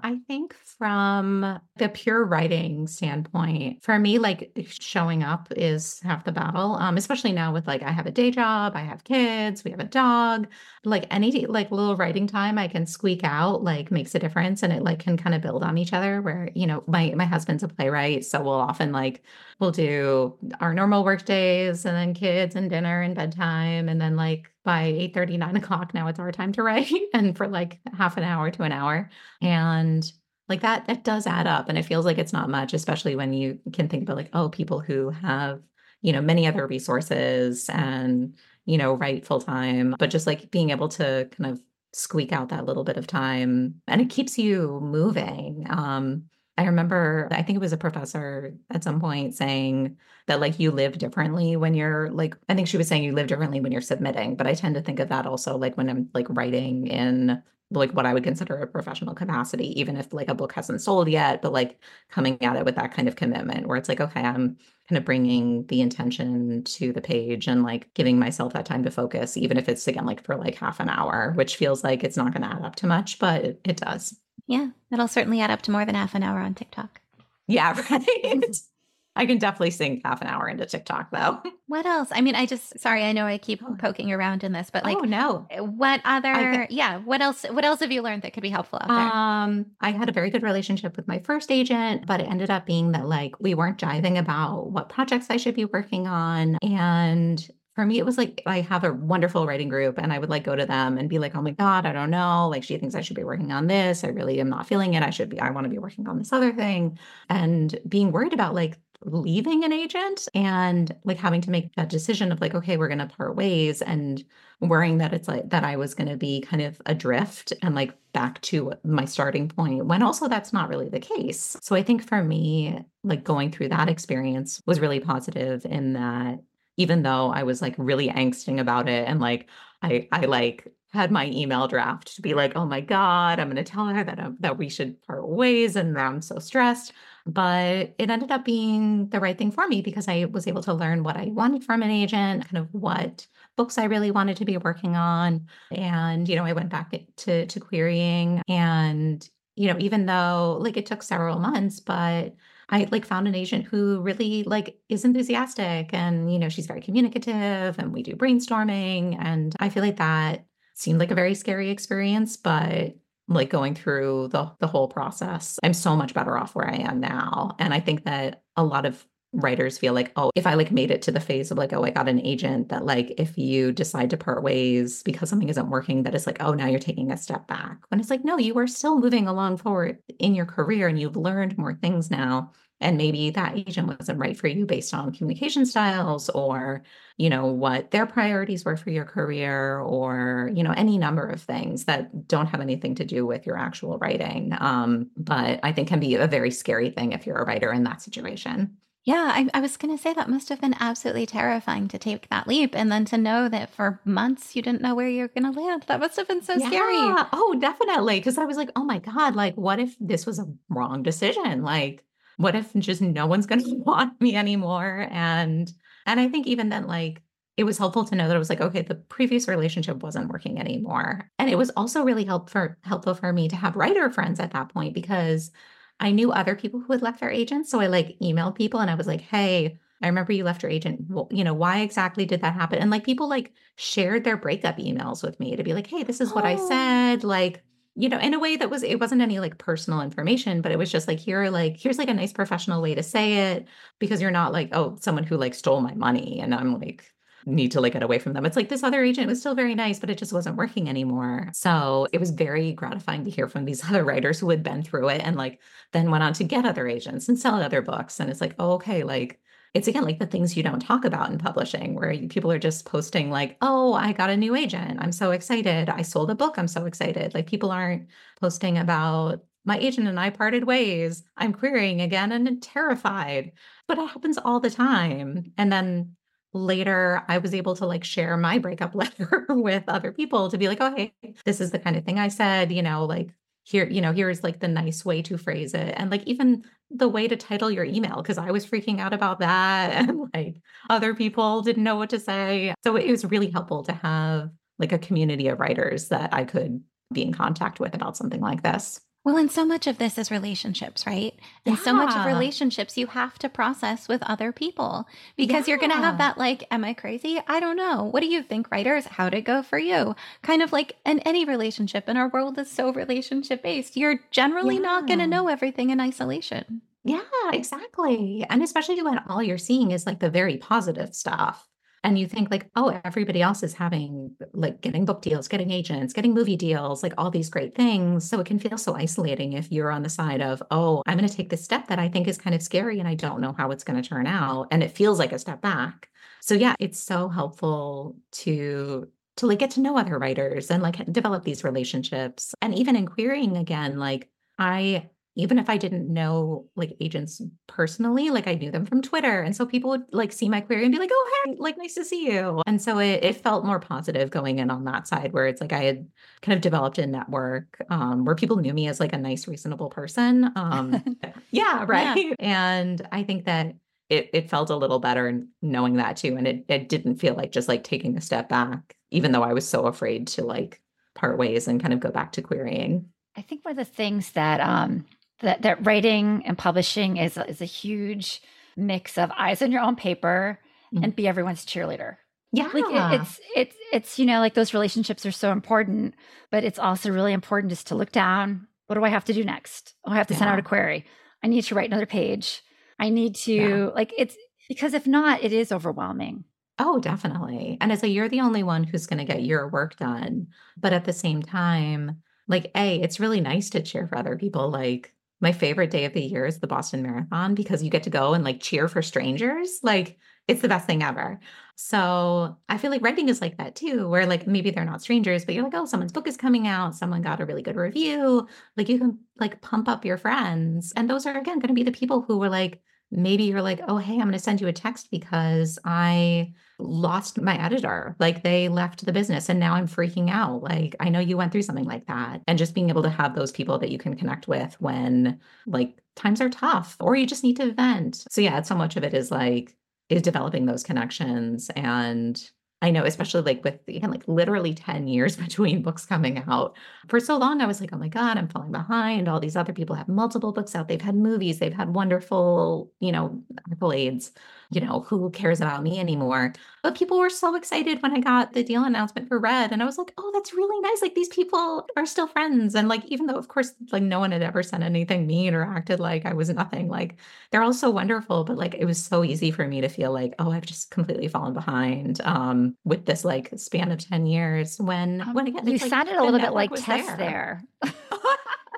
I 0.03 0.19
think 0.27 0.55
from 0.81 1.59
the 1.75 1.89
pure 1.89 2.25
writing 2.25 2.87
standpoint, 2.87 3.83
for 3.83 3.99
me, 3.99 4.17
like 4.17 4.51
showing 4.67 5.21
up 5.21 5.47
is 5.55 5.99
half 5.99 6.23
the 6.23 6.31
battle. 6.31 6.73
Um, 6.73 6.97
especially 6.97 7.33
now 7.33 7.53
with 7.53 7.67
like 7.67 7.83
I 7.83 7.91
have 7.91 8.07
a 8.07 8.11
day 8.11 8.31
job, 8.31 8.73
I 8.75 8.79
have 8.79 9.03
kids, 9.03 9.63
we 9.63 9.69
have 9.69 9.79
a 9.79 9.83
dog. 9.83 10.47
Like 10.83 11.05
any 11.11 11.45
like 11.45 11.69
little 11.69 11.95
writing 11.95 12.25
time 12.25 12.57
I 12.57 12.67
can 12.67 12.87
squeak 12.87 13.23
out 13.23 13.63
like 13.63 13.91
makes 13.91 14.15
a 14.15 14.19
difference 14.19 14.63
and 14.63 14.73
it 14.73 14.81
like 14.81 14.97
can 14.97 15.17
kind 15.17 15.35
of 15.35 15.43
build 15.43 15.61
on 15.61 15.77
each 15.77 15.93
other 15.93 16.19
where, 16.19 16.49
you 16.55 16.65
know, 16.65 16.83
my 16.87 17.13
my 17.15 17.25
husband's 17.25 17.61
a 17.61 17.67
playwright. 17.67 18.25
So 18.25 18.41
we'll 18.41 18.53
often 18.53 18.91
like 18.91 19.21
we'll 19.59 19.69
do 19.69 20.35
our 20.61 20.73
normal 20.73 21.03
work 21.03 21.25
days 21.25 21.85
and 21.85 21.95
then 21.95 22.15
kids 22.15 22.55
and 22.55 22.71
dinner 22.71 23.01
and 23.01 23.13
bedtime. 23.13 23.87
And 23.87 24.01
then 24.01 24.15
like 24.15 24.51
by 24.63 24.85
8 24.85 25.13
30, 25.13 25.37
9 25.37 25.57
o'clock, 25.57 25.93
now 25.93 26.07
it's 26.07 26.17
our 26.19 26.31
time 26.31 26.53
to 26.53 26.63
write. 26.63 26.91
and 27.13 27.37
for 27.37 27.47
like 27.47 27.79
half 27.95 28.17
an 28.17 28.23
hour 28.23 28.49
to 28.49 28.63
an 28.63 28.71
hour. 28.71 29.11
And 29.43 30.11
like 30.51 30.61
that, 30.61 30.85
that 30.85 31.03
does 31.03 31.25
add 31.25 31.47
up. 31.47 31.69
And 31.69 31.77
it 31.77 31.85
feels 31.85 32.05
like 32.05 32.17
it's 32.17 32.33
not 32.33 32.49
much, 32.49 32.73
especially 32.73 33.15
when 33.15 33.33
you 33.33 33.59
can 33.73 33.87
think 33.87 34.03
about 34.03 34.17
like, 34.17 34.29
oh, 34.33 34.49
people 34.49 34.79
who 34.79 35.09
have, 35.09 35.61
you 36.01 36.11
know, 36.13 36.21
many 36.21 36.45
other 36.45 36.67
resources 36.67 37.69
and, 37.69 38.35
you 38.65 38.77
know, 38.77 38.93
write 38.93 39.25
full 39.25 39.41
time, 39.41 39.95
but 39.97 40.09
just 40.09 40.27
like 40.27 40.51
being 40.51 40.69
able 40.69 40.89
to 40.89 41.29
kind 41.37 41.51
of 41.51 41.61
squeak 41.93 42.31
out 42.31 42.49
that 42.49 42.65
little 42.65 42.83
bit 42.83 42.97
of 42.97 43.07
time 43.07 43.81
and 43.87 44.01
it 44.01 44.09
keeps 44.09 44.37
you 44.37 44.79
moving. 44.81 45.65
Um, 45.69 46.25
I 46.57 46.65
remember, 46.65 47.27
I 47.31 47.41
think 47.41 47.55
it 47.55 47.61
was 47.61 47.73
a 47.73 47.77
professor 47.77 48.53
at 48.69 48.83
some 48.83 48.99
point 48.99 49.33
saying 49.33 49.97
that 50.27 50.41
like 50.41 50.59
you 50.59 50.71
live 50.71 50.97
differently 50.97 51.55
when 51.55 51.73
you're 51.73 52.09
like, 52.11 52.35
I 52.49 52.55
think 52.55 52.67
she 52.67 52.77
was 52.77 52.87
saying 52.87 53.03
you 53.03 53.13
live 53.13 53.27
differently 53.27 53.61
when 53.61 53.71
you're 53.71 53.81
submitting, 53.81 54.35
but 54.35 54.47
I 54.47 54.53
tend 54.53 54.75
to 54.75 54.81
think 54.81 54.99
of 54.99 55.09
that 55.09 55.25
also 55.25 55.57
like 55.57 55.75
when 55.77 55.89
I'm 55.89 56.09
like 56.13 56.27
writing 56.29 56.87
in 56.87 57.41
like 57.71 57.91
what 57.91 58.05
I 58.05 58.13
would 58.13 58.23
consider 58.23 58.55
a 58.57 58.67
professional 58.67 59.15
capacity, 59.15 59.79
even 59.79 59.97
if 59.97 60.13
like 60.13 60.27
a 60.29 60.35
book 60.35 60.53
hasn't 60.53 60.81
sold 60.81 61.07
yet, 61.09 61.41
but 61.41 61.53
like 61.53 61.79
coming 62.09 62.41
at 62.43 62.55
it 62.55 62.65
with 62.65 62.75
that 62.75 62.93
kind 62.93 63.07
of 63.07 63.15
commitment 63.15 63.67
where 63.67 63.77
it's 63.77 63.89
like, 63.89 64.01
okay, 64.01 64.21
I'm 64.21 64.57
kind 64.89 64.97
of 64.97 65.05
bringing 65.05 65.65
the 65.67 65.81
intention 65.81 66.63
to 66.63 66.91
the 66.91 67.01
page 67.01 67.47
and 67.47 67.63
like 67.63 67.93
giving 67.93 68.19
myself 68.19 68.53
that 68.53 68.65
time 68.65 68.83
to 68.83 68.91
focus, 68.91 69.37
even 69.37 69.57
if 69.57 69.69
it's 69.69 69.87
again 69.87 70.05
like 70.05 70.23
for 70.23 70.35
like 70.35 70.55
half 70.55 70.79
an 70.79 70.89
hour, 70.89 71.31
which 71.35 71.55
feels 71.55 71.83
like 71.83 72.03
it's 72.03 72.17
not 72.17 72.33
going 72.33 72.43
to 72.43 72.53
add 72.55 72.63
up 72.63 72.75
to 72.77 72.87
much, 72.87 73.19
but 73.19 73.43
it, 73.43 73.61
it 73.63 73.77
does. 73.77 74.19
Yeah, 74.47 74.69
it'll 74.91 75.07
certainly 75.07 75.41
add 75.41 75.51
up 75.51 75.61
to 75.63 75.71
more 75.71 75.85
than 75.85 75.95
half 75.95 76.15
an 76.15 76.23
hour 76.23 76.39
on 76.39 76.53
TikTok. 76.53 76.99
Yeah, 77.47 77.79
right. 77.89 78.45
I 79.15 79.25
can 79.25 79.37
definitely 79.37 79.71
sink 79.71 80.01
half 80.05 80.21
an 80.21 80.27
hour 80.27 80.47
into 80.47 80.65
TikTok 80.65 81.11
though. 81.11 81.41
What 81.71 81.85
else? 81.85 82.09
I 82.11 82.19
mean, 82.19 82.35
I 82.35 82.45
just 82.45 82.77
sorry, 82.81 83.01
I 83.01 83.13
know 83.13 83.25
I 83.25 83.37
keep 83.37 83.61
poking 83.79 84.11
around 84.11 84.43
in 84.43 84.51
this, 84.51 84.69
but 84.69 84.83
like 84.83 84.97
oh 84.97 85.05
no. 85.05 85.47
What 85.57 86.01
other 86.03 86.67
yeah, 86.69 86.97
what 86.97 87.21
else 87.21 87.43
what 87.43 87.63
else 87.63 87.79
have 87.79 87.93
you 87.93 88.01
learned 88.01 88.23
that 88.23 88.33
could 88.33 88.43
be 88.43 88.49
helpful 88.49 88.79
out 88.81 88.89
there? 88.89 88.97
Um, 88.97 89.67
I 89.79 89.91
had 89.91 90.09
a 90.09 90.11
very 90.11 90.29
good 90.31 90.43
relationship 90.43 90.97
with 90.97 91.07
my 91.07 91.19
first 91.19 91.49
agent, 91.49 92.05
but 92.05 92.19
it 92.19 92.27
ended 92.29 92.49
up 92.49 92.65
being 92.65 92.91
that 92.91 93.07
like 93.07 93.39
we 93.39 93.53
weren't 93.53 93.77
jiving 93.77 94.19
about 94.19 94.69
what 94.69 94.89
projects 94.89 95.27
I 95.29 95.37
should 95.37 95.55
be 95.55 95.63
working 95.63 96.07
on. 96.07 96.57
And 96.61 97.49
for 97.73 97.85
me, 97.85 97.99
it 97.99 98.05
was 98.05 98.17
like 98.17 98.41
I 98.45 98.59
have 98.61 98.83
a 98.83 98.91
wonderful 98.91 99.47
writing 99.47 99.69
group 99.69 99.97
and 99.97 100.11
I 100.11 100.19
would 100.19 100.29
like 100.29 100.43
go 100.43 100.55
to 100.55 100.65
them 100.65 100.97
and 100.97 101.09
be 101.09 101.19
like, 101.19 101.35
oh 101.35 101.41
my 101.41 101.51
God, 101.51 101.85
I 101.85 101.93
don't 101.93 102.09
know. 102.09 102.49
Like 102.49 102.65
she 102.65 102.77
thinks 102.77 102.95
I 102.95 103.01
should 103.01 103.15
be 103.15 103.23
working 103.23 103.53
on 103.53 103.67
this. 103.67 104.03
I 104.03 104.09
really 104.09 104.41
am 104.41 104.49
not 104.49 104.67
feeling 104.67 104.93
it. 104.93 105.03
I 105.03 105.09
should 105.09 105.29
be, 105.29 105.39
I 105.39 105.51
want 105.51 105.63
to 105.65 105.69
be 105.69 105.79
working 105.79 106.07
on 106.09 106.17
this 106.17 106.33
other 106.33 106.51
thing. 106.51 106.99
And 107.29 107.79
being 107.87 108.11
worried 108.11 108.33
about 108.33 108.53
like 108.53 108.77
leaving 109.03 109.63
an 109.63 109.73
agent 109.73 110.27
and 110.33 110.95
like 111.03 111.17
having 111.17 111.41
to 111.41 111.49
make 111.49 111.73
that 111.75 111.89
decision 111.89 112.31
of 112.31 112.39
like 112.39 112.53
okay 112.53 112.77
we're 112.77 112.87
going 112.87 112.99
to 112.99 113.07
part 113.07 113.35
ways 113.35 113.81
and 113.81 114.23
worrying 114.59 114.99
that 114.99 115.13
it's 115.13 115.27
like 115.27 115.49
that 115.49 115.63
I 115.63 115.75
was 115.75 115.95
going 115.95 116.09
to 116.09 116.17
be 116.17 116.41
kind 116.41 116.61
of 116.61 116.79
adrift 116.85 117.51
and 117.63 117.73
like 117.73 117.93
back 118.13 118.39
to 118.41 118.73
my 118.83 119.05
starting 119.05 119.47
point 119.49 119.85
when 119.85 120.03
also 120.03 120.27
that's 120.27 120.53
not 120.53 120.69
really 120.69 120.89
the 120.89 120.99
case. 120.99 121.57
So 121.61 121.75
I 121.75 121.81
think 121.83 122.07
for 122.07 122.23
me 122.23 122.79
like 123.03 123.23
going 123.23 123.51
through 123.51 123.69
that 123.69 123.89
experience 123.89 124.61
was 124.65 124.79
really 124.79 124.99
positive 124.99 125.65
in 125.65 125.93
that 125.93 126.39
even 126.77 127.01
though 127.01 127.31
I 127.31 127.43
was 127.43 127.61
like 127.61 127.75
really 127.77 128.09
angsting 128.09 128.59
about 128.59 128.87
it 128.87 129.07
and 129.07 129.19
like 129.19 129.49
I 129.81 130.07
I 130.11 130.25
like 130.25 130.67
had 130.93 131.11
my 131.11 131.27
email 131.27 131.67
draft 131.67 132.15
to 132.15 132.21
be 132.21 132.33
like, 132.33 132.53
oh 132.55 132.65
my 132.65 132.81
God, 132.81 133.39
I'm 133.39 133.47
going 133.47 133.63
to 133.63 133.63
tell 133.63 133.87
her 133.87 134.03
that, 134.03 134.19
um, 134.19 134.37
that 134.41 134.57
we 134.57 134.67
should 134.69 135.01
part 135.03 135.27
ways 135.27 135.75
and 135.75 135.97
I'm 135.97 136.21
so 136.21 136.37
stressed. 136.39 136.91
But 137.25 137.95
it 137.97 138.09
ended 138.09 138.31
up 138.31 138.45
being 138.45 139.09
the 139.09 139.19
right 139.19 139.37
thing 139.37 139.51
for 139.51 139.67
me 139.67 139.81
because 139.81 140.07
I 140.07 140.25
was 140.25 140.47
able 140.47 140.63
to 140.63 140.73
learn 140.73 141.03
what 141.03 141.17
I 141.17 141.25
wanted 141.25 141.63
from 141.63 141.83
an 141.83 141.91
agent, 141.91 142.45
kind 142.45 142.57
of 142.57 142.73
what 142.73 143.27
books 143.57 143.77
I 143.77 143.85
really 143.85 144.11
wanted 144.11 144.37
to 144.37 144.45
be 144.45 144.57
working 144.57 144.95
on. 144.95 145.47
And, 145.71 146.27
you 146.27 146.35
know, 146.35 146.45
I 146.45 146.53
went 146.53 146.69
back 146.69 146.93
to, 147.17 147.45
to 147.45 147.59
querying. 147.59 148.41
And, 148.47 149.27
you 149.55 149.67
know, 149.67 149.77
even 149.79 150.05
though 150.05 150.57
like 150.61 150.77
it 150.77 150.85
took 150.85 151.03
several 151.03 151.39
months, 151.39 151.79
but 151.79 152.35
I 152.71 152.87
like 152.89 153.05
found 153.05 153.27
an 153.27 153.35
agent 153.35 153.65
who 153.65 153.99
really 154.01 154.43
like 154.43 154.77
is 154.87 155.03
enthusiastic 155.03 155.93
and 155.93 156.31
you 156.31 156.39
know 156.39 156.47
she's 156.49 156.67
very 156.67 156.81
communicative 156.81 157.77
and 157.77 157.93
we 157.93 158.01
do 158.01 158.15
brainstorming 158.15 159.17
and 159.19 159.53
I 159.59 159.69
feel 159.69 159.83
like 159.83 159.97
that 159.97 160.45
seemed 160.73 160.99
like 160.99 161.11
a 161.11 161.15
very 161.15 161.35
scary 161.35 161.69
experience 161.69 162.37
but 162.37 162.95
like 163.33 163.49
going 163.49 163.75
through 163.75 164.29
the 164.29 164.51
the 164.59 164.67
whole 164.67 164.87
process. 164.87 165.59
I'm 165.63 165.73
so 165.73 165.95
much 165.95 166.13
better 166.13 166.37
off 166.37 166.55
where 166.55 166.69
I 166.69 166.77
am 166.77 166.99
now. 166.99 167.55
And 167.59 167.73
I 167.73 167.79
think 167.79 168.05
that 168.05 168.43
a 168.55 168.63
lot 168.63 168.85
of 168.85 169.05
writers 169.33 169.77
feel 169.77 169.93
like, 169.93 170.11
oh, 170.17 170.29
if 170.35 170.45
I 170.45 170.55
like 170.55 170.71
made 170.71 170.91
it 170.91 171.01
to 171.03 171.11
the 171.11 171.19
phase 171.19 171.51
of 171.51 171.57
like, 171.57 171.71
oh, 171.71 171.83
I 171.83 171.91
got 171.91 172.09
an 172.09 172.19
agent 172.19 172.69
that 172.69 172.85
like 172.85 173.13
if 173.17 173.37
you 173.37 173.71
decide 173.71 174.09
to 174.09 174.17
part 174.17 174.43
ways 174.43 175.03
because 175.03 175.29
something 175.29 175.49
isn't 175.49 175.69
working, 175.69 176.03
that 176.03 176.13
it's 176.13 176.27
like, 176.27 176.41
oh, 176.41 176.53
now 176.53 176.67
you're 176.67 176.79
taking 176.79 177.11
a 177.11 177.17
step 177.17 177.47
back. 177.47 177.79
When 177.87 177.99
it's 177.99 178.09
like, 178.09 178.25
no, 178.25 178.37
you 178.37 178.57
are 178.57 178.67
still 178.67 178.99
moving 178.99 179.27
along 179.27 179.57
forward 179.57 179.99
in 180.19 180.35
your 180.35 180.45
career 180.45 180.87
and 180.87 180.99
you've 180.99 181.15
learned 181.15 181.57
more 181.57 181.73
things 181.73 182.11
now 182.11 182.51
and 182.81 182.97
maybe 182.97 183.29
that 183.29 183.57
agent 183.57 183.87
wasn't 183.87 184.19
right 184.19 184.37
for 184.37 184.47
you 184.47 184.65
based 184.65 184.93
on 184.93 185.11
communication 185.11 185.65
styles 185.65 186.29
or 186.29 186.83
you 187.17 187.29
know 187.29 187.45
what 187.45 187.91
their 187.91 188.05
priorities 188.05 188.65
were 188.65 188.77
for 188.77 188.89
your 188.89 189.05
career 189.05 189.79
or 189.79 190.49
you 190.53 190.63
know 190.63 190.73
any 190.75 190.97
number 190.97 191.27
of 191.27 191.41
things 191.41 191.85
that 191.85 192.27
don't 192.27 192.47
have 192.47 192.61
anything 192.61 192.95
to 192.95 193.05
do 193.05 193.25
with 193.25 193.45
your 193.45 193.57
actual 193.57 193.97
writing 193.99 194.53
um, 194.59 195.09
but 195.15 195.59
i 195.63 195.71
think 195.71 195.87
can 195.87 195.99
be 195.99 196.15
a 196.15 196.27
very 196.27 196.51
scary 196.51 196.89
thing 196.89 197.11
if 197.11 197.25
you're 197.25 197.37
a 197.37 197.45
writer 197.45 197.71
in 197.71 197.83
that 197.83 198.01
situation 198.01 198.75
yeah, 199.03 199.31
I, 199.33 199.49
I 199.55 199.61
was 199.61 199.77
going 199.77 199.95
to 199.95 200.01
say 200.01 200.13
that 200.13 200.29
must 200.29 200.49
have 200.49 200.61
been 200.61 200.75
absolutely 200.79 201.25
terrifying 201.25 201.87
to 201.87 201.97
take 201.97 202.29
that 202.29 202.47
leap 202.47 202.75
and 202.75 202.91
then 202.91 203.03
to 203.05 203.17
know 203.17 203.49
that 203.49 203.71
for 203.71 203.99
months 204.05 204.55
you 204.55 204.61
didn't 204.61 204.81
know 204.81 204.93
where 204.93 205.09
you're 205.09 205.27
going 205.27 205.51
to 205.51 205.59
land. 205.59 205.85
That 205.87 205.99
must 205.99 206.17
have 206.17 206.27
been 206.27 206.43
so 206.43 206.53
yeah. 206.53 206.67
scary. 206.67 207.27
Oh, 207.33 207.57
definitely. 207.59 208.19
Because 208.19 208.37
I 208.37 208.45
was 208.45 208.57
like, 208.57 208.69
oh 208.75 208.83
my 208.83 208.99
God, 208.99 209.35
like, 209.35 209.55
what 209.55 209.79
if 209.79 209.95
this 209.99 210.27
was 210.27 210.37
a 210.37 210.45
wrong 210.69 211.01
decision? 211.01 211.63
Like, 211.63 212.03
what 212.37 212.55
if 212.55 212.73
just 212.75 213.01
no 213.01 213.25
one's 213.25 213.45
going 213.45 213.63
to 213.63 213.75
want 213.75 214.19
me 214.21 214.35
anymore 214.35 215.07
and 215.11 215.71
and 216.05 216.19
i 216.19 216.27
think 216.27 216.47
even 216.47 216.69
then 216.69 216.87
like 216.87 217.21
it 217.57 217.63
was 217.63 217.77
helpful 217.77 218.05
to 218.05 218.15
know 218.15 218.27
that 218.27 218.35
it 218.35 218.39
was 218.39 218.49
like 218.49 218.61
okay 218.61 218.81
the 218.81 218.95
previous 218.95 219.47
relationship 219.47 220.01
wasn't 220.01 220.29
working 220.29 220.59
anymore 220.59 221.29
and 221.39 221.49
it 221.49 221.57
was 221.57 221.69
also 221.71 222.03
really 222.03 222.25
helpful 222.25 222.69
helpful 222.83 223.13
for 223.13 223.31
me 223.33 223.47
to 223.47 223.55
have 223.55 223.75
writer 223.75 224.09
friends 224.09 224.39
at 224.39 224.51
that 224.51 224.73
point 224.73 224.93
because 224.93 225.51
i 225.99 226.11
knew 226.11 226.31
other 226.31 226.55
people 226.55 226.79
who 226.79 226.93
had 226.93 227.01
left 227.01 227.19
their 227.19 227.29
agents 227.29 227.69
so 227.69 227.79
i 227.79 227.87
like 227.87 228.17
emailed 228.21 228.55
people 228.55 228.79
and 228.79 228.89
i 228.89 228.95
was 228.95 229.07
like 229.07 229.21
hey 229.21 229.77
I 230.01 230.07
remember 230.07 230.33
you 230.33 230.43
left 230.43 230.63
your 230.63 230.71
agent. 230.71 231.01
Well, 231.09 231.27
you 231.31 231.43
know, 231.43 231.53
why 231.53 231.81
exactly 231.81 232.25
did 232.25 232.41
that 232.41 232.53
happen? 232.53 232.79
And 232.79 232.89
like 232.89 233.03
people 233.03 233.29
like 233.29 233.53
shared 233.75 234.23
their 234.23 234.37
breakup 234.37 234.77
emails 234.77 235.23
with 235.23 235.39
me 235.39 235.55
to 235.55 235.63
be 235.63 235.73
like, 235.73 235.87
hey, 235.87 236.03
this 236.03 236.19
is 236.19 236.33
what 236.33 236.43
oh. 236.43 236.47
I 236.47 236.55
said. 236.55 237.23
Like, 237.23 237.63
you 237.95 238.07
know, 238.07 238.19
in 238.19 238.33
a 238.33 238.39
way 238.39 238.55
that 238.55 238.69
was 238.69 238.83
it 238.83 238.99
wasn't 238.99 239.21
any 239.21 239.39
like 239.39 239.57
personal 239.57 240.01
information, 240.01 240.61
but 240.61 240.71
it 240.71 240.77
was 240.77 240.91
just 240.91 241.07
like 241.07 241.19
here, 241.19 241.49
like 241.49 241.77
here's 241.77 241.97
like 241.97 242.09
a 242.09 242.13
nice 242.13 242.31
professional 242.31 242.81
way 242.81 242.95
to 242.95 243.03
say 243.03 243.51
it 243.51 243.67
because 243.99 244.21
you're 244.21 244.31
not 244.31 244.53
like, 244.53 244.69
oh, 244.71 244.97
someone 245.01 245.25
who 245.25 245.37
like 245.37 245.53
stole 245.53 245.81
my 245.81 245.93
money 245.93 246.39
and 246.39 246.55
I'm 246.55 246.79
like 246.79 247.03
need 247.45 247.71
to 247.71 247.81
like 247.81 247.93
get 247.93 248.03
away 248.03 248.19
from 248.19 248.33
them. 248.33 248.45
It's 248.45 248.55
like 248.55 248.69
this 248.69 248.83
other 248.83 249.03
agent 249.03 249.27
was 249.27 249.39
still 249.39 249.55
very 249.55 249.75
nice, 249.75 249.99
but 249.99 250.09
it 250.09 250.17
just 250.17 250.33
wasn't 250.33 250.57
working 250.57 250.87
anymore. 250.87 251.49
So 251.53 252.07
it 252.13 252.19
was 252.19 252.31
very 252.31 252.71
gratifying 252.71 253.25
to 253.25 253.31
hear 253.31 253.47
from 253.47 253.65
these 253.65 253.83
other 253.89 254.03
writers 254.03 254.39
who 254.39 254.49
had 254.49 254.63
been 254.63 254.83
through 254.83 255.09
it 255.09 255.21
and 255.21 255.35
like 255.35 255.59
then 255.91 256.11
went 256.11 256.23
on 256.23 256.33
to 256.33 256.43
get 256.43 256.65
other 256.65 256.87
agents 256.87 257.27
and 257.27 257.37
sell 257.37 257.55
other 257.55 257.81
books. 257.81 258.19
And 258.19 258.29
it's 258.29 258.41
like, 258.41 258.55
oh, 258.59 258.73
okay, 258.73 259.03
like 259.03 259.39
it's 259.73 259.87
again 259.87 260.03
like 260.03 260.19
the 260.19 260.25
things 260.25 260.57
you 260.57 260.63
don't 260.63 260.81
talk 260.81 261.05
about 261.05 261.29
in 261.31 261.37
publishing 261.37 261.95
where 261.95 262.15
people 262.27 262.51
are 262.51 262.59
just 262.59 262.85
posting 262.85 263.29
like 263.29 263.57
oh 263.61 263.93
i 263.93 264.11
got 264.11 264.29
a 264.29 264.37
new 264.37 264.55
agent. 264.55 264.99
I'm 265.01 265.11
so 265.11 265.31
excited. 265.31 265.89
I 265.89 266.01
sold 266.01 266.31
a 266.31 266.35
book. 266.35 266.57
I'm 266.57 266.67
so 266.67 266.85
excited. 266.85 267.33
Like 267.33 267.47
people 267.47 267.71
aren't 267.71 268.07
posting 268.39 268.77
about 268.77 269.43
my 269.63 269.77
agent 269.77 270.07
and 270.07 270.19
i 270.19 270.29
parted 270.29 270.65
ways. 270.65 271.23
I'm 271.37 271.53
querying 271.53 272.01
again 272.01 272.31
and 272.31 272.61
terrified. 272.61 273.53
But 273.87 273.97
it 273.97 274.09
happens 274.09 274.37
all 274.37 274.59
the 274.59 274.71
time. 274.71 275.53
And 275.57 275.71
then 275.71 276.15
later 276.53 277.23
i 277.29 277.37
was 277.37 277.53
able 277.53 277.75
to 277.75 277.85
like 277.85 278.03
share 278.03 278.35
my 278.35 278.57
breakup 278.57 278.93
letter 278.95 279.45
with 279.49 279.83
other 279.87 280.11
people 280.11 280.49
to 280.49 280.57
be 280.57 280.67
like 280.67 280.79
oh 280.81 280.93
hey 280.95 281.13
this 281.45 281.61
is 281.61 281.71
the 281.71 281.79
kind 281.79 281.95
of 281.95 282.03
thing 282.03 282.19
i 282.19 282.27
said 282.27 282.71
you 282.71 282.81
know 282.81 283.05
like 283.05 283.29
here 283.63 283.87
you 283.87 284.01
know 284.01 284.11
here's 284.11 284.43
like 284.43 284.59
the 284.59 284.67
nice 284.67 285.05
way 285.05 285.21
to 285.21 285.37
phrase 285.37 285.73
it 285.73 285.93
and 285.97 286.09
like 286.09 286.23
even 286.25 286.63
the 286.89 287.07
way 287.07 287.27
to 287.27 287.35
title 287.35 287.71
your 287.71 287.85
email 287.85 288.17
because 288.17 288.37
i 288.37 288.51
was 288.51 288.65
freaking 288.65 288.99
out 288.99 289.13
about 289.13 289.39
that 289.39 289.91
and 289.93 290.29
like 290.33 290.55
other 290.89 291.13
people 291.13 291.61
didn't 291.61 291.83
know 291.83 291.95
what 291.95 292.09
to 292.09 292.19
say. 292.19 292.73
So 292.83 292.95
it 292.95 293.09
was 293.09 293.25
really 293.25 293.49
helpful 293.49 293.83
to 293.83 293.93
have 293.93 294.49
like 294.79 294.91
a 294.91 294.97
community 294.97 295.47
of 295.47 295.59
writers 295.59 296.09
that 296.09 296.33
i 296.33 296.43
could 296.43 296.83
be 297.13 297.23
in 297.23 297.33
contact 297.33 297.79
with 297.79 297.93
about 297.93 298.17
something 298.17 298.41
like 298.41 298.63
this 298.63 299.01
well, 299.23 299.37
and 299.37 299.51
so 299.51 299.65
much 299.65 299.85
of 299.85 299.99
this 299.99 300.17
is 300.17 300.31
relationships, 300.31 301.05
right? 301.05 301.33
And 301.65 301.77
yeah. 301.77 301.83
so 301.83 301.93
much 301.93 302.15
of 302.15 302.25
relationships 302.25 302.97
you 302.97 303.07
have 303.07 303.37
to 303.39 303.49
process 303.49 304.07
with 304.07 304.23
other 304.23 304.51
people 304.51 305.07
because 305.37 305.67
yeah. 305.67 305.73
you're 305.73 305.79
going 305.79 305.91
to 305.91 305.97
have 305.97 306.17
that, 306.17 306.39
like, 306.39 306.65
am 306.71 306.83
I 306.83 306.93
crazy? 306.93 307.39
I 307.47 307.59
don't 307.59 307.77
know. 307.77 308.05
What 308.05 308.21
do 308.21 308.27
you 308.27 308.41
think, 308.41 308.71
writers? 308.71 309.05
How'd 309.05 309.35
it 309.35 309.41
go 309.41 309.61
for 309.61 309.77
you? 309.77 310.15
Kind 310.41 310.63
of 310.63 310.71
like 310.71 310.95
in 311.05 311.19
any 311.19 311.45
relationship, 311.45 312.05
and 312.07 312.17
our 312.17 312.29
world 312.29 312.57
is 312.57 312.71
so 312.71 312.91
relationship 312.91 313.61
based. 313.61 313.95
You're 313.95 314.19
generally 314.31 314.75
yeah. 314.75 314.81
not 314.81 315.07
going 315.07 315.19
to 315.19 315.27
know 315.27 315.47
everything 315.47 315.91
in 315.91 315.99
isolation. 315.99 316.81
Yeah, 317.03 317.21
exactly. 317.51 318.45
And 318.49 318.63
especially 318.63 319.01
when 319.01 319.19
all 319.27 319.41
you're 319.41 319.57
seeing 319.57 319.91
is 319.91 320.05
like 320.05 320.19
the 320.19 320.29
very 320.29 320.57
positive 320.57 321.15
stuff 321.15 321.67
and 322.03 322.17
you 322.17 322.27
think 322.27 322.49
like 322.51 322.69
oh 322.75 322.99
everybody 323.05 323.41
else 323.41 323.63
is 323.63 323.73
having 323.73 324.35
like 324.53 324.81
getting 324.81 325.05
book 325.05 325.21
deals 325.21 325.47
getting 325.47 325.71
agents 325.71 326.13
getting 326.13 326.33
movie 326.33 326.55
deals 326.55 327.03
like 327.03 327.13
all 327.17 327.31
these 327.31 327.49
great 327.49 327.75
things. 327.75 328.27
So 328.29 328.39
it 328.39 328.45
can 328.45 328.59
feel 328.59 328.77
so 328.77 328.95
isolating 328.95 329.53
if 329.53 329.71
you're 329.71 329.91
on 329.91 330.03
the 330.03 330.09
side 330.09 330.41
of 330.41 330.61
oh 330.71 331.03
i'm 331.05 331.17
going 331.17 331.29
to 331.29 331.35
take 331.35 331.49
this 331.49 331.63
step 331.63 331.87
that 331.87 331.99
i 331.99 332.07
think 332.09 332.27
is 332.27 332.37
kind 332.37 332.55
of 332.55 332.61
scary 332.61 332.99
and 332.99 333.07
i 333.07 333.15
don't 333.15 333.41
know 333.41 333.53
how 333.57 333.71
it's 333.71 333.83
going 333.83 334.01
to 334.01 334.07
turn 334.07 334.27
out 334.27 334.67
and 334.71 334.83
it 334.83 334.95
feels 334.95 335.19
like 335.19 335.31
a 335.31 335.39
step 335.39 335.61
back. 335.61 336.09
So 336.41 336.55
yeah 336.55 336.75
it's 336.79 336.99
so 336.99 337.29
helpful 337.29 338.17
to 338.43 339.07
to 339.37 339.47
like 339.47 339.59
get 339.59 339.71
to 339.71 339.81
know 339.81 339.97
other 339.97 340.17
writers 340.19 340.69
and 340.69 340.83
like 340.83 341.11
develop 341.11 341.43
these 341.43 341.63
relationships. 341.63 342.53
And 342.61 342.77
even 342.77 342.95
in 342.95 343.07
querying 343.07 343.57
again 343.57 343.97
like 343.97 344.29
i 344.59 345.09
even 345.35 345.57
if 345.57 345.69
I 345.69 345.77
didn't 345.77 346.11
know 346.11 346.67
like 346.75 346.97
agents 346.99 347.41
personally, 347.67 348.29
like 348.29 348.47
I 348.47 348.55
knew 348.55 348.69
them 348.69 348.85
from 348.85 349.01
Twitter. 349.01 349.41
And 349.41 349.55
so 349.55 349.65
people 349.65 349.91
would 349.91 350.03
like 350.11 350.33
see 350.33 350.49
my 350.49 350.59
query 350.59 350.83
and 350.83 350.91
be 350.91 350.99
like, 350.99 351.09
oh, 351.11 351.43
hey, 351.45 351.55
like 351.57 351.77
nice 351.77 351.93
to 351.95 352.03
see 352.03 352.27
you. 352.31 352.61
And 352.67 352.81
so 352.81 352.99
it, 352.99 353.23
it 353.23 353.37
felt 353.37 353.65
more 353.65 353.79
positive 353.79 354.29
going 354.29 354.59
in 354.59 354.69
on 354.69 354.83
that 354.85 355.07
side 355.07 355.31
where 355.31 355.47
it's 355.47 355.61
like 355.61 355.71
I 355.71 355.83
had 355.83 356.07
kind 356.41 356.55
of 356.55 356.61
developed 356.61 356.97
a 356.97 357.07
network 357.07 357.81
um, 357.89 358.25
where 358.25 358.35
people 358.35 358.57
knew 358.57 358.73
me 358.73 358.87
as 358.87 358.99
like 358.99 359.13
a 359.13 359.17
nice, 359.17 359.47
reasonable 359.47 359.89
person. 359.89 360.51
Um, 360.57 361.17
yeah, 361.51 361.85
right. 361.87 362.17
Yeah. 362.17 362.35
And 362.39 363.07
I 363.13 363.23
think 363.23 363.45
that 363.45 363.75
it, 364.09 364.29
it 364.33 364.49
felt 364.49 364.69
a 364.69 364.75
little 364.75 364.99
better 364.99 365.43
knowing 365.61 365.95
that 365.95 366.17
too. 366.17 366.35
And 366.35 366.45
it, 366.45 366.65
it 366.67 366.89
didn't 366.89 367.15
feel 367.15 367.35
like 367.35 367.53
just 367.53 367.69
like 367.69 367.85
taking 367.85 368.17
a 368.17 368.21
step 368.21 368.49
back, 368.49 368.97
even 369.11 369.31
though 369.31 369.43
I 369.43 369.53
was 369.53 369.67
so 369.67 369.85
afraid 369.85 370.27
to 370.29 370.43
like 370.43 370.81
part 371.15 371.37
ways 371.37 371.69
and 371.69 371.81
kind 371.81 371.93
of 371.93 372.01
go 372.01 372.11
back 372.11 372.33
to 372.33 372.41
querying. 372.41 373.05
I 373.37 373.41
think 373.41 373.63
one 373.63 373.71
of 373.71 373.77
the 373.77 373.85
things 373.85 374.31
that 374.31 374.59
um 374.59 375.05
that 375.41 375.61
that 375.63 375.85
writing 375.85 376.43
and 376.45 376.57
publishing 376.57 377.17
is 377.17 377.37
is 377.37 377.61
a 377.61 377.65
huge 377.65 378.41
mix 378.77 379.17
of 379.17 379.31
eyes 379.37 379.61
on 379.61 379.71
your 379.71 379.81
own 379.81 379.95
paper 379.95 380.59
Mhm. 380.93 381.03
and 381.03 381.15
be 381.15 381.27
everyone's 381.27 381.65
cheerleader. 381.65 382.17
Yeah. 382.51 382.67
Like 382.73 382.83
it, 382.85 383.21
it's 383.21 383.39
it's 383.55 383.75
it's 383.93 384.19
you 384.19 384.25
know 384.25 384.39
like 384.39 384.53
those 384.55 384.73
relationships 384.73 385.25
are 385.25 385.31
so 385.31 385.51
important, 385.51 386.15
but 386.51 386.63
it's 386.63 386.79
also 386.79 387.09
really 387.11 387.31
important 387.33 387.69
just 387.71 387.87
to 387.87 387.95
look 387.95 388.11
down. 388.11 388.67
What 388.87 388.95
do 388.95 389.03
I 389.05 389.09
have 389.09 389.25
to 389.25 389.33
do 389.33 389.43
next? 389.43 389.93
Oh, 390.05 390.11
I 390.11 390.15
have 390.17 390.27
to 390.27 390.35
send 390.35 390.49
out 390.49 390.59
a 390.59 390.61
query. 390.63 391.05
I 391.43 391.47
need 391.47 391.63
to 391.63 391.75
write 391.75 391.89
another 391.89 392.05
page. 392.05 392.61
I 392.99 393.09
need 393.09 393.35
to 393.35 393.53
Yeah. 393.53 393.85
like 393.95 394.13
it's 394.17 394.35
because 394.67 394.93
if 394.93 395.07
not, 395.07 395.43
it 395.43 395.53
is 395.53 395.71
overwhelming. 395.71 396.43
Oh, 396.79 396.99
definitely. 396.99 397.77
And 397.79 397.91
it's 397.91 398.01
like 398.03 398.11
you're 398.11 398.29
the 398.29 398.41
only 398.41 398.63
one 398.63 398.83
who's 398.83 399.05
going 399.07 399.19
to 399.25 399.31
get 399.33 399.43
your 399.43 399.67
work 399.69 399.97
done. 399.97 400.47
But 400.77 400.93
at 400.93 401.05
the 401.05 401.13
same 401.13 401.41
time, 401.43 402.21
like, 402.47 402.71
A, 402.75 402.99
it's 403.01 403.19
really 403.19 403.39
nice 403.41 403.69
to 403.71 403.81
cheer 403.83 404.07
for 404.07 404.17
other 404.17 404.35
people. 404.37 404.69
Like, 404.71 405.13
my 405.41 405.51
favorite 405.51 405.89
day 405.89 406.05
of 406.05 406.13
the 406.13 406.21
year 406.21 406.45
is 406.45 406.59
the 406.59 406.67
Boston 406.67 407.01
Marathon 407.01 407.55
because 407.55 407.83
you 407.83 407.89
get 407.89 408.03
to 408.03 408.09
go 408.09 408.33
and 408.33 408.43
like 408.43 408.61
cheer 408.61 408.87
for 408.87 409.01
strangers. 409.01 409.79
Like, 409.83 410.17
it's 410.47 410.61
the 410.61 410.67
best 410.67 410.87
thing 410.87 411.03
ever. 411.03 411.39
So 411.75 412.57
I 412.69 412.77
feel 412.77 412.91
like 412.91 413.01
writing 413.01 413.29
is 413.29 413.41
like 413.41 413.57
that 413.57 413.75
too, 413.75 414.07
where 414.07 414.25
like 414.25 414.45
maybe 414.45 414.69
they're 414.71 414.85
not 414.85 415.01
strangers, 415.01 415.45
but 415.45 415.55
you're 415.55 415.63
like, 415.63 415.73
oh, 415.75 415.85
someone's 415.85 416.11
book 416.11 416.27
is 416.27 416.37
coming 416.37 416.67
out. 416.67 416.95
Someone 416.95 417.21
got 417.21 417.41
a 417.41 417.45
really 417.45 417.61
good 417.61 417.75
review. 417.75 418.47
Like, 418.77 418.87
you 418.89 418.99
can 418.99 419.19
like 419.39 419.61
pump 419.61 419.87
up 419.87 420.05
your 420.05 420.17
friends. 420.17 420.93
And 420.95 421.09
those 421.09 421.25
are, 421.25 421.37
again, 421.37 421.59
going 421.59 421.69
to 421.69 421.73
be 421.73 421.83
the 421.83 421.91
people 421.91 422.21
who 422.21 422.37
were 422.37 422.49
like, 422.49 422.81
maybe 423.11 423.43
you're 423.43 423.61
like, 423.61 423.81
oh, 423.87 423.97
hey, 423.97 424.13
I'm 424.13 424.21
going 424.21 424.31
to 424.33 424.39
send 424.39 424.61
you 424.61 424.67
a 424.67 424.73
text 424.73 425.09
because 425.11 425.77
I 425.83 426.53
lost 426.81 427.39
my 427.41 427.61
editor. 427.63 428.15
Like 428.19 428.43
they 428.43 428.67
left 428.69 429.05
the 429.05 429.13
business 429.13 429.49
and 429.49 429.59
now 429.59 429.73
I'm 429.73 429.87
freaking 429.87 430.29
out. 430.29 430.63
Like 430.63 430.95
I 430.99 431.09
know 431.09 431.19
you 431.19 431.37
went 431.37 431.51
through 431.51 431.61
something 431.63 431.85
like 431.85 432.07
that. 432.07 432.41
And 432.47 432.57
just 432.57 432.75
being 432.75 432.89
able 432.89 433.03
to 433.03 433.09
have 433.09 433.35
those 433.35 433.51
people 433.51 433.77
that 433.79 433.91
you 433.91 433.97
can 433.97 434.15
connect 434.15 434.47
with 434.47 434.75
when 434.79 435.39
like 435.65 436.01
times 436.15 436.41
are 436.41 436.49
tough 436.49 436.97
or 436.99 437.15
you 437.15 437.25
just 437.25 437.43
need 437.43 437.57
to 437.57 437.73
vent. 437.73 438.25
So 438.29 438.41
yeah, 438.41 438.61
so 438.61 438.75
much 438.75 438.95
of 438.97 439.03
it 439.03 439.13
is 439.13 439.31
like 439.31 439.75
is 440.09 440.21
developing 440.21 440.65
those 440.65 440.83
connections 440.83 441.69
and 441.75 442.51
I 442.83 442.89
know, 442.89 443.03
especially 443.03 443.41
like 443.43 443.63
with 443.63 443.79
like 443.87 444.23
literally 444.27 444.73
10 444.73 445.07
years 445.07 445.35
between 445.37 445.83
books 445.83 446.05
coming 446.05 446.43
out. 446.47 446.75
For 447.07 447.19
so 447.19 447.37
long, 447.37 447.61
I 447.61 447.67
was 447.67 447.79
like, 447.79 447.91
oh 447.93 447.97
my 447.97 448.07
God, 448.07 448.37
I'm 448.37 448.47
falling 448.47 448.71
behind. 448.71 449.27
All 449.27 449.39
these 449.39 449.55
other 449.55 449.73
people 449.73 449.95
have 449.95 450.07
multiple 450.07 450.51
books 450.51 450.75
out. 450.75 450.87
They've 450.87 451.01
had 451.01 451.15
movies, 451.15 451.59
they've 451.59 451.73
had 451.73 451.93
wonderful, 451.93 452.91
you 452.99 453.11
know, 453.11 453.41
accolades. 453.69 454.31
You 454.73 454.79
know, 454.81 455.01
who 455.01 455.29
cares 455.31 455.59
about 455.59 455.83
me 455.83 455.99
anymore? 455.99 456.53
But 456.81 456.95
people 456.95 457.19
were 457.19 457.29
so 457.29 457.55
excited 457.55 458.01
when 458.01 458.13
I 458.13 458.19
got 458.21 458.53
the 458.53 458.63
deal 458.63 458.83
announcement 458.85 459.27
for 459.27 459.37
Red. 459.37 459.71
And 459.73 459.83
I 459.83 459.85
was 459.85 459.97
like, 459.97 460.13
oh, 460.17 460.31
that's 460.33 460.53
really 460.53 460.79
nice. 460.79 461.01
Like 461.01 461.13
these 461.13 461.27
people 461.27 461.85
are 461.97 462.05
still 462.05 462.25
friends. 462.27 462.73
And 462.73 462.87
like, 462.87 463.03
even 463.05 463.27
though, 463.27 463.35
of 463.35 463.49
course, 463.49 463.73
like 463.91 464.01
no 464.01 464.19
one 464.19 464.31
had 464.31 464.41
ever 464.41 464.63
said 464.63 464.81
anything 464.81 465.27
mean 465.27 465.53
or 465.53 465.63
acted 465.63 465.99
like 465.99 466.25
I 466.25 466.33
was 466.33 466.49
nothing, 466.49 466.87
like 466.87 467.17
they're 467.51 467.61
all 467.63 467.73
so 467.73 467.89
wonderful. 467.89 468.45
But 468.45 468.57
like, 468.57 468.73
it 468.75 468.85
was 468.85 469.03
so 469.03 469.23
easy 469.23 469.51
for 469.51 469.67
me 469.67 469.81
to 469.81 469.89
feel 469.89 470.11
like, 470.13 470.33
oh, 470.39 470.51
I've 470.51 470.65
just 470.65 470.89
completely 470.89 471.27
fallen 471.27 471.53
behind 471.53 472.21
um, 472.21 472.75
with 472.85 473.05
this 473.05 473.25
like 473.25 473.51
span 473.57 473.91
of 473.91 473.99
10 473.99 474.25
years 474.25 474.79
when, 474.79 475.19
when 475.33 475.47
again, 475.47 475.67
You 475.67 475.77
like 475.77 475.89
sounded 475.89 476.15
a 476.15 476.23
little 476.23 476.39
bit 476.39 476.53
like 476.53 476.71
Tess 476.75 477.05
there. 477.17 477.61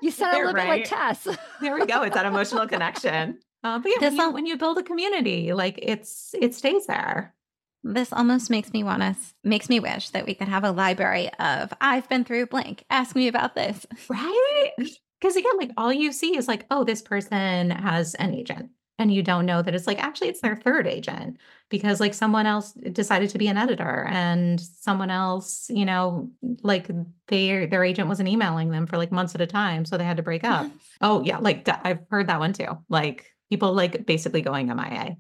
You 0.01 0.11
sounded 0.11 0.33
a 0.33 0.37
There, 0.37 0.45
little 0.47 0.61
bit 0.61 0.67
like? 0.67 0.83
Tess. 0.85 1.27
there 1.61 1.75
we 1.75 1.85
go. 1.85 2.01
It's 2.03 2.15
that 2.15 2.25
emotional 2.25 2.67
connection. 2.67 3.39
Uh, 3.63 3.79
but 3.79 3.89
yeah, 3.89 3.95
when 3.99 4.11
This 4.11 4.19
you, 4.19 4.31
when 4.31 4.45
you 4.45 4.57
build 4.57 4.77
a 4.77 4.83
community, 4.83 5.53
like 5.53 5.79
it's 5.81 6.35
it 6.39 6.53
stays 6.53 6.85
there. 6.85 7.33
This 7.83 8.13
almost 8.13 8.49
makes 8.49 8.71
me 8.71 8.83
want 8.83 9.01
to, 9.01 9.15
makes 9.43 9.67
me 9.67 9.79
wish 9.79 10.09
that 10.11 10.25
we 10.25 10.35
could 10.35 10.47
have 10.47 10.63
a 10.63 10.71
library 10.71 11.29
of, 11.33 11.73
I've 11.81 12.07
been 12.07 12.23
through 12.23 12.45
blank, 12.45 12.85
ask 12.89 13.13
me 13.15 13.27
about 13.27 13.55
this. 13.55 13.85
Right? 14.09 14.71
Because 15.19 15.35
again, 15.35 15.57
like 15.57 15.71
all 15.77 15.91
you 15.91 16.11
see 16.11 16.37
is 16.37 16.47
like, 16.47 16.65
oh, 16.71 16.83
this 16.83 17.01
person 17.01 17.71
has 17.71 18.13
an 18.15 18.33
agent. 18.33 18.69
And 18.99 19.11
you 19.13 19.23
don't 19.23 19.45
know 19.45 19.61
that 19.61 19.73
it's 19.73 19.87
like 19.87 20.01
actually 20.01 20.27
it's 20.29 20.41
their 20.41 20.55
third 20.55 20.85
agent 20.85 21.37
because 21.69 21.99
like 21.99 22.13
someone 22.13 22.45
else 22.45 22.73
decided 22.73 23.29
to 23.31 23.37
be 23.37 23.47
an 23.47 23.57
editor 23.57 24.05
and 24.09 24.61
someone 24.61 25.09
else, 25.09 25.69
you 25.69 25.83
know, 25.83 26.29
like 26.61 26.89
their 27.27 27.65
their 27.67 27.83
agent 27.83 28.07
wasn't 28.07 28.29
emailing 28.29 28.69
them 28.69 28.85
for 28.85 28.97
like 28.97 29.11
months 29.11 29.33
at 29.33 29.41
a 29.41 29.47
time. 29.47 29.83
So 29.83 29.97
they 29.97 30.03
had 30.03 30.17
to 30.17 30.23
break 30.23 30.43
up. 30.43 30.69
oh, 31.01 31.23
yeah, 31.23 31.37
like 31.39 31.67
I've 31.67 32.05
heard 32.09 32.27
that 32.27 32.39
one 32.39 32.53
too. 32.53 32.77
Like 32.87 33.32
people 33.49 33.73
like 33.73 34.05
basically 34.05 34.41
going 34.41 34.67
MIA. 34.67 35.17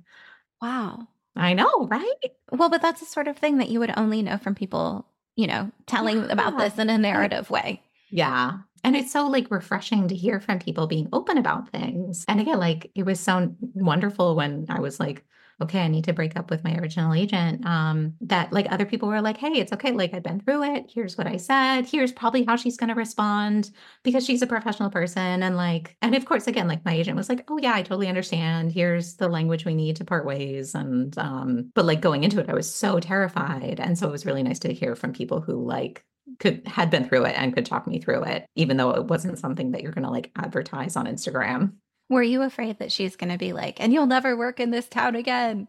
Wow. 0.61 1.07
I 1.35 1.53
know, 1.53 1.87
right? 1.87 2.31
Well, 2.51 2.69
but 2.69 2.81
that's 2.81 2.99
the 2.99 3.05
sort 3.05 3.27
of 3.27 3.37
thing 3.37 3.57
that 3.57 3.69
you 3.69 3.79
would 3.79 3.93
only 3.97 4.21
know 4.21 4.37
from 4.37 4.55
people, 4.55 5.07
you 5.35 5.47
know, 5.47 5.71
telling 5.87 6.29
about 6.29 6.57
this 6.57 6.77
in 6.77 6.89
a 6.89 6.97
narrative 6.97 7.49
way. 7.49 7.81
Yeah. 8.11 8.59
And 8.83 8.95
it's 8.95 9.11
so 9.11 9.27
like 9.27 9.49
refreshing 9.49 10.07
to 10.09 10.15
hear 10.15 10.39
from 10.39 10.59
people 10.59 10.87
being 10.87 11.09
open 11.11 11.37
about 11.37 11.69
things. 11.69 12.25
And 12.27 12.39
again, 12.39 12.59
like 12.59 12.91
it 12.95 13.03
was 13.03 13.19
so 13.19 13.55
wonderful 13.73 14.35
when 14.35 14.67
I 14.69 14.79
was 14.79 14.99
like, 14.99 15.25
okay, 15.63 15.81
I 15.81 15.87
need 15.87 16.05
to 16.05 16.13
break 16.13 16.37
up 16.37 16.49
with 16.49 16.63
my 16.63 16.75
original 16.77 17.13
agent. 17.13 17.65
Um, 17.65 18.13
that 18.21 18.53
like 18.53 18.71
other 18.71 18.85
people 18.85 19.09
were 19.09 19.21
like, 19.21 19.37
hey, 19.37 19.53
it's 19.53 19.73
okay. 19.73 19.91
Like 19.91 20.13
I've 20.13 20.23
been 20.23 20.39
through 20.39 20.63
it. 20.63 20.91
Here's 20.93 21.17
what 21.17 21.27
I 21.27 21.37
said. 21.37 21.83
Here's 21.85 22.11
probably 22.11 22.43
how 22.45 22.55
she's 22.55 22.77
gonna 22.77 22.95
respond 22.95 23.71
because 24.03 24.25
she's 24.25 24.41
a 24.41 24.47
professional 24.47 24.89
person. 24.89 25.43
And 25.43 25.57
like, 25.57 25.97
and 26.01 26.15
of 26.15 26.25
course, 26.25 26.47
again, 26.47 26.67
like 26.67 26.85
my 26.85 26.93
agent 26.93 27.17
was 27.17 27.29
like, 27.29 27.43
oh 27.49 27.57
yeah, 27.57 27.73
I 27.73 27.81
totally 27.81 28.07
understand. 28.07 28.71
Here's 28.71 29.15
the 29.15 29.27
language 29.27 29.65
we 29.65 29.75
need 29.75 29.95
to 29.97 30.05
part 30.05 30.25
ways. 30.25 30.75
And 30.75 31.17
um, 31.17 31.71
but 31.73 31.85
like 31.85 32.01
going 32.01 32.23
into 32.23 32.39
it, 32.39 32.49
I 32.49 32.53
was 32.53 32.73
so 32.73 32.99
terrified. 32.99 33.79
And 33.79 33.97
so 33.97 34.07
it 34.07 34.11
was 34.11 34.25
really 34.25 34.43
nice 34.43 34.59
to 34.59 34.73
hear 34.73 34.95
from 34.95 35.13
people 35.13 35.41
who 35.41 35.65
like 35.65 36.03
could 36.39 36.65
had 36.67 36.89
been 36.89 37.07
through 37.07 37.25
it 37.25 37.35
and 37.37 37.53
could 37.53 37.65
talk 37.65 37.87
me 37.87 37.99
through 37.99 38.23
it, 38.23 38.45
even 38.55 38.77
though 38.77 38.91
it 38.91 39.05
wasn't 39.05 39.39
something 39.39 39.71
that 39.71 39.81
you're 39.81 39.91
gonna 39.91 40.11
like 40.11 40.31
advertise 40.35 40.95
on 40.95 41.05
Instagram. 41.05 41.73
Were 42.13 42.23
you 42.23 42.43
afraid 42.43 42.79
that 42.79 42.91
she's 42.91 43.15
going 43.15 43.31
to 43.31 43.37
be 43.37 43.53
like, 43.53 43.81
and 43.81 43.91
you'll 43.91 44.05
never 44.05 44.37
work 44.37 44.59
in 44.59 44.69
this 44.69 44.87
town 44.87 45.15
again? 45.15 45.67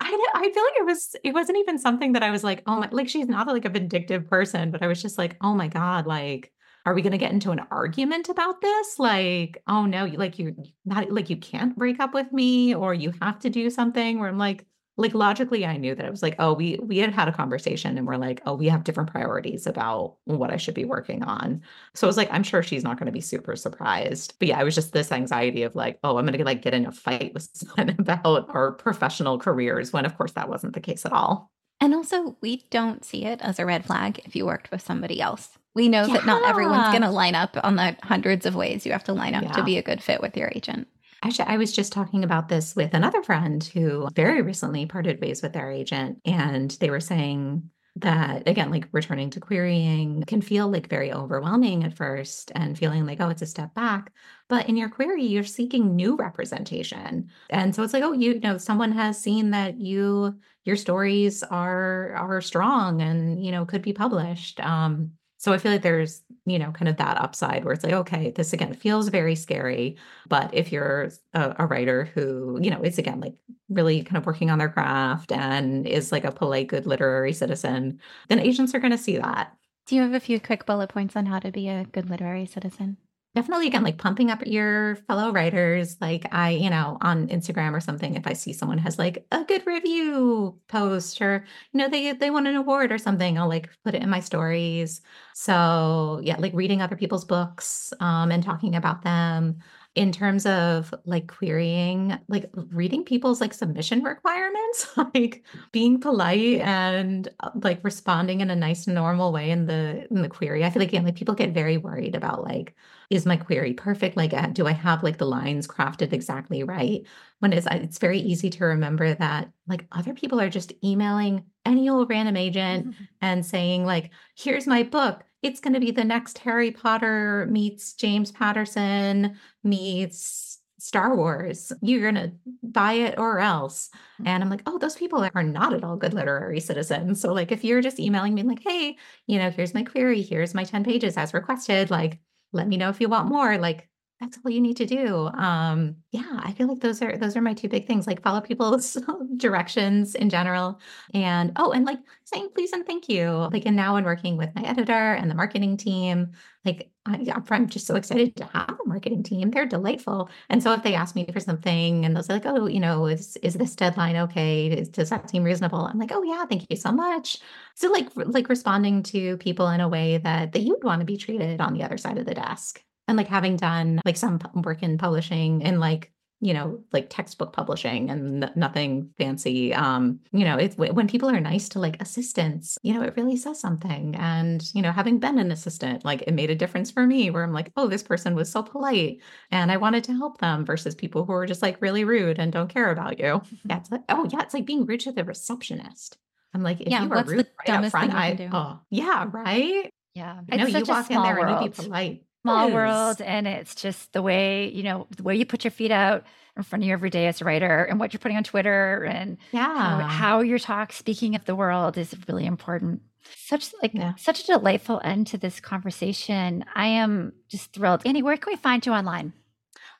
I 0.00 0.30
I 0.34 0.42
feel 0.42 0.64
like 0.64 0.76
it 0.78 0.86
was 0.86 1.16
it 1.22 1.34
wasn't 1.34 1.58
even 1.58 1.78
something 1.78 2.12
that 2.12 2.22
I 2.22 2.30
was 2.30 2.42
like, 2.42 2.62
oh 2.66 2.76
my 2.76 2.88
like 2.90 3.08
she's 3.08 3.28
not 3.28 3.46
like 3.46 3.64
a 3.64 3.68
vindictive 3.68 4.28
person, 4.28 4.70
but 4.70 4.82
I 4.82 4.86
was 4.86 5.02
just 5.02 5.18
like, 5.18 5.36
oh 5.40 5.54
my 5.54 5.68
God, 5.68 6.06
like 6.06 6.52
are 6.86 6.94
we 6.94 7.02
gonna 7.02 7.18
get 7.18 7.32
into 7.32 7.50
an 7.50 7.60
argument 7.70 8.28
about 8.28 8.60
this? 8.60 8.98
Like, 8.98 9.62
oh 9.66 9.86
no, 9.86 10.06
like 10.06 10.38
you 10.38 10.56
not 10.84 11.10
like 11.10 11.30
you 11.30 11.36
can't 11.36 11.76
break 11.76 12.00
up 12.00 12.14
with 12.14 12.32
me 12.32 12.74
or 12.74 12.94
you 12.94 13.12
have 13.20 13.38
to 13.40 13.50
do 13.50 13.68
something 13.70 14.18
where 14.18 14.28
I'm 14.28 14.38
like 14.38 14.64
like 14.96 15.14
logically 15.14 15.66
I 15.66 15.76
knew 15.76 15.94
that 15.94 16.04
it 16.04 16.10
was 16.10 16.22
like, 16.22 16.36
oh, 16.38 16.54
we 16.54 16.78
we 16.82 16.98
had 16.98 17.12
had 17.12 17.28
a 17.28 17.32
conversation 17.32 17.98
and 17.98 18.06
we're 18.06 18.16
like, 18.16 18.40
oh, 18.46 18.54
we 18.54 18.68
have 18.68 18.84
different 18.84 19.10
priorities 19.10 19.66
about 19.66 20.16
what 20.24 20.50
I 20.50 20.56
should 20.56 20.74
be 20.74 20.84
working 20.84 21.22
on. 21.22 21.62
So 21.94 22.06
I 22.06 22.08
was 22.08 22.16
like, 22.16 22.32
I'm 22.32 22.42
sure 22.42 22.62
she's 22.62 22.84
not 22.84 22.98
going 22.98 23.06
to 23.06 23.12
be 23.12 23.20
super 23.20 23.56
surprised. 23.56 24.34
But 24.38 24.48
yeah, 24.48 24.60
it 24.60 24.64
was 24.64 24.74
just 24.74 24.92
this 24.92 25.12
anxiety 25.12 25.62
of 25.62 25.74
like, 25.74 25.98
oh, 26.02 26.16
I'm 26.16 26.26
going 26.26 26.38
to 26.38 26.44
like 26.44 26.62
get 26.62 26.74
in 26.74 26.86
a 26.86 26.92
fight 26.92 27.34
with 27.34 27.48
someone 27.52 27.94
about 27.98 28.48
our 28.50 28.72
professional 28.72 29.38
careers 29.38 29.92
when 29.92 30.06
of 30.06 30.16
course 30.16 30.32
that 30.32 30.48
wasn't 30.48 30.74
the 30.74 30.80
case 30.80 31.04
at 31.04 31.12
all. 31.12 31.50
And 31.78 31.94
also, 31.94 32.38
we 32.40 32.64
don't 32.70 33.04
see 33.04 33.26
it 33.26 33.42
as 33.42 33.58
a 33.58 33.66
red 33.66 33.84
flag 33.84 34.20
if 34.24 34.34
you 34.34 34.46
worked 34.46 34.70
with 34.70 34.80
somebody 34.80 35.20
else. 35.20 35.58
We 35.74 35.88
know 35.88 36.06
that 36.06 36.24
not 36.24 36.42
everyone's 36.48 36.88
going 36.88 37.02
to 37.02 37.10
line 37.10 37.34
up 37.34 37.54
on 37.62 37.76
the 37.76 37.94
hundreds 38.02 38.46
of 38.46 38.54
ways 38.54 38.86
you 38.86 38.92
have 38.92 39.04
to 39.04 39.12
line 39.12 39.34
up 39.34 39.52
to 39.52 39.62
be 39.62 39.76
a 39.76 39.82
good 39.82 40.02
fit 40.02 40.22
with 40.22 40.34
your 40.34 40.50
agent. 40.54 40.88
Actually, 41.26 41.48
I 41.48 41.56
was 41.56 41.72
just 41.72 41.92
talking 41.92 42.22
about 42.22 42.48
this 42.48 42.76
with 42.76 42.94
another 42.94 43.20
friend 43.20 43.64
who 43.74 44.06
very 44.14 44.42
recently 44.42 44.86
parted 44.86 45.20
ways 45.20 45.42
with 45.42 45.52
their 45.52 45.72
agent. 45.72 46.20
And 46.24 46.70
they 46.78 46.88
were 46.88 47.00
saying 47.00 47.68
that, 47.96 48.46
again, 48.46 48.70
like 48.70 48.86
returning 48.92 49.30
to 49.30 49.40
querying 49.40 50.22
can 50.28 50.40
feel 50.40 50.68
like 50.68 50.88
very 50.88 51.12
overwhelming 51.12 51.82
at 51.82 51.96
first 51.96 52.52
and 52.54 52.78
feeling 52.78 53.06
like, 53.06 53.20
oh, 53.20 53.28
it's 53.28 53.42
a 53.42 53.46
step 53.46 53.74
back. 53.74 54.12
But 54.48 54.68
in 54.68 54.76
your 54.76 54.88
query, 54.88 55.24
you're 55.24 55.42
seeking 55.42 55.96
new 55.96 56.14
representation. 56.14 57.28
And 57.50 57.74
so 57.74 57.82
it's 57.82 57.92
like, 57.92 58.04
oh, 58.04 58.12
you 58.12 58.38
know, 58.38 58.56
someone 58.56 58.92
has 58.92 59.20
seen 59.20 59.50
that 59.50 59.80
you, 59.80 60.38
your 60.64 60.76
stories 60.76 61.42
are 61.42 62.12
are 62.14 62.40
strong 62.40 63.02
and, 63.02 63.44
you 63.44 63.50
know, 63.50 63.66
could 63.66 63.82
be 63.82 63.92
published. 63.92 64.60
Um, 64.60 65.10
so 65.46 65.52
I 65.52 65.58
feel 65.58 65.70
like 65.70 65.82
there's, 65.82 66.24
you 66.44 66.58
know, 66.58 66.72
kind 66.72 66.88
of 66.88 66.96
that 66.96 67.20
upside 67.20 67.64
where 67.64 67.72
it's 67.72 67.84
like, 67.84 67.92
okay, 67.92 68.32
this 68.32 68.52
again 68.52 68.74
feels 68.74 69.06
very 69.06 69.36
scary. 69.36 69.96
But 70.28 70.52
if 70.52 70.72
you're 70.72 71.10
a, 71.34 71.54
a 71.60 71.66
writer 71.66 72.06
who, 72.14 72.58
you 72.60 72.68
know, 72.68 72.82
is 72.82 72.98
again 72.98 73.20
like 73.20 73.34
really 73.68 74.02
kind 74.02 74.16
of 74.16 74.26
working 74.26 74.50
on 74.50 74.58
their 74.58 74.68
craft 74.68 75.30
and 75.30 75.86
is 75.86 76.10
like 76.10 76.24
a 76.24 76.32
polite, 76.32 76.66
good 76.66 76.84
literary 76.84 77.32
citizen, 77.32 78.00
then 78.26 78.40
agents 78.40 78.74
are 78.74 78.80
going 78.80 78.90
to 78.90 78.98
see 78.98 79.18
that. 79.18 79.54
Do 79.86 79.94
you 79.94 80.02
have 80.02 80.14
a 80.14 80.18
few 80.18 80.40
quick 80.40 80.66
bullet 80.66 80.88
points 80.88 81.14
on 81.14 81.26
how 81.26 81.38
to 81.38 81.52
be 81.52 81.68
a 81.68 81.84
good 81.84 82.10
literary 82.10 82.46
citizen? 82.46 82.96
Definitely, 83.36 83.66
again, 83.66 83.84
like 83.84 83.98
pumping 83.98 84.30
up 84.30 84.46
your 84.46 84.96
fellow 85.08 85.30
writers. 85.30 85.98
Like, 86.00 86.26
I, 86.32 86.50
you 86.52 86.70
know, 86.70 86.96
on 87.02 87.28
Instagram 87.28 87.74
or 87.74 87.80
something, 87.80 88.14
if 88.16 88.26
I 88.26 88.32
see 88.32 88.54
someone 88.54 88.78
has 88.78 88.98
like 88.98 89.26
a 89.30 89.44
good 89.44 89.66
review 89.66 90.58
post 90.68 91.20
or, 91.20 91.44
you 91.72 91.78
know, 91.78 91.86
they 91.88 92.12
they 92.12 92.30
won 92.30 92.46
an 92.46 92.56
award 92.56 92.90
or 92.90 92.96
something, 92.96 93.38
I'll 93.38 93.48
like 93.48 93.68
put 93.84 93.94
it 93.94 94.02
in 94.02 94.08
my 94.08 94.20
stories. 94.20 95.02
So, 95.34 96.20
yeah, 96.24 96.36
like 96.38 96.54
reading 96.54 96.80
other 96.80 96.96
people's 96.96 97.26
books 97.26 97.92
um, 98.00 98.32
and 98.32 98.42
talking 98.42 98.74
about 98.74 99.02
them. 99.02 99.58
In 99.96 100.12
terms 100.12 100.44
of 100.44 100.92
like 101.06 101.26
querying, 101.26 102.16
like 102.28 102.50
reading 102.54 103.02
people's 103.02 103.40
like 103.40 103.54
submission 103.54 104.04
requirements, 104.04 104.86
like 105.14 105.42
being 105.72 105.98
polite 105.98 106.60
and 106.60 107.28
uh, 107.40 107.50
like 107.62 107.82
responding 107.82 108.42
in 108.42 108.50
a 108.50 108.56
nice 108.56 108.86
normal 108.86 109.32
way 109.32 109.50
in 109.50 109.64
the 109.64 110.06
in 110.10 110.20
the 110.20 110.28
query. 110.28 110.64
I 110.64 110.70
feel 110.70 110.80
like 110.80 110.90
again, 110.90 111.06
like 111.06 111.16
people 111.16 111.34
get 111.34 111.54
very 111.54 111.78
worried 111.78 112.14
about 112.14 112.44
like, 112.44 112.74
is 113.08 113.24
my 113.24 113.38
query 113.38 113.72
perfect? 113.72 114.18
Like, 114.18 114.34
uh, 114.34 114.48
do 114.48 114.66
I 114.66 114.72
have 114.72 115.02
like 115.02 115.16
the 115.16 115.24
lines 115.24 115.66
crafted 115.66 116.12
exactly 116.12 116.62
right? 116.62 117.06
When 117.38 117.54
it's 117.54 117.66
it's 117.70 117.98
very 117.98 118.18
easy 118.18 118.50
to 118.50 118.66
remember 118.66 119.14
that 119.14 119.50
like 119.66 119.86
other 119.92 120.12
people 120.12 120.38
are 120.42 120.50
just 120.50 120.74
emailing 120.84 121.42
any 121.64 121.88
old 121.88 122.10
random 122.10 122.36
agent 122.36 122.88
mm-hmm. 122.88 123.04
and 123.22 123.46
saying 123.46 123.86
like, 123.86 124.10
here's 124.34 124.66
my 124.66 124.82
book 124.82 125.24
it's 125.46 125.60
going 125.60 125.74
to 125.74 125.80
be 125.80 125.92
the 125.92 126.04
next 126.04 126.38
Harry 126.38 126.70
Potter 126.72 127.46
meets 127.50 127.94
James 127.94 128.32
Patterson 128.32 129.36
meets 129.62 130.58
Star 130.78 131.16
Wars. 131.16 131.72
You're 131.82 132.12
going 132.12 132.14
to 132.16 132.32
buy 132.62 132.94
it 132.94 133.18
or 133.18 133.38
else. 133.38 133.90
Mm. 134.20 134.26
And 134.26 134.42
I'm 134.42 134.50
like, 134.50 134.62
oh, 134.66 134.78
those 134.78 134.96
people 134.96 135.28
are 135.34 135.42
not 135.42 135.72
at 135.72 135.84
all 135.84 135.96
good 135.96 136.14
literary 136.14 136.60
citizens. 136.60 137.20
So, 137.20 137.32
like, 137.32 137.52
if 137.52 137.64
you're 137.64 137.80
just 137.80 138.00
emailing 138.00 138.34
me, 138.34 138.42
like, 138.42 138.62
hey, 138.62 138.96
you 139.26 139.38
know, 139.38 139.50
here's 139.50 139.74
my 139.74 139.84
query, 139.84 140.22
here's 140.22 140.54
my 140.54 140.64
10 140.64 140.84
pages 140.84 141.16
as 141.16 141.32
requested, 141.32 141.90
like, 141.90 142.18
let 142.52 142.68
me 142.68 142.76
know 142.76 142.88
if 142.88 143.00
you 143.00 143.08
want 143.08 143.28
more. 143.28 143.56
Like, 143.56 143.88
that's 144.20 144.38
all 144.42 144.50
you 144.50 144.62
need 144.62 144.78
to 144.78 144.86
do. 144.86 145.26
Um, 145.34 145.96
yeah, 146.10 146.40
I 146.42 146.52
feel 146.52 146.68
like 146.68 146.80
those 146.80 147.02
are 147.02 147.18
those 147.18 147.36
are 147.36 147.42
my 147.42 147.52
two 147.52 147.68
big 147.68 147.86
things. 147.86 148.06
Like 148.06 148.22
follow 148.22 148.40
people's 148.40 148.96
directions 149.36 150.14
in 150.14 150.30
general, 150.30 150.80
and 151.12 151.52
oh, 151.56 151.72
and 151.72 151.84
like 151.84 151.98
saying 152.24 152.48
please 152.54 152.72
and 152.72 152.86
thank 152.86 153.10
you. 153.10 153.28
Like, 153.52 153.66
and 153.66 153.76
now 153.76 153.96
in 153.96 154.04
working 154.04 154.38
with 154.38 154.54
my 154.54 154.62
editor 154.62 154.92
and 154.92 155.30
the 155.30 155.34
marketing 155.34 155.76
team, 155.76 156.32
like 156.64 156.90
I, 157.04 157.30
I'm 157.50 157.68
just 157.68 157.86
so 157.86 157.94
excited 157.94 158.34
to 158.36 158.44
have 158.46 158.78
a 158.82 158.88
marketing 158.88 159.22
team. 159.22 159.50
They're 159.50 159.66
delightful, 159.66 160.30
and 160.48 160.62
so 160.62 160.72
if 160.72 160.82
they 160.82 160.94
ask 160.94 161.14
me 161.14 161.26
for 161.30 161.40
something 161.40 162.06
and 162.06 162.16
they'll 162.16 162.22
say 162.22 162.34
like, 162.34 162.46
oh, 162.46 162.66
you 162.66 162.80
know, 162.80 163.06
is 163.06 163.36
is 163.42 163.54
this 163.54 163.76
deadline 163.76 164.16
okay? 164.16 164.82
Does 164.84 165.10
that 165.10 165.28
seem 165.28 165.44
reasonable? 165.44 165.80
I'm 165.80 165.98
like, 165.98 166.12
oh 166.12 166.22
yeah, 166.22 166.46
thank 166.46 166.66
you 166.70 166.76
so 166.76 166.90
much. 166.90 167.38
So 167.74 167.92
like 167.92 168.08
like 168.16 168.48
responding 168.48 169.02
to 169.04 169.36
people 169.36 169.68
in 169.68 169.82
a 169.82 169.88
way 169.88 170.16
that 170.18 170.52
that 170.52 170.62
you'd 170.62 170.84
want 170.84 171.00
to 171.00 171.06
be 171.06 171.18
treated 171.18 171.60
on 171.60 171.74
the 171.74 171.82
other 171.82 171.98
side 171.98 172.16
of 172.16 172.24
the 172.24 172.34
desk 172.34 172.82
and 173.08 173.16
like 173.16 173.28
having 173.28 173.56
done 173.56 174.00
like 174.04 174.16
some 174.16 174.38
work 174.54 174.82
in 174.82 174.98
publishing 174.98 175.62
and 175.62 175.80
like 175.80 176.12
you 176.40 176.52
know 176.52 176.78
like 176.92 177.06
textbook 177.08 177.52
publishing 177.52 178.10
and 178.10 178.44
n- 178.44 178.52
nothing 178.56 179.08
fancy 179.16 179.72
um 179.72 180.20
you 180.32 180.44
know 180.44 180.56
it's 180.56 180.76
when 180.76 181.08
people 181.08 181.30
are 181.30 181.40
nice 181.40 181.68
to 181.70 181.78
like 181.78 182.00
assistants 182.00 182.76
you 182.82 182.92
know 182.92 183.02
it 183.02 183.14
really 183.16 183.36
says 183.36 183.58
something. 183.58 184.14
And 184.16 184.62
you 184.74 184.82
know 184.82 184.92
having 184.92 185.18
been 185.18 185.38
an 185.38 185.50
assistant 185.50 186.04
like 186.04 186.22
it 186.22 186.34
made 186.34 186.50
a 186.50 186.54
difference 186.54 186.90
for 186.90 187.06
me 187.06 187.30
where 187.30 187.42
i'm 187.42 187.52
like 187.52 187.72
oh 187.76 187.88
this 187.88 188.02
person 188.02 188.34
was 188.34 188.50
so 188.50 188.62
polite 188.62 189.20
and 189.50 189.72
i 189.72 189.76
wanted 189.76 190.04
to 190.04 190.12
help 190.12 190.38
them 190.38 190.64
versus 190.64 190.94
people 190.94 191.24
who 191.24 191.32
are 191.32 191.46
just 191.46 191.62
like 191.62 191.80
really 191.80 192.04
rude 192.04 192.38
and 192.38 192.52
don't 192.52 192.68
care 192.68 192.90
about 192.90 193.18
you. 193.18 193.40
Yeah 193.64 193.78
it's 193.78 193.90
like 193.90 194.02
oh 194.10 194.28
yeah 194.30 194.42
it's 194.42 194.54
like 194.54 194.66
being 194.66 194.84
rude 194.84 195.00
to 195.00 195.12
the 195.12 195.24
receptionist. 195.24 196.18
I'm 196.52 196.62
like 196.62 196.80
if 196.80 196.88
yeah, 196.88 197.04
you 197.04 197.12
are 197.12 197.24
rude 197.24 197.46
right 197.66 197.84
up 197.84 197.90
front 197.90 198.14
i 198.14 198.48
oh 198.52 198.80
yeah 198.90 199.26
right? 199.30 199.90
Yeah. 200.14 200.40
No 200.50 200.66
you 200.66 200.84
walk 200.86 201.10
in 201.10 201.22
there 201.22 201.36
world. 201.36 201.56
and 201.56 201.64
you 201.64 201.70
be 201.70 201.82
polite 201.82 202.25
small 202.46 202.70
world 202.70 203.20
and 203.20 203.46
it's 203.46 203.74
just 203.74 204.12
the 204.12 204.22
way 204.22 204.68
you 204.68 204.82
know 204.82 205.06
the 205.16 205.22
way 205.22 205.36
you 205.36 205.46
put 205.46 205.64
your 205.64 205.70
feet 205.70 205.90
out 205.90 206.24
in 206.56 206.62
front 206.62 206.82
of 206.82 206.86
you 206.86 206.92
every 206.92 207.10
day 207.10 207.26
as 207.26 207.40
a 207.40 207.44
writer 207.44 207.84
and 207.84 208.00
what 208.00 208.12
you're 208.12 208.20
putting 208.20 208.36
on 208.36 208.44
twitter 208.44 209.04
and 209.04 209.36
yeah. 209.52 210.00
how, 210.00 210.06
how 210.06 210.40
your 210.40 210.58
talk 210.58 210.92
speaking 210.92 211.34
of 211.34 211.44
the 211.44 211.54
world 211.54 211.98
is 211.98 212.14
really 212.28 212.46
important. 212.46 213.02
Such 213.34 213.72
like 213.82 213.92
yeah. 213.94 214.14
such 214.16 214.44
a 214.44 214.46
delightful 214.46 215.00
end 215.02 215.26
to 215.28 215.38
this 215.38 215.60
conversation. 215.60 216.64
I 216.74 216.86
am 216.86 217.32
just 217.48 217.72
thrilled. 217.72 218.02
Annie 218.06 218.22
where 218.22 218.36
can 218.36 218.52
we 218.52 218.56
find 218.56 218.84
you 218.86 218.92
online? 218.92 219.32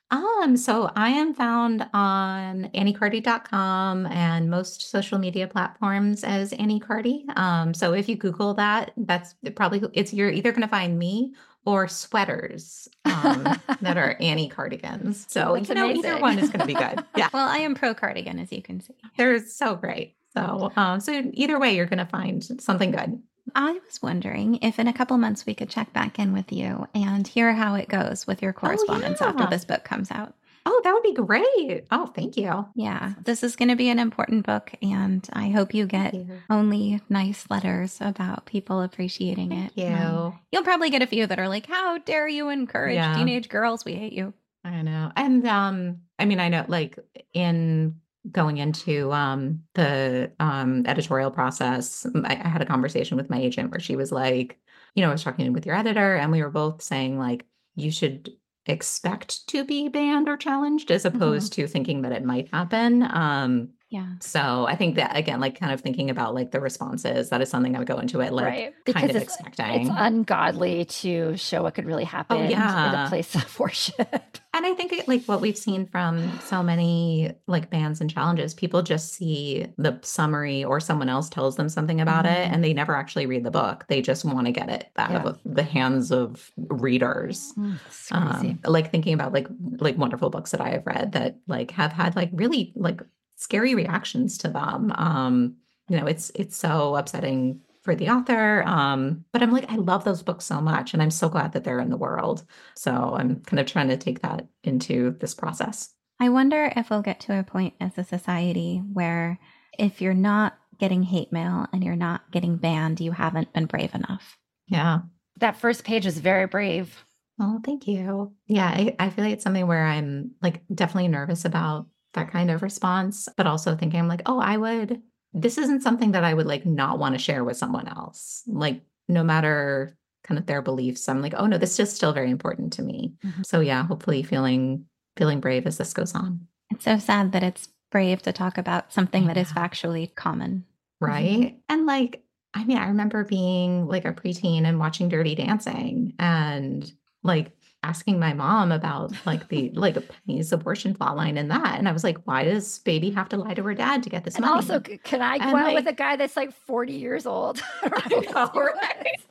Um, 0.09 0.55
so 0.55 0.89
I 0.95 1.09
am 1.09 1.33
found 1.33 1.85
on 1.93 2.69
anniecardi.com 2.73 4.05
and 4.05 4.49
most 4.49 4.89
social 4.89 5.19
media 5.19 5.47
platforms 5.47 6.23
as 6.23 6.53
Annie 6.53 6.79
Cardi. 6.79 7.25
Um, 7.35 7.73
so 7.73 7.93
if 7.93 8.07
you 8.07 8.15
Google 8.15 8.53
that, 8.53 8.91
that's 8.95 9.35
probably 9.55 9.83
it's 9.93 10.13
you're 10.13 10.31
either 10.31 10.51
going 10.51 10.61
to 10.61 10.67
find 10.67 10.97
me 10.97 11.33
or 11.67 11.85
sweaters 11.89 12.87
um, 13.03 13.43
that 13.81 13.97
are 13.97 14.15
Annie 14.21 14.47
cardigans. 14.47 15.25
So 15.27 15.55
That's 15.55 15.67
you 15.67 15.75
know 15.75 15.89
amazing. 15.89 16.05
either 16.05 16.21
one 16.21 16.39
is 16.39 16.49
going 16.49 16.61
to 16.61 16.65
be 16.65 16.73
good. 16.73 17.03
Yeah. 17.17 17.29
well, 17.33 17.47
I 17.47 17.57
am 17.57 17.75
pro 17.75 17.93
cardigan, 17.93 18.39
as 18.39 18.51
you 18.51 18.61
can 18.61 18.79
see. 18.79 18.93
They're 19.17 19.43
so 19.45 19.75
great. 19.75 20.15
So 20.33 20.71
um, 20.77 21.01
so 21.01 21.29
either 21.33 21.59
way, 21.59 21.75
you're 21.75 21.87
going 21.87 21.97
to 21.97 22.05
find 22.05 22.61
something 22.61 22.91
good. 22.91 23.21
I 23.55 23.73
was 23.73 24.01
wondering 24.01 24.59
if 24.61 24.79
in 24.79 24.87
a 24.87 24.93
couple 24.93 25.17
months 25.17 25.45
we 25.45 25.55
could 25.55 25.69
check 25.69 25.91
back 25.91 26.19
in 26.19 26.31
with 26.31 26.53
you 26.53 26.87
and 26.93 27.27
hear 27.27 27.53
how 27.53 27.75
it 27.75 27.89
goes 27.89 28.25
with 28.27 28.41
your 28.41 28.51
oh, 28.51 28.59
correspondence 28.59 29.21
oh, 29.21 29.25
yeah. 29.25 29.31
after 29.31 29.47
this 29.49 29.65
book 29.65 29.83
comes 29.83 30.09
out. 30.09 30.35
Oh, 30.69 30.81
that 30.83 30.93
would 30.93 31.03
be 31.03 31.13
great. 31.13 31.85
Oh, 31.91 32.07
thank 32.07 32.35
you. 32.35 32.67
Yeah, 32.75 33.13
this 33.23 33.41
is 33.41 33.55
going 33.55 33.69
to 33.69 33.77
be 33.77 33.87
an 33.87 33.99
important 33.99 34.45
book, 34.45 34.73
and 34.81 35.25
I 35.31 35.47
hope 35.47 35.73
you 35.73 35.85
get 35.85 36.13
you. 36.13 36.27
only 36.49 36.99
nice 37.07 37.45
letters 37.49 37.97
about 38.01 38.45
people 38.45 38.81
appreciating 38.81 39.49
thank 39.51 39.77
it. 39.77 39.81
You. 39.81 39.95
Um, 39.95 40.39
you'll 40.51 40.63
probably 40.63 40.89
get 40.89 41.01
a 41.01 41.07
few 41.07 41.25
that 41.25 41.39
are 41.39 41.47
like, 41.47 41.67
"How 41.67 41.99
dare 41.99 42.27
you 42.27 42.49
encourage 42.49 42.95
yeah. 42.95 43.15
teenage 43.15 43.47
girls? 43.47 43.85
We 43.85 43.95
hate 43.95 44.11
you." 44.11 44.33
I 44.65 44.81
know, 44.81 45.09
and 45.15 45.47
um, 45.47 46.01
I 46.19 46.25
mean, 46.25 46.41
I 46.41 46.49
know, 46.49 46.65
like 46.67 46.99
in 47.33 47.95
going 48.29 48.57
into 48.57 49.09
um 49.13 49.63
the 49.73 50.33
um 50.41 50.85
editorial 50.85 51.31
process, 51.31 52.05
I, 52.25 52.41
I 52.43 52.47
had 52.49 52.61
a 52.61 52.65
conversation 52.65 53.15
with 53.15 53.29
my 53.29 53.39
agent 53.39 53.71
where 53.71 53.79
she 53.79 53.95
was 53.95 54.11
like, 54.11 54.59
you 54.95 55.01
know, 55.01 55.07
I 55.07 55.13
was 55.13 55.23
talking 55.23 55.53
with 55.53 55.65
your 55.65 55.77
editor, 55.77 56.17
and 56.17 56.29
we 56.29 56.43
were 56.43 56.49
both 56.49 56.81
saying 56.81 57.17
like, 57.17 57.45
you 57.75 57.89
should 57.89 58.33
expect 58.69 59.47
to 59.47 59.63
be 59.63 59.89
banned 59.89 60.27
or 60.29 60.37
challenged 60.37 60.91
as 60.91 61.03
mm-hmm. 61.03 61.15
opposed 61.15 61.53
mm-hmm. 61.53 61.63
to 61.63 61.67
thinking 61.67 62.01
that 62.01 62.11
it 62.11 62.23
might 62.23 62.49
happen. 62.53 63.03
Um, 63.03 63.69
yeah. 63.89 64.07
So 64.19 64.65
I 64.67 64.75
think 64.75 64.95
that 64.95 65.15
again, 65.15 65.39
like 65.39 65.57
kind 65.57 65.71
of 65.71 65.79
thinking 65.79 66.09
about 66.09 66.35
like 66.35 66.51
the 66.51 66.59
responses, 66.59 67.29
that 67.29 67.41
is 67.41 67.49
something 67.49 67.73
I 67.73 67.79
would 67.79 67.87
go 67.87 67.99
into 67.99 68.19
it 68.19 68.33
like 68.33 68.45
right. 68.45 68.73
because 68.83 69.01
kind 69.01 69.09
of 69.09 69.15
it's, 69.15 69.35
expecting. 69.35 69.87
It's 69.87 69.95
ungodly 69.97 70.85
to 70.85 71.37
show 71.37 71.63
what 71.63 71.73
could 71.73 71.85
really 71.85 72.03
oh, 72.03 72.07
happen 72.07 72.37
oh, 72.37 72.43
yeah. 72.49 72.89
in 72.89 73.05
a 73.05 73.09
place 73.09 73.33
of 73.35 73.59
worship. 73.59 74.37
And 74.53 74.65
I 74.65 74.73
think 74.73 75.07
like 75.07 75.23
what 75.25 75.39
we've 75.39 75.57
seen 75.57 75.85
from 75.85 76.37
so 76.41 76.61
many 76.61 77.31
like 77.47 77.69
bans 77.69 78.01
and 78.01 78.09
challenges, 78.09 78.53
people 78.53 78.81
just 78.81 79.13
see 79.13 79.67
the 79.77 79.99
summary 80.01 80.65
or 80.65 80.81
someone 80.81 81.07
else 81.07 81.29
tells 81.29 81.55
them 81.55 81.69
something 81.69 82.01
about 82.01 82.25
mm-hmm. 82.25 82.41
it 82.41 82.51
and 82.51 82.63
they 82.63 82.73
never 82.73 82.93
actually 82.93 83.25
read 83.25 83.45
the 83.45 83.51
book. 83.51 83.85
They 83.87 84.01
just 84.01 84.25
want 84.25 84.47
to 84.47 84.51
get 84.51 84.69
it 84.69 84.89
out 84.97 85.11
yeah. 85.11 85.23
of 85.23 85.39
the 85.45 85.63
hands 85.63 86.11
of 86.11 86.51
readers. 86.57 87.53
Mm, 87.57 87.79
um, 88.11 88.59
like 88.65 88.91
thinking 88.91 89.13
about 89.13 89.31
like 89.31 89.47
like 89.79 89.97
wonderful 89.97 90.29
books 90.29 90.51
that 90.51 90.59
I 90.59 90.71
have 90.71 90.85
read 90.85 91.13
that 91.13 91.37
like 91.47 91.71
have 91.71 91.93
had 91.93 92.17
like 92.17 92.31
really 92.33 92.73
like 92.75 93.01
scary 93.37 93.73
reactions 93.73 94.37
to 94.39 94.49
them. 94.49 94.91
Um, 94.95 95.55
you 95.87 95.97
know, 95.97 96.05
it's 96.05 96.31
it's 96.35 96.57
so 96.57 96.95
upsetting 96.95 97.61
for 97.83 97.95
the 97.95 98.09
author. 98.09 98.63
Um, 98.65 99.23
but 99.31 99.41
I'm 99.41 99.51
like, 99.51 99.71
I 99.71 99.75
love 99.75 100.03
those 100.03 100.21
books 100.21 100.43
so 100.43 100.59
much, 100.59 100.93
and 100.93 101.01
I'm 101.01 101.11
so 101.11 101.29
glad 101.29 101.53
that 101.53 101.63
they're 101.63 101.79
in 101.79 101.89
the 101.89 101.95
world. 101.95 102.43
So 102.75 102.91
I'm 102.91 103.39
kind 103.41 103.61
of 103.61 103.65
trying 103.65 103.87
to 103.87 103.97
take 103.97 104.21
that 104.21 104.45
into 104.65 105.15
this 105.21 105.33
process. 105.33 105.93
I 106.19 106.29
wonder 106.29 106.73
if 106.75 106.89
we'll 106.89 107.01
get 107.01 107.21
to 107.21 107.39
a 107.39 107.43
point 107.43 107.75
as 107.79 107.97
a 107.97 108.03
society 108.03 108.81
where 108.91 109.39
if 109.77 110.01
you're 110.01 110.13
not 110.13 110.57
getting 110.79 111.03
hate 111.03 111.31
mail 111.31 111.67
and 111.71 111.83
you're 111.83 111.95
not 111.95 112.29
getting 112.31 112.57
banned, 112.57 112.99
you 112.99 113.11
haven't 113.11 113.53
been 113.53 113.65
brave 113.65 113.93
enough. 113.95 114.37
Yeah. 114.67 115.01
That 115.39 115.57
first 115.57 115.83
page 115.83 116.05
is 116.05 116.17
very 116.17 116.47
brave. 116.47 117.05
Oh, 117.39 117.61
thank 117.63 117.87
you. 117.87 118.33
Yeah, 118.47 118.65
I, 118.65 118.95
I 118.99 119.09
feel 119.11 119.23
like 119.23 119.33
it's 119.33 119.43
something 119.43 119.67
where 119.67 119.85
I'm 119.85 120.31
like 120.41 120.63
definitely 120.73 121.07
nervous 121.07 121.45
about 121.45 121.87
that 122.17 122.31
kind 122.31 122.51
of 122.51 122.61
response, 122.61 123.29
but 123.37 123.47
also 123.47 123.75
thinking 123.75 123.99
I'm 123.99 124.07
like, 124.07 124.23
oh, 124.25 124.39
I 124.39 124.57
would, 124.57 125.01
this 125.33 125.57
isn't 125.57 125.81
something 125.81 126.11
that 126.11 126.23
I 126.23 126.33
would 126.33 126.47
like 126.47 126.65
not 126.65 126.99
want 126.99 127.15
to 127.15 127.19
share 127.19 127.43
with 127.43 127.57
someone 127.57 127.87
else. 127.87 128.43
Like, 128.47 128.81
no 129.07 129.23
matter 129.23 129.97
kind 130.23 130.37
of 130.37 130.45
their 130.45 130.61
beliefs, 130.61 131.07
I'm 131.07 131.21
like, 131.21 131.33
oh 131.37 131.47
no, 131.47 131.57
this 131.57 131.79
is 131.79 131.93
still 131.93 132.11
very 132.11 132.29
important 132.29 132.73
to 132.73 132.81
me. 132.81 133.13
Mm-hmm. 133.25 133.43
So 133.43 133.61
yeah, 133.61 133.85
hopefully 133.85 134.23
feeling 134.23 134.85
feeling 135.15 135.39
brave 135.39 135.65
as 135.65 135.77
this 135.77 135.93
goes 135.93 136.13
on. 136.13 136.47
It's 136.69 136.83
so 136.83 136.99
sad 136.99 137.31
that 137.31 137.43
it's 137.43 137.69
brave 137.91 138.21
to 138.23 138.33
talk 138.33 138.57
about 138.57 138.91
something 138.91 139.23
yeah. 139.23 139.33
that 139.33 139.39
is 139.39 139.51
factually 139.51 140.13
common. 140.13 140.65
Right. 140.99 141.39
Mm-hmm. 141.39 141.57
And 141.69 141.85
like, 141.85 142.23
I 142.53 142.65
mean, 142.65 142.77
I 142.77 142.87
remember 142.87 143.23
being 143.23 143.87
like 143.87 144.05
a 144.05 144.13
preteen 144.13 144.65
and 144.65 144.79
watching 144.79 145.09
Dirty 145.09 145.35
Dancing 145.35 146.13
and 146.19 146.91
like 147.23 147.51
asking 147.87 148.19
my 148.19 148.33
mom 148.33 148.71
about 148.71 149.13
like 149.25 149.47
the 149.47 149.69
like 149.73 149.95
a 149.95 150.01
Penny's 150.01 150.51
abortion 150.51 150.93
plotline 150.93 151.37
and 151.39 151.49
that. 151.49 151.77
And 151.77 151.87
I 151.87 151.91
was 151.91 152.03
like, 152.03 152.17
why 152.25 152.43
does 152.43 152.79
baby 152.79 153.11
have 153.11 153.29
to 153.29 153.37
lie 153.37 153.53
to 153.53 153.63
her 153.63 153.73
dad 153.73 154.03
to 154.03 154.09
get 154.09 154.23
this 154.23 154.35
and 154.35 154.45
money? 154.45 154.55
Also, 154.55 154.79
can 154.79 155.21
I 155.21 155.37
go 155.37 155.51
like, 155.51 155.75
with 155.75 155.87
a 155.87 155.93
guy 155.93 156.15
that's 156.17 156.35
like 156.35 156.51
40 156.51 156.93
years 156.93 157.25
old? 157.25 157.61
know, 157.83 158.51
right? 158.53 159.21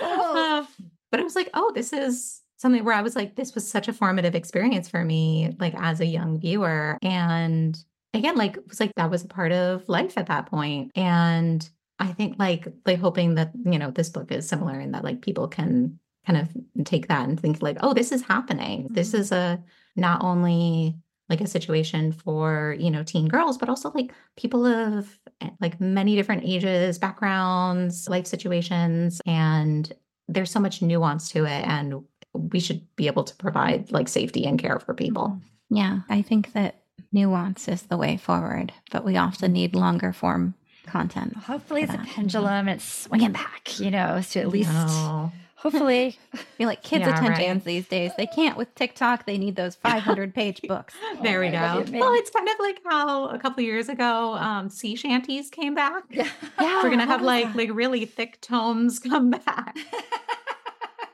uh, 0.00 0.64
but 1.10 1.20
it 1.20 1.24
was 1.24 1.36
like, 1.36 1.50
oh, 1.54 1.70
this 1.74 1.92
is 1.92 2.40
something 2.56 2.84
where 2.84 2.94
I 2.94 3.02
was 3.02 3.16
like, 3.16 3.36
this 3.36 3.54
was 3.54 3.68
such 3.68 3.88
a 3.88 3.92
formative 3.92 4.34
experience 4.34 4.88
for 4.88 5.04
me, 5.04 5.54
like 5.58 5.74
as 5.76 6.00
a 6.00 6.06
young 6.06 6.40
viewer. 6.40 6.98
And 7.02 7.78
again, 8.14 8.36
like 8.36 8.56
it 8.56 8.68
was 8.68 8.80
like 8.80 8.92
that 8.96 9.10
was 9.10 9.24
a 9.24 9.28
part 9.28 9.52
of 9.52 9.88
life 9.88 10.16
at 10.16 10.26
that 10.26 10.46
point. 10.46 10.92
And 10.94 11.68
I 11.98 12.12
think 12.12 12.36
like 12.38 12.66
like 12.86 12.98
hoping 12.98 13.34
that, 13.34 13.52
you 13.64 13.78
know, 13.78 13.90
this 13.90 14.08
book 14.08 14.32
is 14.32 14.48
similar 14.48 14.80
in 14.80 14.92
that 14.92 15.04
like 15.04 15.20
people 15.20 15.48
can 15.48 15.98
kind 16.30 16.48
of 16.76 16.84
take 16.86 17.08
that 17.08 17.28
and 17.28 17.38
think 17.40 17.60
like, 17.62 17.78
oh, 17.80 17.92
this 17.94 18.12
is 18.12 18.22
happening. 18.22 18.86
This 18.90 19.08
Mm-hmm. 19.08 19.20
is 19.20 19.32
a 19.32 19.62
not 19.96 20.22
only 20.22 20.96
like 21.28 21.40
a 21.40 21.46
situation 21.46 22.12
for, 22.12 22.76
you 22.78 22.90
know, 22.90 23.02
teen 23.02 23.28
girls, 23.28 23.56
but 23.58 23.68
also 23.68 23.90
like 23.92 24.12
people 24.36 24.64
of 24.66 25.18
eh, 25.40 25.50
like 25.60 25.80
many 25.80 26.14
different 26.16 26.42
ages, 26.44 26.98
backgrounds, 26.98 28.08
life 28.08 28.26
situations. 28.26 29.20
And 29.26 29.92
there's 30.28 30.50
so 30.50 30.60
much 30.60 30.82
nuance 30.82 31.28
to 31.30 31.44
it. 31.44 31.64
And 31.66 32.04
we 32.32 32.60
should 32.60 32.82
be 32.96 33.06
able 33.06 33.24
to 33.24 33.34
provide 33.36 33.90
like 33.92 34.08
safety 34.08 34.44
and 34.44 34.58
care 34.58 34.78
for 34.80 34.94
people. 34.94 35.40
Yeah, 35.70 36.00
I 36.08 36.22
think 36.22 36.52
that 36.52 36.82
nuance 37.12 37.68
is 37.68 37.82
the 37.82 37.96
way 37.96 38.16
forward, 38.16 38.72
but 38.92 39.04
we 39.04 39.16
often 39.16 39.52
need 39.52 39.74
longer 39.74 40.12
form 40.12 40.54
content. 40.86 41.36
Hopefully, 41.36 41.82
it's 41.82 41.94
a 41.94 41.98
pendulum 41.98 42.68
it's 42.68 42.84
swinging 42.84 43.32
back, 43.32 43.78
you 43.78 43.90
know, 43.90 44.20
so 44.20 44.40
at 44.40 44.48
least, 44.48 44.70
No. 44.72 45.30
Hopefully, 45.60 46.18
I 46.34 46.36
feel 46.36 46.66
like 46.68 46.82
kids' 46.82 47.06
Yeah, 47.06 47.16
attention 47.16 47.52
right. 47.56 47.64
these 47.64 47.86
days. 47.88 48.10
They 48.16 48.26
can't 48.26 48.56
with 48.56 48.74
TikTok. 48.74 49.26
They 49.26 49.38
need 49.38 49.56
those 49.56 49.74
500 49.82 50.34
page 50.34 50.60
books. 50.66 50.94
There 51.22 51.40
we 51.40 51.48
Oh 51.48 51.52
God, 51.52 51.92
go. 51.92 51.98
Well, 51.98 52.14
it's 52.14 52.30
kind 52.30 52.48
of 52.48 52.54
like 52.58 52.80
how 52.84 53.28
a 53.28 53.38
couple 53.38 53.62
years 53.62 53.88
ago, 53.88 54.34
um, 54.34 54.68
sea 54.70 54.96
shanties 54.96 55.50
came 55.50 55.74
back. 55.74 56.04
yeah. 56.10 56.28
Yeah. 56.60 56.82
We're 56.82 56.90
gonna 56.90 57.06
have 57.06 57.22
like 57.22 57.46
that? 57.46 57.56
like 57.56 57.70
really 57.72 58.04
thick 58.06 58.40
tomes 58.40 58.98
come 58.98 59.30
back. 59.30 59.76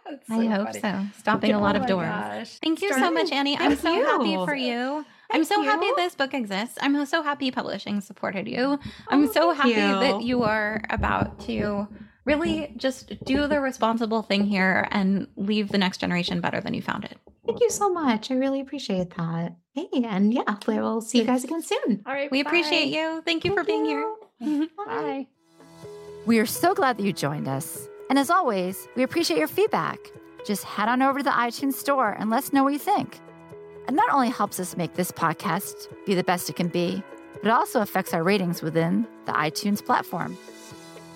That's 0.09 0.31
I 0.31 0.45
hope 0.47 0.69
funny. 0.69 0.81
so. 0.81 1.19
Stopping 1.19 1.53
a 1.53 1.61
lot 1.61 1.77
Oh 1.77 1.81
of 1.81 1.87
doors. 1.87 2.07
gosh. 2.09 2.59
Thank 2.63 2.81
you 2.81 2.93
so 2.93 3.11
much, 3.11 3.33
Annie. 3.33 3.57
I'm 3.59 3.77
so 3.77 3.93
happy 4.05 4.35
for 4.37 4.55
you. 4.55 5.05
I'm 5.33 5.45
Thank 5.45 5.47
so 5.49 5.63
happy 5.63 5.89
this 5.97 6.15
book 6.15 6.33
exists. 6.33 6.79
I'm 6.81 7.05
so 7.07 7.21
happy 7.23 7.51
publishing 7.51 8.01
supported 8.01 8.47
you. 8.47 8.79
I'm 9.09 9.25
Oh, 9.25 9.33
so 9.33 9.51
happy 9.53 9.75
that 9.75 10.21
you. 10.21 10.27
you 10.29 10.43
are 10.45 10.81
about 10.91 11.41
to 11.41 11.89
really 12.27 12.61
mm-hmm. 12.61 12.79
just 12.79 13.25
do 13.25 13.47
the 13.47 13.61
responsible 13.61 14.23
thing 14.23 14.45
here 14.45 14.87
and 14.91 15.29
leave 15.37 15.71
the 15.71 15.79
next 15.79 15.99
generation 15.99 16.41
better 16.41 16.61
than 16.61 16.75
you 16.75 16.83
found 16.83 17.05
it. 17.05 17.19
Thank 17.47 17.61
you 17.61 17.71
so 17.71 17.89
much. 17.89 18.31
I 18.31 18.35
really 18.35 18.61
appreciate 18.61 19.17
that. 19.17 19.57
Hey, 19.73 19.89
and 20.05 20.35
yeah, 20.35 20.57
we'll 20.67 21.01
see 21.01 21.19
you 21.19 21.25
guys 21.25 21.45
again 21.45 21.63
soon. 21.63 22.03
All 22.05 22.13
right. 22.13 22.31
We 22.31 22.41
appreciate 22.41 22.89
you. 22.89 23.23
Thank 23.25 23.45
you 23.45 23.55
for 23.55 23.63
being 23.63 23.85
here. 23.85 24.15
Bye. 24.77 25.29
We 26.27 26.41
are 26.41 26.47
so 26.47 26.75
glad 26.75 26.99
that 26.99 27.05
you 27.05 27.13
joined 27.13 27.47
us. 27.47 27.89
And 28.11 28.19
as 28.19 28.31
always, 28.31 28.89
we 28.97 29.05
appreciate 29.05 29.39
your 29.39 29.49
feedback. 29.49 29.99
Just 30.45 30.65
head 30.65 30.89
on 30.89 31.03
over 31.03 31.21
to 31.21 31.25
the 31.25 31.31
iTunes 31.31 31.75
store 31.75 32.17
and 32.19 32.31
let 32.31 32.39
us 32.39 32.53
know 32.53 32.65
what 32.65 32.73
you 32.73 32.79
think. 32.79 33.21
It 33.87 33.95
not 33.95 34.13
only 34.13 34.31
helps 34.31 34.59
us 34.59 34.77
make 34.77 34.95
this 34.95 35.13
podcast 35.13 35.87
be 36.05 36.15
the 36.15 36.25
best 36.25 36.51
it 36.51 36.57
can 36.57 36.69
be, 36.69 37.03
but 37.35 37.49
it 37.49 37.51
also 37.51 37.81
affects 37.81 38.13
our 38.13 38.25
ratings 38.25 38.63
within 38.63 39.07
the 39.27 39.33
iTunes 39.33 39.85
platform. 39.85 40.37